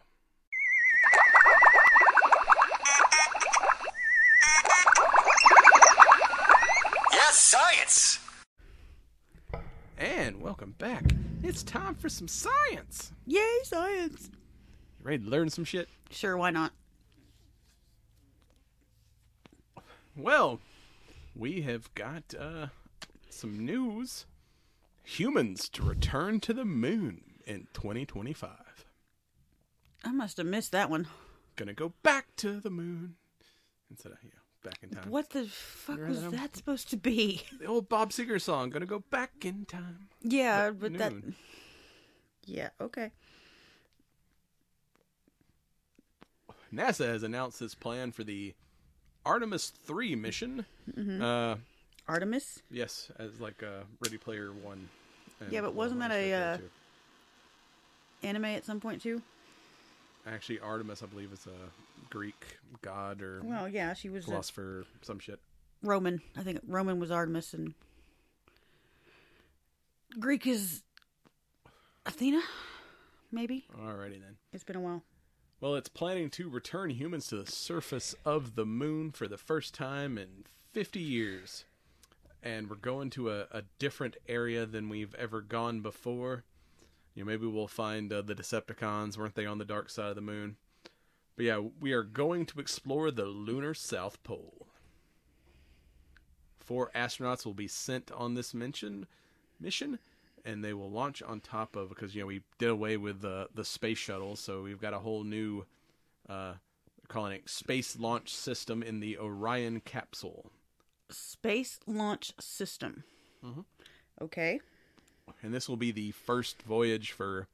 [10.01, 11.05] And welcome back.
[11.43, 13.13] It's time for some science.
[13.27, 14.31] Yay, science!
[14.99, 15.91] You ready to learn some shit?
[16.09, 16.73] Sure, why not?
[20.17, 20.59] Well,
[21.37, 22.69] we have got uh,
[23.29, 24.25] some news.
[25.05, 28.87] Humans to return to the moon in 2025.
[30.03, 31.09] I must have missed that one.
[31.57, 33.17] Gonna go back to the moon
[33.91, 35.11] instead of yeah, back in time.
[35.11, 36.33] What the fuck was them?
[36.33, 37.43] that supposed to be?
[37.61, 38.71] The old Bob Seger song.
[38.71, 40.09] Gonna go back in time.
[40.23, 41.13] Yeah, At but that.
[42.47, 43.11] Yeah, okay.
[46.73, 48.55] NASA has announced its plan for the
[49.27, 50.65] Artemis 3 mission.
[50.97, 51.23] Mm-hmm.
[51.23, 51.57] Uh,
[52.09, 52.63] Artemis?
[52.71, 54.89] yes, as like a Ready Player One.
[55.51, 56.59] Yeah, but wasn't that a, uh.
[58.23, 59.23] Anime at some point, too?
[60.27, 64.85] Actually, Artemis, I believe, is a Greek god or Well, yeah, she was a philosopher,
[65.03, 65.41] some shit.
[65.83, 66.21] Roman.
[66.37, 67.75] I think Roman was Artemis and
[70.19, 70.83] Greek is
[72.05, 72.43] Athena,
[73.31, 73.67] maybe.
[73.79, 74.37] Alrighty then.
[74.53, 75.03] It's been a while.
[75.61, 79.75] Well, it's planning to return humans to the surface of the moon for the first
[79.75, 81.65] time in 50 years.
[82.43, 86.45] And we're going to a, a different area than we've ever gone before.
[87.15, 89.19] You know, maybe we'll find uh, the Decepticons.
[89.19, 90.57] Weren't they on the dark side of the moon?
[91.41, 94.67] But yeah, we are going to explore the lunar South Pole.
[96.59, 99.07] Four astronauts will be sent on this mission,
[99.59, 100.01] mission,
[100.45, 103.49] and they will launch on top of because you know we did away with the
[103.55, 105.65] the space shuttle, so we've got a whole new,
[106.29, 106.57] uh,
[107.09, 110.51] calling it space launch system in the Orion capsule,
[111.09, 113.03] Space Launch System.
[113.43, 113.65] Mhm.
[114.21, 114.61] Okay.
[115.43, 117.49] and this will be the first voyage for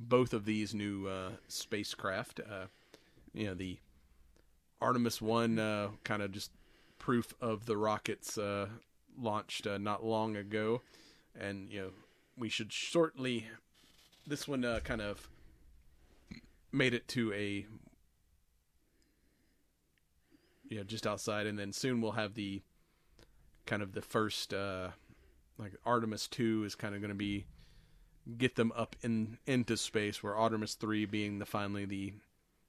[0.00, 2.40] both of these new uh, spacecraft.
[2.40, 2.66] Uh,
[3.32, 3.78] you know the
[4.80, 6.50] Artemis One, uh, kind of just
[6.98, 8.68] proof of the rockets uh,
[9.18, 10.82] launched uh, not long ago,
[11.38, 11.90] and you know
[12.36, 13.46] we should shortly.
[14.26, 15.28] This one uh, kind of
[16.72, 17.66] made it to a
[20.68, 22.62] you know just outside, and then soon we'll have the
[23.66, 24.88] kind of the first uh,
[25.58, 27.46] like Artemis Two is kind of going to be
[28.38, 32.14] get them up in into space, where Artemis Three being the finally the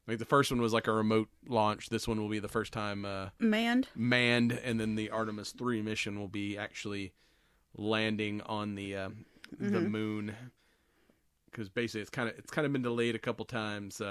[0.07, 1.90] like the first one was like a remote launch.
[1.90, 3.88] This one will be the first time uh, Manned.
[3.95, 7.14] manned, and then the Artemis Three mission will be actually
[7.76, 9.10] landing on the uh,
[9.60, 10.36] the moon.
[11.49, 14.02] Because basically, it's kind of it's kind of been delayed a couple times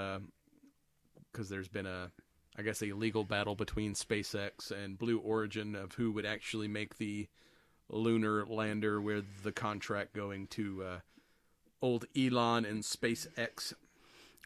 [1.31, 2.11] because there's been a
[2.57, 6.97] I guess a legal battle between SpaceX and Blue Origin of who would actually make
[6.97, 7.27] the
[7.89, 10.99] lunar lander with the contract going to uh,
[11.81, 13.73] old Elon and SpaceX.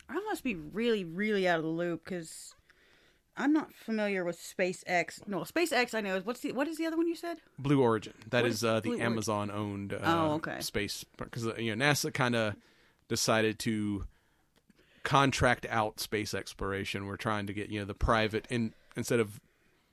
[0.10, 2.54] I must be really, really out of the loop because
[3.38, 5.28] I'm not familiar with SpaceX.
[5.28, 7.38] No, SpaceX I know is what's the what is the other one you said?
[7.60, 8.14] Blue Origin.
[8.30, 10.60] That is is uh, the Amazon owned uh, Oh, okay.
[10.62, 12.56] space because you know NASA kind of
[13.10, 14.06] decided to
[15.04, 17.06] contract out space exploration.
[17.06, 19.40] We're trying to get you know the private in instead of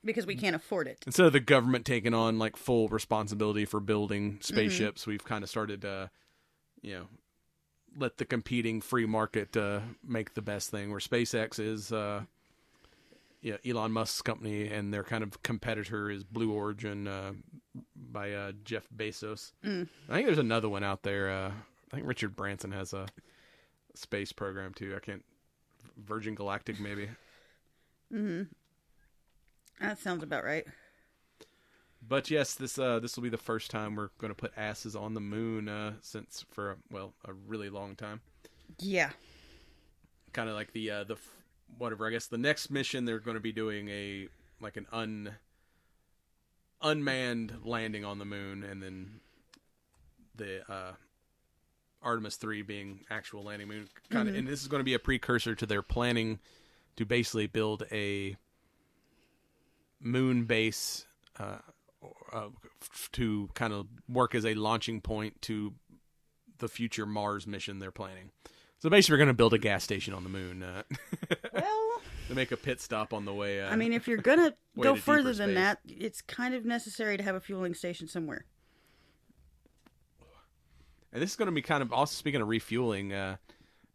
[0.05, 0.99] because we can't afford it.
[1.07, 5.51] instead of the government taking on like full responsibility for building spaceships, we've kind of
[5.51, 6.09] started uh
[6.81, 7.05] you know
[7.99, 12.23] let the competing free market uh make the best thing where SpaceX is uh
[13.43, 17.33] yeah, Elon Musk's company and their kind of competitor is Blue Origin uh
[17.95, 19.53] by uh Jeff Bezos.
[20.09, 21.49] I think there's another one out there uh
[21.93, 23.07] I think Richard Branson has a
[23.95, 24.95] space program too.
[24.97, 25.25] I can't
[25.99, 27.09] Virgin Galactic maybe.
[29.81, 30.67] That sounds about right.
[32.07, 34.97] But yes, this uh, this will be the first time we're going to put asses
[34.97, 38.21] on the moon uh, since for well a really long time.
[38.79, 39.11] Yeah.
[40.33, 41.37] Kind of like the uh, the f-
[41.79, 42.07] whatever.
[42.07, 44.29] I guess the next mission they're going to be doing a
[44.61, 45.37] like an un
[46.81, 49.21] unmanned landing on the moon, and then
[50.35, 50.93] the uh,
[52.03, 53.89] Artemis three being actual landing moon.
[54.11, 56.41] Kind of, and this is going to be a precursor to their planning
[56.97, 58.37] to basically build a
[60.01, 61.07] moon base
[61.39, 61.59] uh,
[62.33, 62.49] uh,
[63.13, 65.75] to kind of work as a launching point to
[66.59, 68.31] the future Mars mission they're planning.
[68.79, 70.83] So basically, we're going to build a gas station on the moon uh,
[71.53, 73.61] Well, to make a pit stop on the way.
[73.61, 75.55] Uh, I mean, if you're gonna go further than space.
[75.55, 78.45] that, it's kind of necessary to have a fueling station somewhere.
[81.13, 83.13] and this is going to be kind of also speaking of refueling.
[83.13, 83.37] Uh,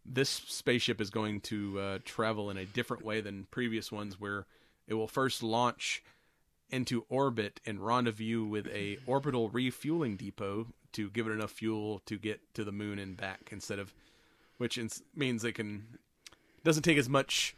[0.05, 4.45] this spaceship is going to uh, travel in a different way than previous ones, where
[4.87, 6.01] it will first launch
[6.69, 12.17] into orbit and rendezvous with a orbital refueling depot to give it enough fuel to
[12.17, 13.93] get to the moon and back instead of
[14.57, 15.85] which ins- means they can
[16.63, 17.55] doesn't take as much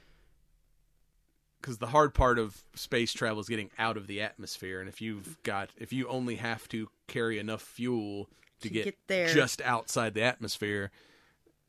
[1.61, 5.01] because the hard part of space travel is getting out of the atmosphere and if
[5.01, 8.29] you've got if you only have to carry enough fuel
[8.61, 9.27] to, To get, get there.
[9.33, 10.91] just outside the atmosphere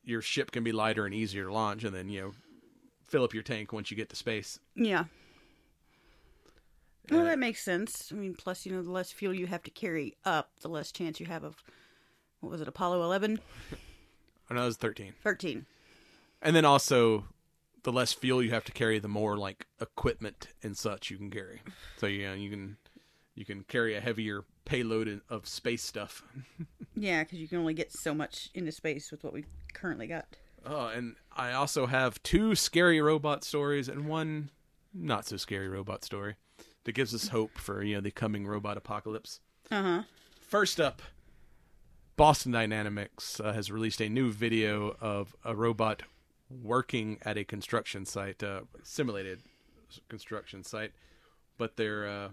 [0.05, 2.33] your ship can be lighter and easier to launch and then you know
[3.07, 5.05] fill up your tank once you get to space Yeah.
[7.11, 8.11] Well, that makes sense.
[8.13, 10.93] I mean, plus, you know, the less fuel you have to carry up, the less
[10.93, 11.57] chance you have of,
[12.41, 13.41] what was it, Apollo 11?
[14.51, 15.65] i know it was 13 13.
[16.43, 17.25] and then also
[17.85, 21.31] the less fuel you have to carry the more like equipment and such you can
[21.31, 21.63] carry
[21.99, 22.77] so yeah, you can
[23.37, 26.25] you can carry a heavier payload in- of space stuff
[26.97, 30.27] Yeah, because you can only get so much into space with what we currently got.
[30.67, 34.51] oh and i also have two scary robot stories and one
[34.93, 36.35] not so scary robot story
[36.85, 39.41] that gives us hope for you know the coming robot apocalypse
[39.71, 40.03] Uh huh.
[40.41, 41.03] First up,
[42.17, 46.03] Boston Dynamics uh, has released a new video of a robot
[46.51, 49.41] working at a construction site, uh, simulated
[50.09, 50.93] construction site.
[51.57, 52.29] But they're, uh,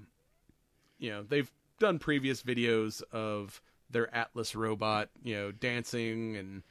[0.97, 6.63] you know, they've done previous videos of their Atlas robot, you know, dancing and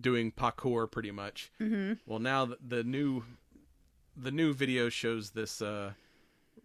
[0.00, 1.50] doing parkour pretty much.
[1.60, 1.94] Mm-hmm.
[2.06, 3.24] Well, now the, the new
[4.16, 5.92] the new video shows this uh,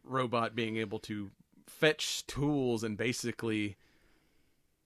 [0.03, 1.31] robot being able to
[1.65, 3.76] fetch tools and basically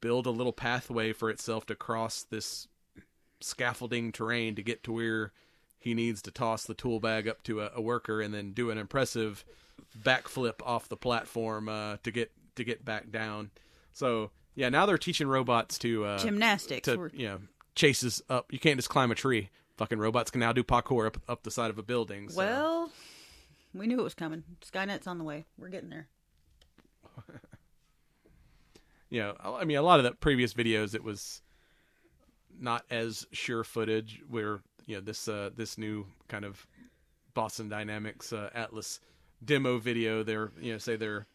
[0.02, 2.68] build a little pathway for itself to cross this
[3.40, 5.32] scaffolding terrain to get to where
[5.78, 8.69] he needs to toss the tool bag up to a, a worker and then do
[8.69, 9.44] an impressive
[10.03, 13.49] backflip off the platform uh, to get to get back down.
[13.94, 16.86] So yeah, now they're teaching robots to uh, Gymnastics.
[16.88, 17.40] to We're- you know
[17.76, 18.52] chases up.
[18.52, 19.49] You can't just climb a tree.
[19.78, 22.30] Fucking robots can now do parkour up up the side of a building.
[22.30, 22.38] So.
[22.38, 22.91] Well,
[23.73, 24.43] we knew it was coming.
[24.61, 25.45] Skynet's on the way.
[25.57, 26.07] We're getting there.
[29.10, 31.41] you know, I mean, a lot of the previous videos, it was
[32.60, 34.22] not as sure footage.
[34.30, 36.65] Where you know this uh, this new kind of
[37.34, 38.99] Boston Dynamics uh, Atlas
[39.43, 41.27] demo video, they're you know say they're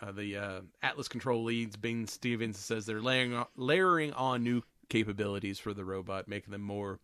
[0.00, 1.76] uh, the uh, Atlas control leads.
[1.76, 6.62] Ben Stephens says they're layering on, layering on new capabilities for the robot, making them
[6.62, 6.98] more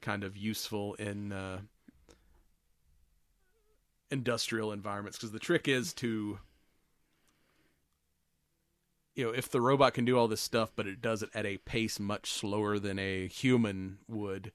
[0.00, 1.58] kind of useful in uh,
[4.10, 5.18] industrial environments.
[5.18, 6.38] Because the trick is to
[9.14, 11.46] you know, if the robot can do all this stuff, but it does it at
[11.46, 14.50] a pace much slower than a human would,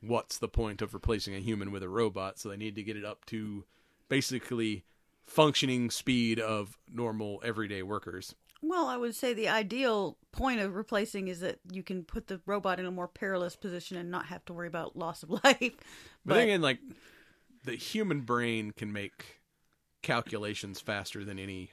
[0.00, 2.38] what's the point of replacing a human with a robot?
[2.38, 3.64] So they need to get it up to
[4.08, 4.84] basically
[5.26, 8.34] functioning speed of normal everyday workers.
[8.60, 12.40] Well, I would say the ideal point of replacing is that you can put the
[12.46, 15.44] robot in a more perilous position and not have to worry about loss of life.
[15.60, 15.78] But,
[16.24, 16.78] But, again, like
[17.64, 19.40] the human brain can make
[20.02, 21.70] calculations faster than any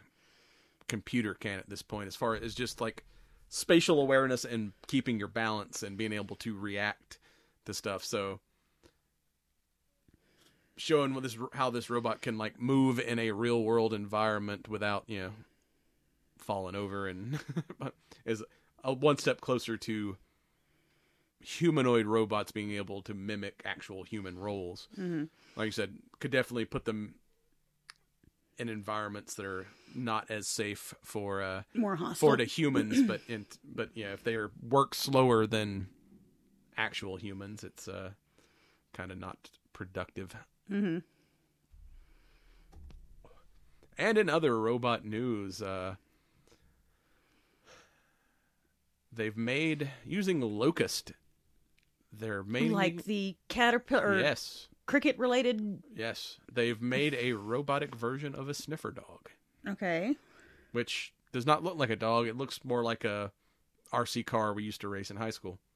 [0.87, 3.03] computer can at this point, as far as just like
[3.49, 7.19] spatial awareness and keeping your balance and being able to react
[7.65, 8.03] to stuff.
[8.03, 8.39] So
[10.77, 15.03] showing what this how this robot can like move in a real world environment without
[15.07, 15.31] you know
[16.39, 17.39] falling over and
[18.25, 18.43] is
[18.83, 20.17] a one step closer to
[21.43, 24.87] humanoid robots being able to mimic actual human roles.
[24.99, 25.25] Mm-hmm.
[25.55, 27.15] Like you said, could definitely put them
[28.57, 29.65] in environments that are
[29.95, 32.29] not as safe for uh, More hostile.
[32.29, 35.87] for the humans, but in, but yeah, if they are work slower than
[36.77, 38.11] actual humans, it's uh,
[38.93, 40.35] kind of not productive.
[40.71, 40.99] Mm-hmm.
[43.97, 45.95] And in other robot news, uh,
[49.11, 51.13] they've made using locust.
[52.13, 55.81] They're making Like the caterpillar, yes, cricket related.
[55.95, 56.37] yes.
[56.51, 59.29] They've made a robotic version of a sniffer dog,
[59.67, 60.15] Okay.
[60.73, 62.27] which does not look like a dog.
[62.27, 63.31] It looks more like a
[63.93, 65.59] RC car we used to race in high school.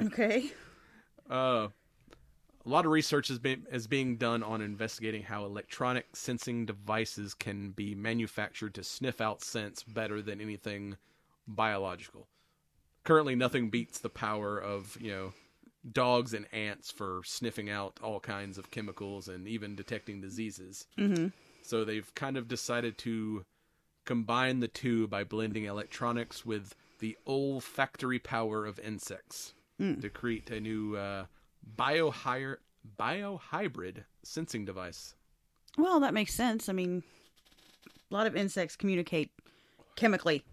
[0.00, 0.50] Okay.
[1.30, 1.68] Uh,
[2.64, 7.34] a lot of research is, being is being done on investigating how electronic sensing devices
[7.34, 10.96] can be manufactured to sniff out scents better than anything
[11.46, 12.26] biological.
[13.04, 15.32] Currently, nothing beats the power of you know
[15.90, 20.86] dogs and ants for sniffing out all kinds of chemicals and even detecting diseases.
[20.98, 21.28] Mm-hmm.
[21.62, 23.44] So they've kind of decided to
[24.04, 29.54] combine the two by blending electronics with the olfactory power of insects
[30.00, 31.24] to create a new uh,
[31.76, 32.56] biohybrid
[34.22, 35.16] sensing device.
[35.76, 36.68] Well, that makes sense.
[36.68, 37.02] I mean,
[38.10, 39.32] a lot of insects communicate
[39.96, 40.44] chemically.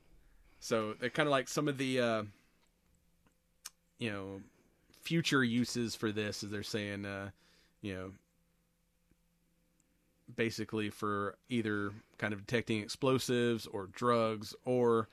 [0.60, 2.22] So they're kind of like some of the, uh,
[3.98, 4.40] you know,
[5.02, 7.30] future uses for this, as they're saying, uh,
[7.80, 8.10] you know,
[10.36, 15.08] basically for either kind of detecting explosives or drugs or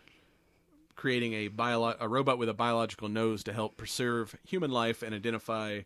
[0.96, 5.16] creating a bio- a robot with a biological nose to help preserve human life and
[5.16, 5.82] identify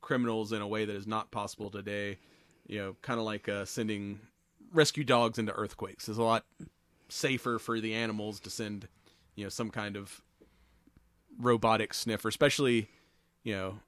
[0.00, 2.18] criminals in a way that is not possible today.
[2.66, 4.18] You know, kind of like uh, sending
[4.72, 6.08] rescue dogs into earthquakes.
[6.08, 6.44] It's a lot
[7.08, 8.88] safer for the animals to send,
[9.34, 10.20] you know, some kind of
[11.38, 12.88] robotic sniffer, especially,
[13.44, 13.78] you know,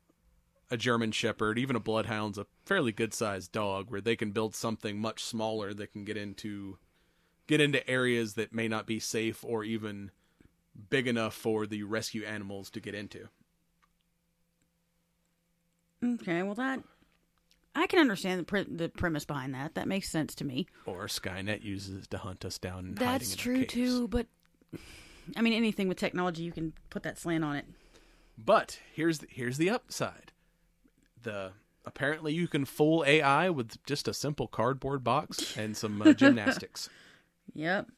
[0.70, 4.54] a German Shepherd, even a Bloodhound's a fairly good sized dog where they can build
[4.54, 6.78] something much smaller that can get into
[7.46, 10.10] get into areas that may not be safe or even
[10.90, 13.28] big enough for the rescue animals to get into.
[16.04, 16.80] Okay, well that
[17.74, 19.74] I can understand the pre- the premise behind that.
[19.74, 20.66] That makes sense to me.
[20.84, 22.86] Or Skynet uses to hunt us down.
[22.86, 24.26] And That's true too, but
[25.36, 27.66] I mean anything with technology you can put that slant on it.
[28.36, 30.32] But here's the, here's the upside.
[31.28, 31.52] The
[31.84, 36.88] apparently you can fool AI with just a simple cardboard box and some uh, gymnastics.
[37.54, 37.88] Yep.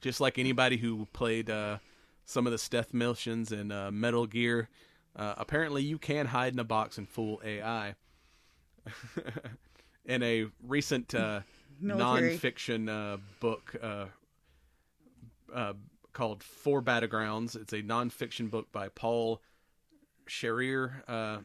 [0.00, 1.78] Just like anybody who played uh,
[2.26, 4.68] some of the stealth missions in uh, Metal Gear,
[5.16, 7.94] uh, apparently you can hide in a box and fool AI.
[10.04, 11.40] in a recent uh,
[11.82, 14.06] nonfiction uh, book uh,
[15.54, 15.72] uh,
[16.12, 19.40] called Four Battlegrounds, it's a nonfiction book by Paul
[20.28, 21.38] Scharre, uh,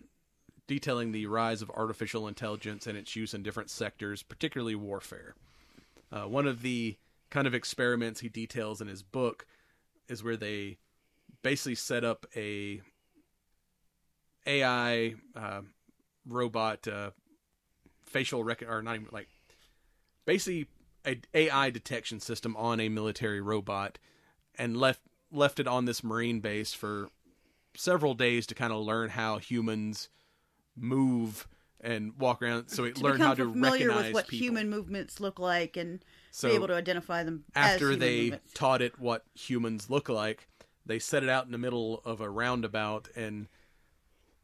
[0.69, 5.33] detailing the rise of artificial intelligence and its use in different sectors, particularly warfare.
[6.11, 6.95] Uh, one of the
[7.31, 9.47] kind of experiments he details in his book
[10.07, 10.77] is where they
[11.41, 12.81] basically set up a
[14.45, 15.61] AI uh,
[16.27, 17.09] robot uh,
[18.03, 19.27] facial rec or not even like
[20.25, 20.67] basically
[21.03, 23.97] a AI detection system on a military robot
[24.55, 25.01] and left
[25.31, 27.09] left it on this marine base for
[27.75, 30.09] several days to kind of learn how humans
[30.75, 31.47] move
[31.81, 34.45] and walk around so it To learned how to familiar recognize with what people.
[34.47, 38.53] human movements look like and So be able to identify them after they movements.
[38.53, 40.47] taught it what humans look like,
[40.85, 43.47] they set it out in the middle of a roundabout and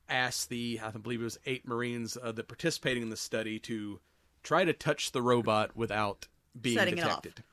[0.07, 3.99] asked the I believe it was eight Marines uh, that participating in the study to
[4.43, 6.27] try to touch the robot without
[6.59, 7.43] being Setting detected.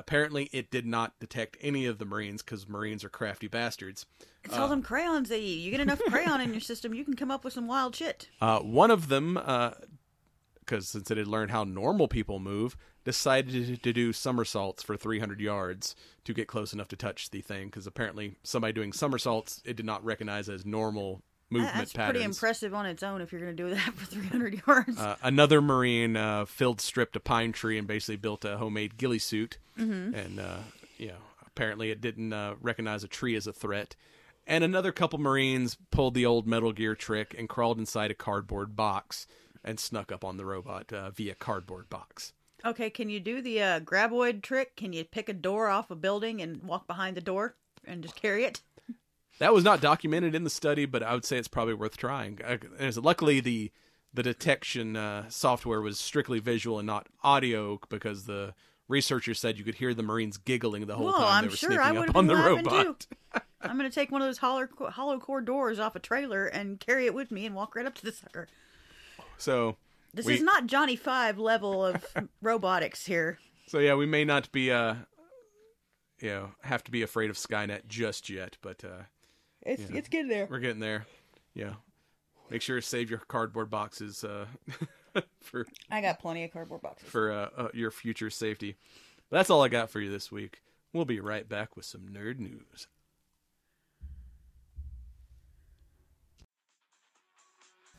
[0.00, 4.06] Apparently, it did not detect any of the Marines because Marines are crafty bastards.
[4.42, 5.60] It's all them crayons they eat.
[5.60, 8.28] You get enough crayon in your system, you can come up with some wild shit.
[8.40, 9.34] Uh, one of them,
[10.60, 15.40] because since it had learned how normal people move, decided to do somersaults for 300
[15.40, 15.94] yards
[16.24, 17.66] to get close enough to touch the thing.
[17.66, 22.12] Because apparently, somebody doing somersaults, it did not recognize as normal movement That's patterns.
[22.12, 24.98] pretty impressive on its own if you're going to do that for 300 yards.
[24.98, 29.18] Uh, another Marine uh, filled stripped a pine tree and basically built a homemade ghillie
[29.18, 29.58] suit.
[29.78, 30.14] Mm-hmm.
[30.14, 30.58] And, uh,
[30.96, 31.14] you know,
[31.46, 33.96] apparently it didn't uh, recognize a tree as a threat.
[34.46, 38.74] And another couple Marines pulled the old Metal Gear trick and crawled inside a cardboard
[38.74, 39.26] box
[39.62, 42.32] and snuck up on the robot uh, via cardboard box.
[42.64, 44.76] okay, can you do the uh, graboid trick?
[44.76, 47.54] Can you pick a door off a building and walk behind the door
[47.84, 48.60] and just carry it?
[49.40, 52.38] That was not documented in the study, but I would say it's probably worth trying.
[52.78, 53.72] And luckily, the
[54.14, 58.54] the detection uh, software was strictly visual and not audio because the
[58.88, 61.56] researchers said you could hear the Marines giggling the whole Well, time I'm they were
[61.56, 63.06] sure sneaking I would up have on been the robot.
[63.32, 63.40] too.
[63.62, 66.80] I'm going to take one of those hollow, hollow core doors off a trailer and
[66.80, 68.48] carry it with me and walk right up to the sucker.
[69.38, 69.76] So
[70.12, 72.04] This we- is not Johnny Five level of
[72.42, 73.38] robotics here.
[73.68, 74.96] So yeah, we may not be uh
[76.20, 79.04] you know, have to be afraid of Skynet just yet, but uh
[79.62, 80.46] It's it's getting there.
[80.50, 81.06] we're getting there.
[81.54, 81.74] Yeah.
[82.50, 84.46] Make sure to save your cardboard boxes uh
[85.40, 87.08] for I got plenty of cardboard boxes.
[87.08, 88.76] for uh, uh, your future safety.
[89.30, 90.60] That's all I got for you this week.
[90.92, 92.88] We'll be right back with some nerd news.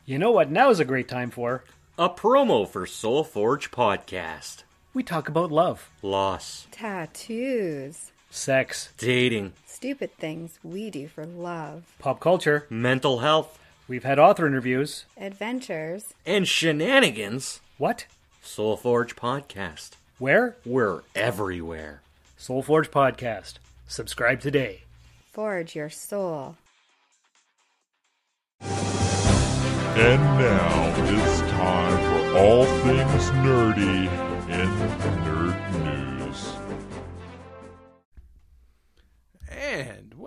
[0.06, 1.64] You know what now is a great time for?
[1.98, 4.64] A promo for Soul Forge Podcast.
[4.94, 8.12] We talk about love, Loss, Tattoos.
[8.32, 11.84] Sex, dating, Stupid things we do for love.
[12.00, 12.66] pop culture.
[12.70, 15.04] mental health, We've had author interviews.
[15.18, 16.14] Adventures.
[16.26, 17.60] and shenanigans.
[17.78, 18.06] What?
[18.42, 19.92] Soul Forge Podcast.
[20.18, 20.56] Where?
[20.66, 22.02] We're everywhere.
[22.38, 23.56] Soul Forge Podcast.
[23.88, 24.84] Subscribe today.
[25.34, 26.56] Forge your soul.
[28.62, 31.98] And now it's time
[32.32, 34.08] for all things nerdy
[34.50, 34.70] in
[35.26, 35.71] nerd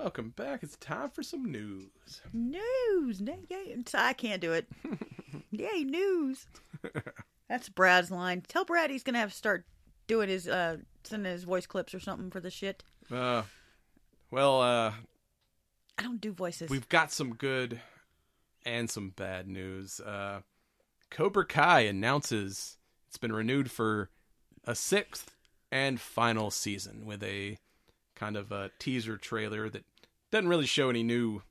[0.05, 0.63] welcome back.
[0.63, 2.21] It's time for some news.
[2.35, 3.23] News.
[3.23, 3.83] Yay.
[3.95, 4.69] I can't do it.
[5.51, 6.47] Yay, news.
[7.49, 8.43] That's Brad's line.
[8.47, 9.65] Tell Brad he's going to have to start
[10.07, 12.85] doing his, uh, sending his voice clips or something for the shit.
[13.11, 13.43] Uh
[14.31, 14.93] well, uh
[15.99, 16.69] I don't do voices.
[16.69, 17.81] we've got some good
[18.67, 20.01] and some bad news.
[20.01, 20.41] Uh,
[21.11, 22.77] Cobra Kai announces
[23.09, 24.11] it's been renewed for
[24.65, 25.35] a sixth
[25.71, 27.57] and final season with a
[28.15, 29.85] kind of a teaser trailer that
[30.35, 31.43] doesn't really show any new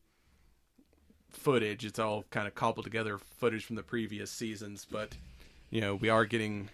[1.30, 1.86] footage.
[1.86, 5.16] It's all kind of cobbled together footage from the previous seasons, but
[5.70, 6.68] you know, we are getting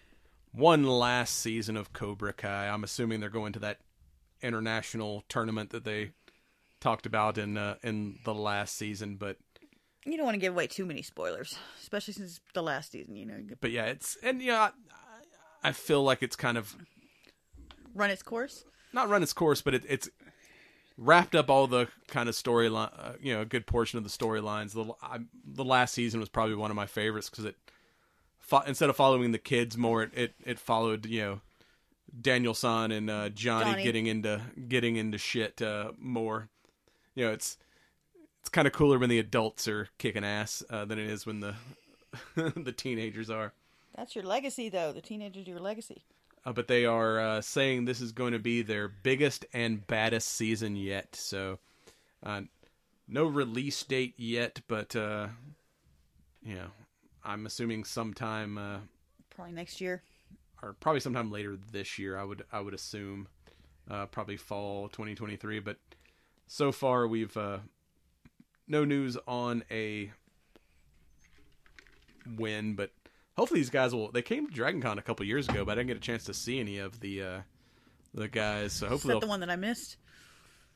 [0.51, 2.67] one last season of Cobra Kai.
[2.67, 3.77] I'm assuming they're going to that
[4.41, 6.09] international tournament that they
[6.79, 9.37] talked about in uh, in the last season, but
[10.03, 13.27] You don't want to give away too many spoilers, especially since the last season, you
[13.27, 14.71] know, but yeah, it's and yeah,
[15.63, 16.75] I, I feel like it's kind of
[17.93, 18.65] run its course.
[18.93, 20.09] not run its course, but it, it's
[20.99, 22.91] wrapped up all the kind of storyline.
[22.97, 24.73] Uh, you know, a good portion of the storylines.
[24.73, 27.55] The I, the last season was probably one of my favorites because it
[28.39, 31.41] fo- instead of following the kids more, it it, it followed you know
[32.19, 33.83] Daniel San and uh, Johnny, Johnny.
[33.83, 36.49] getting into getting into shit uh, more.
[37.15, 37.57] You know, it's
[38.41, 41.39] it's kind of cooler when the adults are kicking ass uh, than it is when
[41.39, 41.55] the
[42.35, 43.53] the teenagers are.
[43.95, 44.91] That's your legacy, though.
[44.91, 46.03] The teenagers are your legacy.
[46.45, 50.29] Uh, but they are uh, saying this is going to be their biggest and baddest
[50.29, 51.15] season yet.
[51.15, 51.59] So,
[52.23, 52.41] uh,
[53.07, 55.27] no release date yet, but uh,
[56.43, 56.67] you know,
[57.23, 58.77] I'm assuming sometime uh,
[59.35, 60.01] Probably next year.
[60.63, 62.17] or probably sometime later this year.
[62.17, 63.27] I would I would assume
[63.89, 65.59] uh, probably fall 2023.
[65.59, 65.77] But
[66.47, 67.59] so far we've uh,
[68.67, 70.11] no news on a
[72.37, 72.91] win, but
[73.39, 74.11] hopefully these guys will.
[74.11, 76.25] They came to Dragon Con a couple years ago, but I didn't get a chance
[76.25, 77.39] to see any of the uh,
[78.13, 78.73] the guys.
[78.73, 79.97] So Is hopefully that the one that I missed?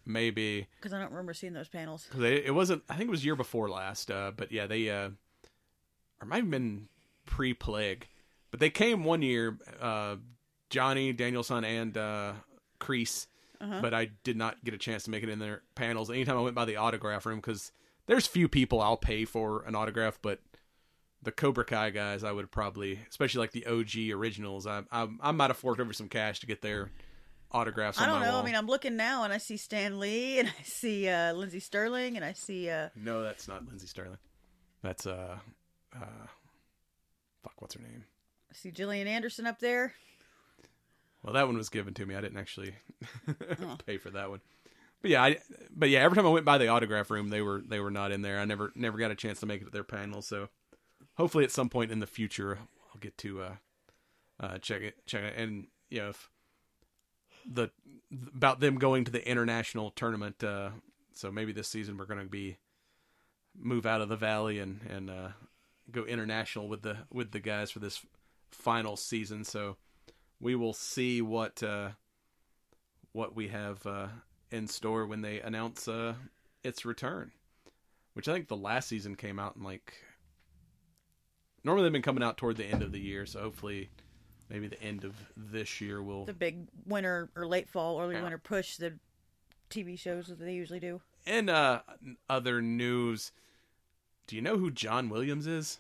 [0.06, 2.06] maybe Because I don't remember seeing those panels.
[2.10, 2.84] because it wasn't.
[2.90, 4.12] I think it was year before last.
[4.12, 6.88] Uh, but yeah, they uh, or it might have been
[7.26, 8.08] pre-plague,
[8.52, 9.58] but they came one year.
[9.80, 10.16] Uh,
[10.70, 12.34] Johnny Danielson and uh,
[12.80, 13.28] Kreese,
[13.62, 13.80] Uh-huh.
[13.82, 16.10] but I did not get a chance to make it in their panels.
[16.10, 17.72] Anytime I went by the autograph room, because
[18.08, 20.40] there's few people I'll pay for an autograph, but
[21.24, 25.32] the Cobra Kai guys, I would probably, especially like the OG originals, I I, I
[25.32, 26.92] might have forked over some cash to get their
[27.52, 28.00] autographs.
[28.00, 28.32] I on don't know.
[28.34, 28.42] Wall.
[28.42, 31.60] I mean, I'm looking now and I see Stan Lee and I see uh, Lindsey
[31.60, 34.18] Stirling and I see uh, No, that's not Lindsey Stirling.
[34.82, 35.38] That's uh,
[35.96, 36.28] uh,
[37.44, 38.04] fuck, what's her name?
[38.52, 39.94] I see Gillian Anderson up there.
[41.24, 42.16] Well, that one was given to me.
[42.16, 42.76] I didn't actually
[43.86, 44.42] pay for that one.
[45.02, 45.38] But yeah, I,
[45.74, 48.12] but yeah, every time I went by the autograph room, they were they were not
[48.12, 48.40] in there.
[48.40, 50.22] I never never got a chance to make it to their panel.
[50.22, 50.50] So
[51.16, 52.60] hopefully, at some point in the future,
[52.94, 53.56] I'll get to uh,
[54.40, 55.34] uh, check it check it.
[55.38, 56.30] And you know, if
[57.46, 57.70] the
[58.36, 60.44] about them going to the international tournament.
[60.44, 60.70] Uh,
[61.14, 62.58] so maybe this season we're going to be
[63.56, 65.30] move out of the valley and and uh,
[65.92, 68.06] go international with the with the guys for this
[68.52, 69.44] final season.
[69.44, 69.78] So
[70.40, 71.90] we will see what uh,
[73.12, 74.08] what we have uh,
[74.52, 76.16] in store when they announce uh,
[76.64, 77.32] its return.
[78.14, 79.96] Which I think the last season came out in like
[81.64, 83.90] normally they've been coming out toward the end of the year, so hopefully
[84.50, 88.24] maybe the end of this year will The big winter or late fall, early Yeah.
[88.24, 88.94] winter push the
[89.70, 91.02] TV shows that they usually do.
[91.26, 91.82] In uh,
[92.30, 93.32] other news,
[94.28, 95.80] do you know who John Williams is?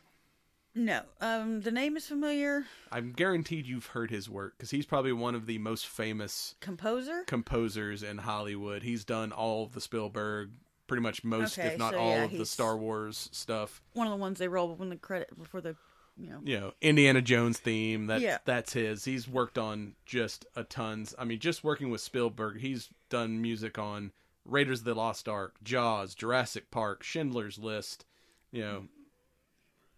[0.75, 2.65] No, um, the name is familiar.
[2.91, 7.23] I'm guaranteed you've heard his work because he's probably one of the most famous Composer.
[7.27, 8.81] composers in Hollywood.
[8.81, 10.49] He's done all of the Spielberg,
[10.93, 13.81] pretty much most, Okay, if not so all yeah, of the he's- Star Wars stuff.
[13.93, 15.75] One of the ones they roll when the credit for the,
[16.17, 16.39] you know.
[16.43, 18.07] You know, Indiana Jones theme.
[18.07, 18.37] That Yeah.
[18.45, 19.05] that's his.
[19.05, 21.13] He's worked on just a tons.
[21.17, 24.11] I mean, just working with Spielberg, he's done music on
[24.45, 28.05] Raiders of the Lost Ark, Jaws, Jurassic Park, Schindler's List.
[28.51, 28.87] You know,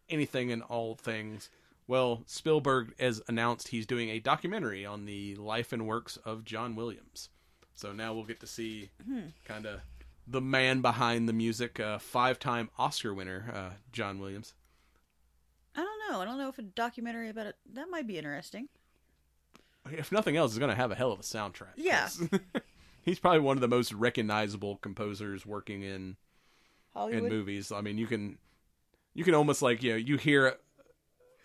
[0.09, 1.49] anything and all things.
[1.87, 6.75] Well, Spielberg has announced he's doing a documentary on the life and works of John
[6.75, 7.29] Williams.
[7.75, 9.27] So now we'll get to see Hmm.
[9.43, 9.81] kind of
[10.27, 14.53] the man behind the music, uh, five-time Oscar winner, uh, John Williams.
[15.75, 16.21] I don't know.
[16.21, 18.69] I don't know if a documentary about it that might be interesting.
[19.91, 21.73] If nothing else, is going to have a hell of a soundtrack.
[21.75, 22.09] Yeah.
[23.03, 26.15] he's probably one of the most recognizable composers working in
[26.93, 27.23] Hollywood.
[27.23, 27.71] in movies.
[27.71, 28.37] I mean, you can
[29.13, 30.57] you can almost like you know you hear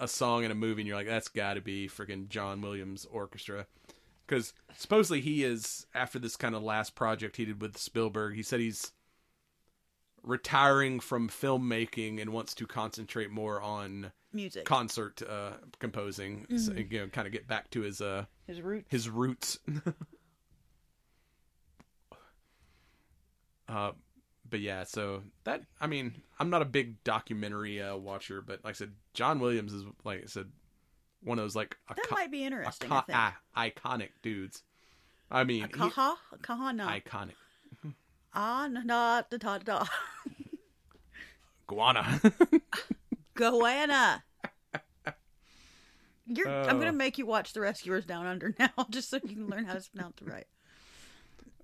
[0.00, 3.06] a song in a movie and you're like, that's got to be freaking John Williams
[3.10, 3.66] orchestra.
[4.30, 8.36] Because supposedly he is after this kind of last project he did with Spielberg.
[8.36, 8.92] He said he's
[10.22, 14.64] retiring from filmmaking and wants to concentrate more on Music.
[14.64, 16.46] concert uh, composing.
[16.56, 16.92] So, Mhm.
[16.92, 18.86] you know, kind of get back to his uh His roots.
[18.88, 19.58] his roots.
[23.68, 23.90] uh,
[24.48, 28.74] but yeah, so that I mean, I'm not a big documentary uh, watcher, but like
[28.74, 30.50] I said, John Williams is like I said,
[31.22, 32.90] one of those like That might be interesting.
[32.90, 34.62] icon- I ah, iconic dudes.
[35.30, 36.88] I mean, Kaha, kaha, na.
[36.88, 37.34] iconic
[38.34, 39.84] Ah, na, da, da, da,
[41.66, 42.20] guana.
[43.36, 44.22] Goanna.
[46.26, 49.48] You're, I'm gonna make you watch The Rescuers Down Under now, just so you can
[49.48, 50.46] learn how to pronounce it right.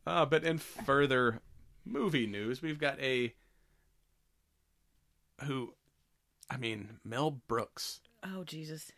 [0.05, 1.41] Uh, but in further
[1.85, 3.33] movie news, we've got a
[5.45, 5.75] who,
[6.51, 8.91] I mean, Mel Brooks, Oh Jesus,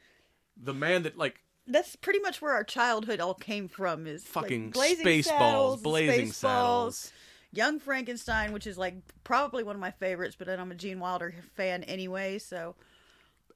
[0.63, 4.07] the man that like that's pretty much where our childhood all came from.
[4.07, 7.13] Is like, fucking Blazing Spaceballs, Saddles, Blazing Spaceballs, Saddles.
[7.53, 8.95] Young Frankenstein, which is like
[9.25, 12.75] probably one of my favorites, but then I'm a Gene Wilder fan anyway, so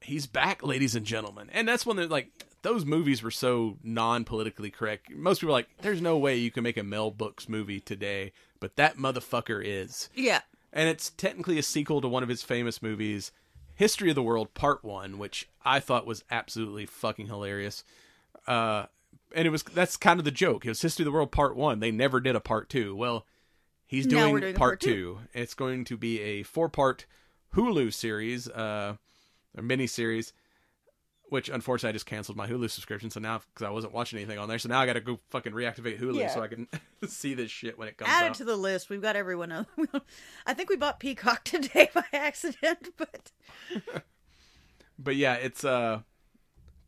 [0.01, 1.49] he's back, ladies and gentlemen.
[1.53, 2.29] And that's when they're like
[2.61, 5.11] those movies were so non-politically correct.
[5.11, 8.31] Most people are like, "There's no way you can make a Mel Brooks movie today,"
[8.59, 10.09] but that motherfucker is.
[10.15, 10.41] yeah.
[10.75, 13.31] And it's technically a sequel to one of his famous movies,
[13.83, 17.83] History of the World Part One, which I thought was absolutely fucking hilarious.
[18.47, 18.85] Uh,
[19.35, 20.65] and it was that's kind of the joke.
[20.65, 21.81] It was History of the World Part One.
[21.81, 22.95] They never did a Part Two.
[22.95, 23.25] Well,
[23.85, 24.89] he's doing, doing part, part two.
[24.89, 25.19] two.
[25.33, 27.05] It's going to be a four-part
[27.55, 28.95] Hulu series, uh,
[29.57, 30.31] a mini series.
[31.33, 34.37] Which unfortunately I just canceled my Hulu subscription, so now because I wasn't watching anything
[34.37, 36.27] on there, so now I got to go fucking reactivate Hulu Yeah.
[36.27, 36.67] so I can
[37.07, 38.31] see this shit when it comes Add out.
[38.31, 38.91] it to the list.
[38.91, 39.51] We've got everyone.
[39.51, 39.65] else.
[40.45, 43.31] I think we bought Peacock today by accident, but
[44.99, 46.01] but yeah, it's uh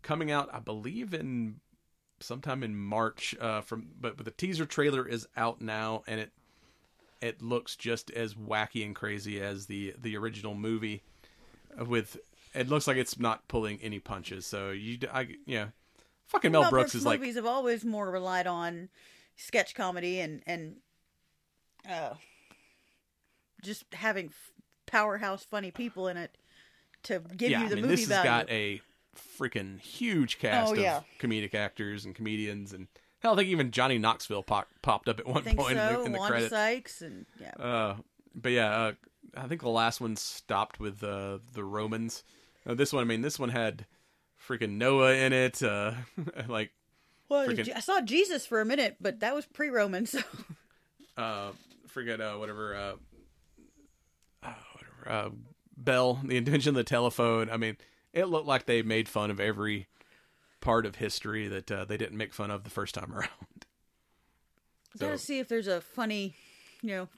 [0.03, 1.55] coming out, I believe in
[2.19, 3.33] sometime in March.
[3.41, 6.31] Uh, from but, but the teaser trailer is out now, and it
[7.19, 11.01] it looks just as wacky and crazy as the the original movie.
[11.77, 12.17] With
[12.55, 14.45] it looks like it's not pulling any punches.
[14.45, 15.67] So you, I yeah,
[16.27, 18.89] fucking Mel, Brooks, is like movies have always more relied on
[19.35, 20.77] sketch comedy and and
[21.89, 22.13] uh,
[23.63, 24.51] just having f-
[24.85, 26.37] powerhouse funny people in it
[27.03, 27.63] to give yeah.
[27.63, 28.29] you the I mean, movie this value.
[28.29, 28.81] has got a
[29.39, 30.97] freaking huge cast Oh, yeah.
[30.97, 32.87] of comedic actors and comedians and.
[33.19, 36.11] Hell, I think even Johnny Knoxville pop, popped up at one point in the, in
[36.11, 36.51] the Wanda credits.
[36.51, 37.51] Sykes and yeah.
[37.57, 37.95] Uh,
[38.35, 38.91] but yeah, uh,
[39.35, 42.23] I think the last one stopped with uh, the Romans.
[42.65, 43.85] This one, I mean, this one had
[44.47, 45.61] freaking Noah in it.
[45.61, 45.93] Uh,
[46.47, 46.71] like,
[47.29, 50.19] Well, freaking- I saw Jesus for a minute, but that was pre-Roman, so
[51.17, 51.51] uh,
[51.87, 52.93] forget uh, whatever, uh,
[54.43, 55.29] uh, whatever, uh,
[55.77, 57.49] Bell, the invention of the telephone.
[57.49, 57.77] I mean,
[58.13, 59.87] it looked like they made fun of every
[60.61, 63.29] part of history that uh, they didn't make fun of the first time around.
[64.97, 66.35] Gotta see if there's a funny,
[66.81, 67.09] you know.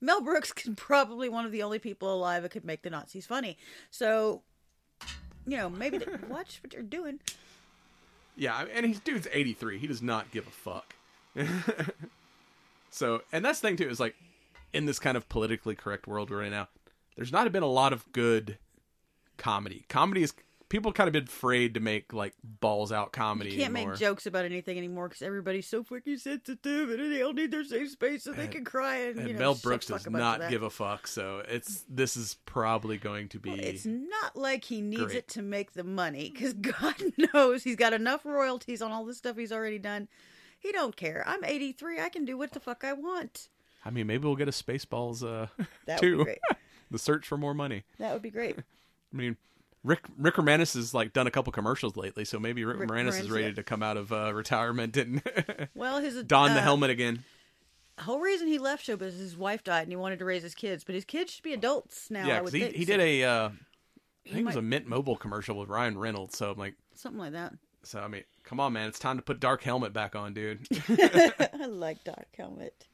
[0.00, 3.26] Mel Brooks can probably one of the only people alive that could make the Nazis
[3.26, 3.58] funny.
[3.90, 4.42] So,
[5.46, 7.20] you know, maybe they, watch what you're doing.
[8.36, 9.78] Yeah, and he's dude's 83.
[9.78, 10.94] He does not give a fuck.
[12.90, 14.14] so, and that's the thing too is like
[14.72, 16.68] in this kind of politically correct world we're in now,
[17.16, 18.58] there's not been a lot of good
[19.36, 19.84] comedy.
[19.88, 20.32] Comedy is
[20.70, 23.92] people kind of been afraid to make like balls out comedy You can't anymore.
[23.92, 27.64] make jokes about anything anymore because everybody's so fucking sensitive and they all need their
[27.64, 29.40] safe space so they can cry and, and you know.
[29.40, 31.06] Mel Brooks does not give a fuck.
[31.06, 35.16] So it's this is probably going to be It's not like he needs Great.
[35.16, 36.94] it to make the money because God
[37.34, 40.08] knows he's got enough royalties on all the stuff he's already done.
[40.58, 41.24] He don't care.
[41.26, 42.00] I'm 83.
[42.00, 43.48] I can do what the fuck I want.
[43.84, 45.46] I mean, maybe we'll get a Spaceballs uh
[45.86, 46.24] That would be too.
[46.24, 46.38] great.
[46.92, 47.82] the search for more money.
[47.98, 48.56] That would be great.
[48.58, 49.36] I mean,
[49.82, 53.20] Rick Rick Moranis has like done a couple commercials lately, so maybe Rick, Rick Moranis
[53.20, 53.52] is ready yeah.
[53.54, 55.22] to come out of uh, retirement and
[55.74, 57.24] Well, his don the uh, helmet again.
[57.98, 60.54] whole reason he left show business, his wife died and he wanted to raise his
[60.54, 62.26] kids, but his kids should be adults now.
[62.26, 62.76] yeah, I because would he think.
[62.76, 63.48] he so- did a uh,
[64.26, 66.36] I think it was a Mint Mobile commercial with Ryan Reynolds.
[66.36, 67.54] So I'm like, something like that.
[67.82, 70.60] so I mean, come on, man, it's time to put Dark Helmet back on, dude.
[70.90, 72.86] I like Dark Helmet.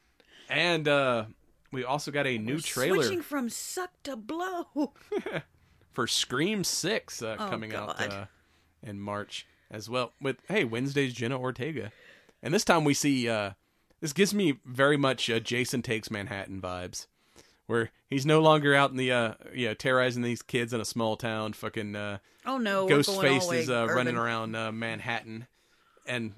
[0.49, 1.25] and uh,
[1.73, 4.93] we also got a new trailer Switching from suck to blow.
[5.97, 8.27] For Scream Six uh, Oh, coming out uh,
[8.82, 10.12] in March as well.
[10.20, 11.90] With hey, Wednesday's Jenna Ortega,
[12.43, 13.52] and this time we see uh,
[14.01, 17.06] this gives me very much uh, Jason Takes Manhattan vibes,
[17.66, 20.85] where he's no longer out in the uh, you know terrorizing these kids in a
[20.85, 21.55] small town.
[21.55, 25.47] Fucking uh, Oh no, we're going all the Ghostface is uh, running around uh, Manhattan,
[26.06, 26.35] and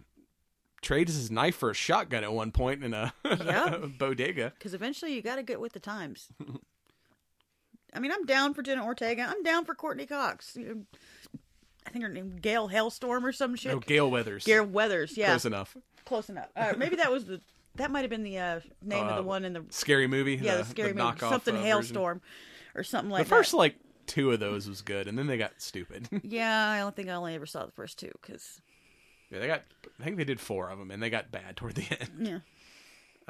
[0.80, 3.82] trades his knife for a shotgun at one point in a Yep.
[3.98, 4.52] bodega.
[4.58, 6.28] Because eventually you got to get with the times.
[7.94, 9.22] I mean, I'm down for Jenna Ortega.
[9.28, 10.56] I'm down for Courteney Cox.
[11.86, 13.72] I think her name Gail Hailstorm or some shit.
[13.72, 14.44] No, Gale Weathers.
[14.44, 15.76] Gale Weathers, yeah, Close enough.
[16.04, 16.48] Close enough.
[16.54, 17.40] Uh, maybe that was the
[17.76, 20.34] that might have been the uh, name of Uh, the one in the Scary movie.
[20.34, 21.66] yeah the, the, scary the movie something uh, version.
[21.66, 22.20] Hailstorm
[22.74, 23.28] or something like that.
[23.30, 23.56] the first that.
[23.58, 26.08] like two of those was good, and then they got stupid.
[26.24, 28.60] Yeah, I don't think I only ever saw the first two because
[29.30, 29.62] yeah, they got.
[30.00, 32.10] I think they did four of them, and they got bad toward the end.
[32.18, 32.38] yeah,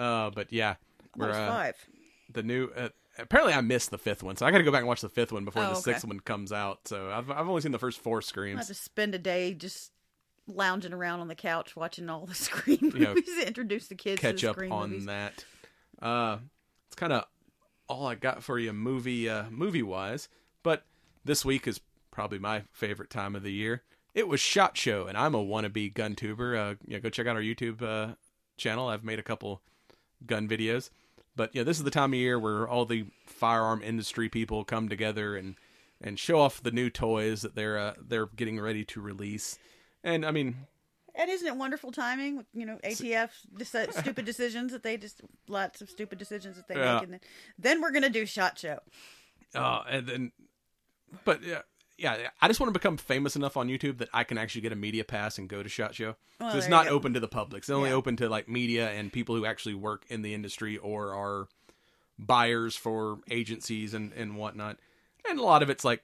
[0.04, 0.76] Uh, but yeah,
[1.16, 1.76] we're, uh, five.
[2.32, 2.70] the new.
[3.18, 5.08] Apparently, I missed the fifth one, so I got to go back and watch the
[5.08, 5.80] fifth one before Oh, the okay.
[5.80, 6.86] sixth one comes out.
[6.86, 9.92] So I've I've only seen the first four I have to spend a day just
[10.46, 13.14] lounging around on the couch watching all the movies You know,
[13.46, 15.06] introduce the kids to Catch the up on movies.
[15.06, 15.44] that.
[16.00, 16.38] Uh,
[16.86, 17.24] it's kind of
[17.88, 20.28] all I got for you movie uh, movie wise.
[20.62, 20.84] But
[21.24, 21.80] this week is
[22.10, 23.82] probably my favorite time of the year.
[24.14, 26.56] It was Shot Show, and I'm a wannabe gun tuber.
[26.56, 28.14] Uh, yeah, go check out our YouTube uh,
[28.56, 28.88] channel.
[28.88, 29.60] I've made a couple
[30.26, 30.90] gun videos.
[31.38, 34.88] But yeah, this is the time of year where all the firearm industry people come
[34.88, 35.54] together and
[36.00, 39.56] and show off the new toys that they're uh, they're getting ready to release.
[40.02, 40.66] And I mean,
[41.14, 42.44] And isn't it wonderful timing?
[42.52, 46.74] You know, ATF deci- stupid decisions that they just lots of stupid decisions that they
[46.74, 46.94] Yeah.
[46.94, 47.20] make, and then,
[47.56, 48.80] then we're gonna do shot show.
[49.54, 50.32] Uh, and then,
[51.24, 51.62] but yeah,
[51.98, 54.72] yeah, I just want to become famous enough on YouTube that I can actually get
[54.72, 56.14] a media pass and go to Shot Show.
[56.40, 57.60] Well, so it's not open to the public.
[57.60, 57.96] It's only Yeah.
[57.96, 61.48] open to like media and people who actually work in the industry or are
[62.18, 64.78] buyers for agencies and and whatnot.
[65.28, 66.02] And a lot of it's like,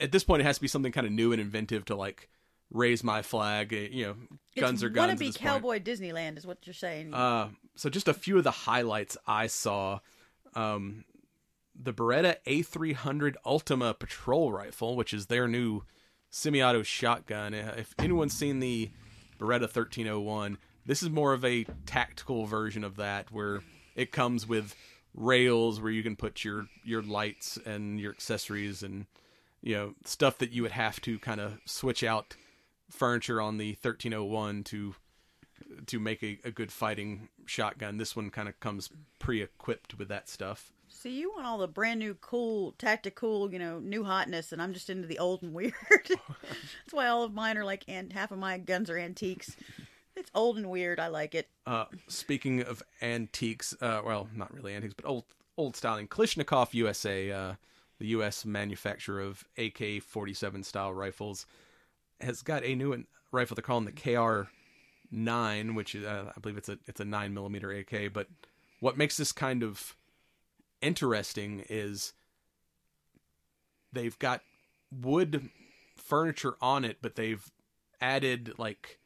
[0.00, 2.28] at this point, it has to be something kind of new and inventive to like
[2.70, 3.72] raise my flag.
[3.72, 4.16] uh, You know,
[4.56, 5.18] guns it's are guns.
[5.20, 5.48] Be this point.
[5.50, 7.12] cowboy Disneyland is what you're saying.
[7.14, 10.00] Uh, so just a few of the highlights I saw.
[10.54, 11.04] Um,
[11.80, 15.82] the Beretta A300 Ultima patrol rifle, which is their new
[16.30, 17.54] semi-auto shotgun.
[17.54, 18.90] Uh, If anyone's seen the
[19.38, 23.62] Beretta 1301, this is more of a tactical version of that, where
[23.94, 24.74] it comes with
[25.14, 29.04] rails where you can put your your lights and your accessories and
[29.60, 32.34] you know stuff that you would have to kind of switch out
[32.88, 34.94] furniture on the 1301 to
[35.86, 37.98] to make a, a good fighting shotgun.
[37.98, 40.72] This one kind of comes pre-equipped with that stuff.
[41.02, 44.72] See, you want all the brand new, cool, tactical, you know, new hotness, and I'm
[44.72, 45.74] just into the old and weird.
[45.90, 49.56] That's why all of mine are like, and half of my guns are antiques.
[50.14, 51.00] It's old and weird.
[51.00, 51.48] I like it.
[51.66, 55.24] Uh, speaking of antiques, uh, well, not really antiques, but old
[55.56, 56.06] old styling.
[56.06, 57.54] Kalashnikov USA, uh,
[57.98, 58.44] the U.S.
[58.44, 61.46] manufacturer of AK-47 style rifles,
[62.20, 63.56] has got a new rifle.
[63.56, 67.72] They're calling the KR-9, which is, uh, I believe it's a it's a nine millimeter
[67.72, 68.12] AK.
[68.12, 68.28] But
[68.78, 69.96] what makes this kind of
[70.82, 72.12] interesting is
[73.92, 74.42] they've got
[74.90, 75.50] wood
[75.96, 77.50] furniture on it, but they've
[78.00, 78.98] added like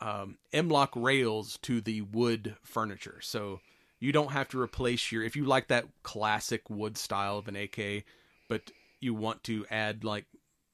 [0.00, 3.18] um, M-LOK rails to the wood furniture.
[3.20, 3.60] So
[3.98, 7.56] you don't have to replace your if you like that classic wood style of an
[7.56, 8.04] AK,
[8.48, 10.26] but you want to add like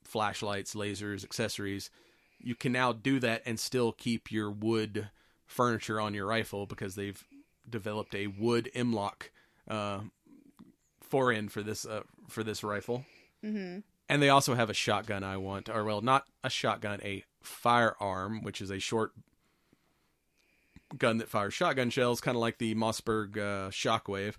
[0.05, 1.91] flashlights, lasers, accessories.
[2.39, 5.09] You can now do that and still keep your wood
[5.47, 7.25] furniture on your rifle because they've
[7.69, 9.31] developed a wood M-LOK
[9.69, 10.01] uh,
[11.01, 13.05] forend for this uh, for this rifle.
[13.45, 13.81] Mm-hmm.
[14.09, 18.43] And they also have a shotgun I want, or well, not a shotgun, a firearm,
[18.43, 19.13] which is a short
[20.97, 24.35] gun that fires shotgun shells, kind of like the Mossberg uh, Shockwave.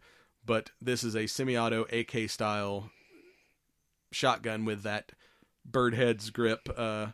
[0.45, 2.91] But this is a semi-auto AK style
[4.11, 5.11] shotgun with that
[5.65, 7.07] bird head's grip, uh,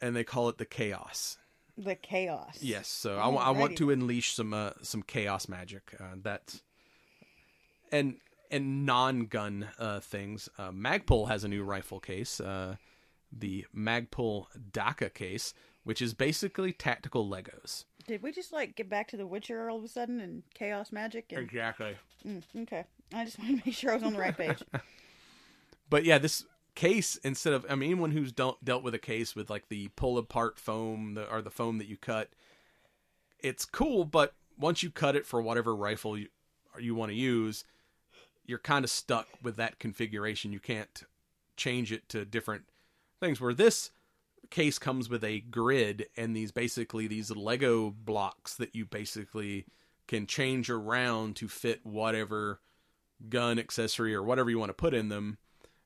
[0.00, 1.36] and they call it the Chaos.
[1.78, 2.58] The chaos.
[2.60, 5.94] Yes, so I, I want to unleash some uh, some chaos magic.
[5.98, 6.62] Uh, that's
[7.90, 8.16] and
[8.50, 10.48] and non-gun uh, things.
[10.58, 12.76] Uh, Magpul has a new rifle case, uh,
[13.32, 15.54] the Magpul DAKA case,
[15.84, 17.84] which is basically tactical Legos.
[18.06, 20.92] Did we just like get back to The Witcher all of a sudden and chaos
[20.92, 21.32] magic?
[21.32, 21.40] And...
[21.40, 21.96] Exactly.
[22.26, 22.84] Mm, okay.
[23.14, 24.62] I just wanted to make sure I was on the right page.
[25.92, 29.36] But yeah, this case instead of I mean anyone who's dealt dealt with a case
[29.36, 32.30] with like the pull apart foam the, or the foam that you cut,
[33.40, 34.04] it's cool.
[34.04, 36.28] But once you cut it for whatever rifle you
[36.78, 37.64] you want to use,
[38.46, 40.52] you're kind of stuck with that configuration.
[40.52, 41.02] You can't
[41.56, 42.64] change it to different
[43.20, 43.40] things.
[43.40, 43.90] Where this
[44.50, 49.66] case comes with a grid and these basically these Lego blocks that you basically
[50.08, 52.60] can change around to fit whatever
[53.28, 55.38] gun accessory or whatever you want to put in them.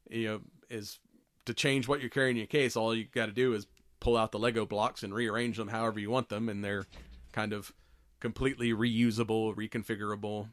[0.08, 0.98] You know, is
[1.44, 2.76] to change what you're carrying in your case.
[2.76, 3.66] All you got to do is
[4.00, 6.86] pull out the Lego blocks and rearrange them however you want them, and they're
[7.32, 7.72] kind of
[8.20, 10.48] completely reusable, reconfigurable.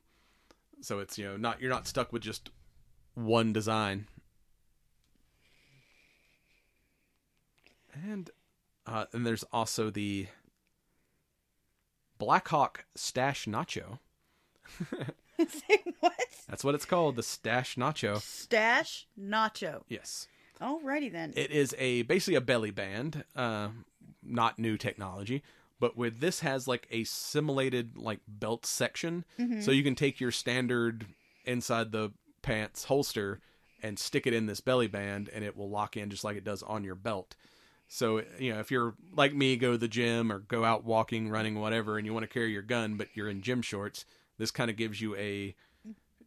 [0.81, 2.49] So it's you know not you're not stuck with just
[3.15, 4.07] one design.
[7.93, 8.29] And
[8.85, 10.27] uh, and there's also the
[12.17, 13.99] Blackhawk Stash Nacho.
[15.69, 16.13] Say what?
[16.49, 18.21] That's what it's called, the Stash Nacho.
[18.21, 19.81] Stash nacho.
[19.87, 20.27] Yes.
[20.61, 21.33] Alrighty then.
[21.35, 23.69] It is a basically a belly band, uh,
[24.21, 25.43] not new technology,
[25.79, 29.61] but with this has like a simulated like belt section, Mhm.
[29.63, 31.05] so you can take your standard
[31.45, 32.11] inside the
[32.41, 33.39] pants holster
[33.81, 36.43] and stick it in this belly band, and it will lock in just like it
[36.45, 37.35] does on your belt.
[37.89, 41.29] So you know, if you're like me, go to the gym or go out walking,
[41.29, 44.05] running, whatever, and you want to carry your gun, but you're in gym shorts,
[44.43, 45.55] this kind of gives you a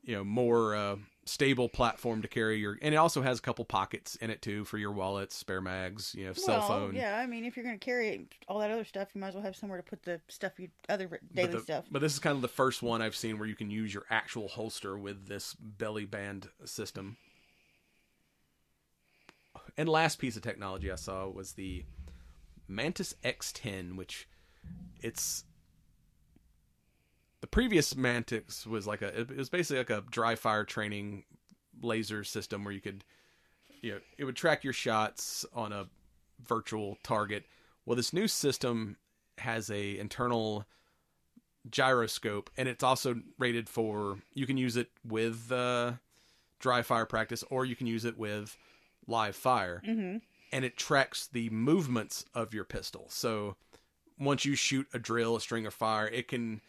[0.03, 3.63] you know more uh, stable platform to carry your and it also has a couple
[3.63, 7.19] pockets in it too for your wallets spare mags you know cell well, phone Yeah,
[7.19, 9.43] I mean, if you're going to carry all that other stuff, you might as well
[9.45, 11.85] have somewhere to put the stuff you other but, daily the- stuff.
[11.91, 14.05] but this is kind of the first one i've seen where you can use your
[14.09, 17.19] actual holster with this belly band system
[19.77, 21.85] and last piece of technology i saw was the
[22.67, 24.27] mantis x10 which
[25.03, 25.45] it's
[27.47, 31.23] the previous Mantis was like a it was basically like a dry fire training
[31.81, 33.05] laser system where you could
[33.83, 35.87] you know it would track your shots on a
[36.45, 37.45] virtual target.
[37.85, 38.97] Well, this new system
[39.39, 40.65] has a internal
[41.71, 45.93] gyroscope and it's also rated for you can use it with uh,
[46.59, 48.57] dry fire practice or you can use it with
[49.07, 50.21] live fire Mhm.
[50.53, 53.57] and it tracks the movements of your pistol so
[54.19, 56.61] once you shoot a drill a string of fire it can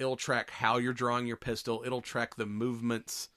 [0.00, 1.82] it'll track how you're drawing your pistol.
[1.86, 3.28] It'll track the movements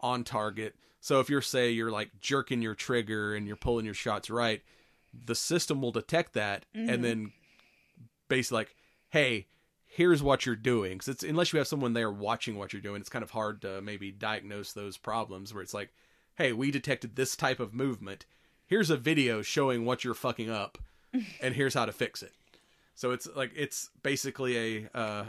[0.00, 0.74] on target.
[1.00, 4.62] So if you're say you're like jerking your trigger and you're pulling your shots right
[5.24, 6.90] the system will detect that Mhm.
[6.92, 7.32] and then
[8.28, 8.74] basically like
[9.10, 9.46] hey
[9.86, 10.98] here's what you're doing.
[10.98, 13.62] 'Cause it's unless you have someone there watching what you're doing it's kind of hard
[13.62, 15.90] to maybe diagnose those problems where it's like
[16.36, 18.26] hey we detected this type of movement.
[18.66, 20.76] Here's a video showing what you're fucking up
[21.40, 22.34] and here's how to fix it.
[22.94, 25.24] So it's like it's basically a uh,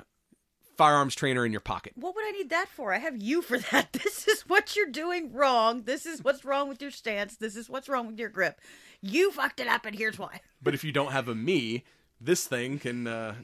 [0.77, 2.93] firearms trainer in your pocket What would I need that for?
[2.93, 3.93] I have you for that.
[3.93, 5.83] This is what you're doing wrong.
[5.83, 7.35] This is what's wrong with your stance.
[7.35, 8.61] This is what's wrong with your grip.
[9.01, 10.41] You fucked it up, and here's why.
[10.61, 11.83] But if you don't have a me,
[12.19, 13.35] this thing can uh,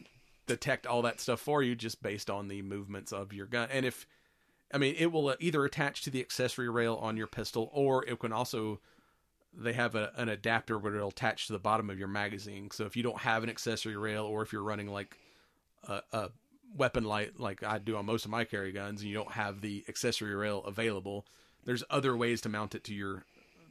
[0.48, 3.70] detect all that stuff for you just based on the movements of your gun.
[3.72, 4.08] And if,
[4.74, 8.20] I mean, it will either attach to the accessory rail on your pistol, or it
[8.20, 8.80] can also,
[9.56, 12.72] they have a, an adapter where it'll attach to the bottom of your magazine.
[12.72, 15.16] So if you don't have an accessory rail, or if you're running like
[15.88, 16.30] a, a
[16.76, 19.62] weapon light like I do on most of my carry guns, and you don't have
[19.62, 21.26] the accessory rail available,
[21.66, 23.26] there's other ways to mount it to your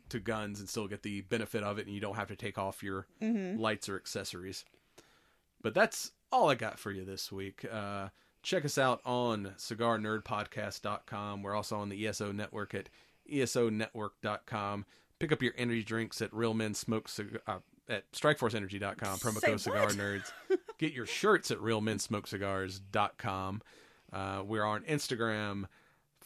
[0.09, 2.59] to guns and still get the benefit of it, and you don't have to take
[2.59, 3.59] off your Mhm.
[3.59, 4.65] lights or accessories.
[5.63, 7.65] But that's all I got for you this week.
[7.65, 8.09] Uh,
[8.43, 11.43] check us out on cigarnerdpodcast.com.
[11.43, 12.89] We're also on the ESO network at
[13.31, 14.87] esonetwork.com.
[15.19, 17.09] Pick up your energy drinks at Real Men Smoke
[17.47, 17.59] uh,
[17.89, 19.19] at strikeforceenergy.com.
[19.21, 19.89] Promo Say code Cigar?
[19.91, 20.33] Nerds.
[20.83, 23.63] Get your shirts at realmensmokecigars.com.
[24.13, 25.67] Uh, we're on Instagram,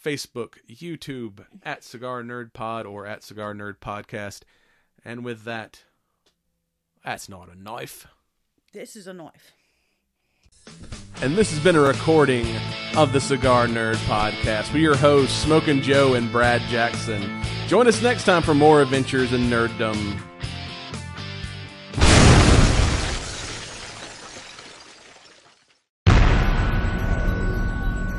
[0.03, 4.45] Facebook, YouTube, at Cigar Nerd Pod or at Cigar Nerd Podcast.
[5.05, 5.83] And with that,
[7.05, 8.07] that's not a knife.
[8.73, 9.53] This is a knife.
[11.21, 12.47] And this has been a recording
[12.97, 17.43] of the Cigar Nerd Podcast with your hosts, Smoking Joe and Brad Jackson.
[17.67, 20.19] Join us next time for more adventures in nerddom.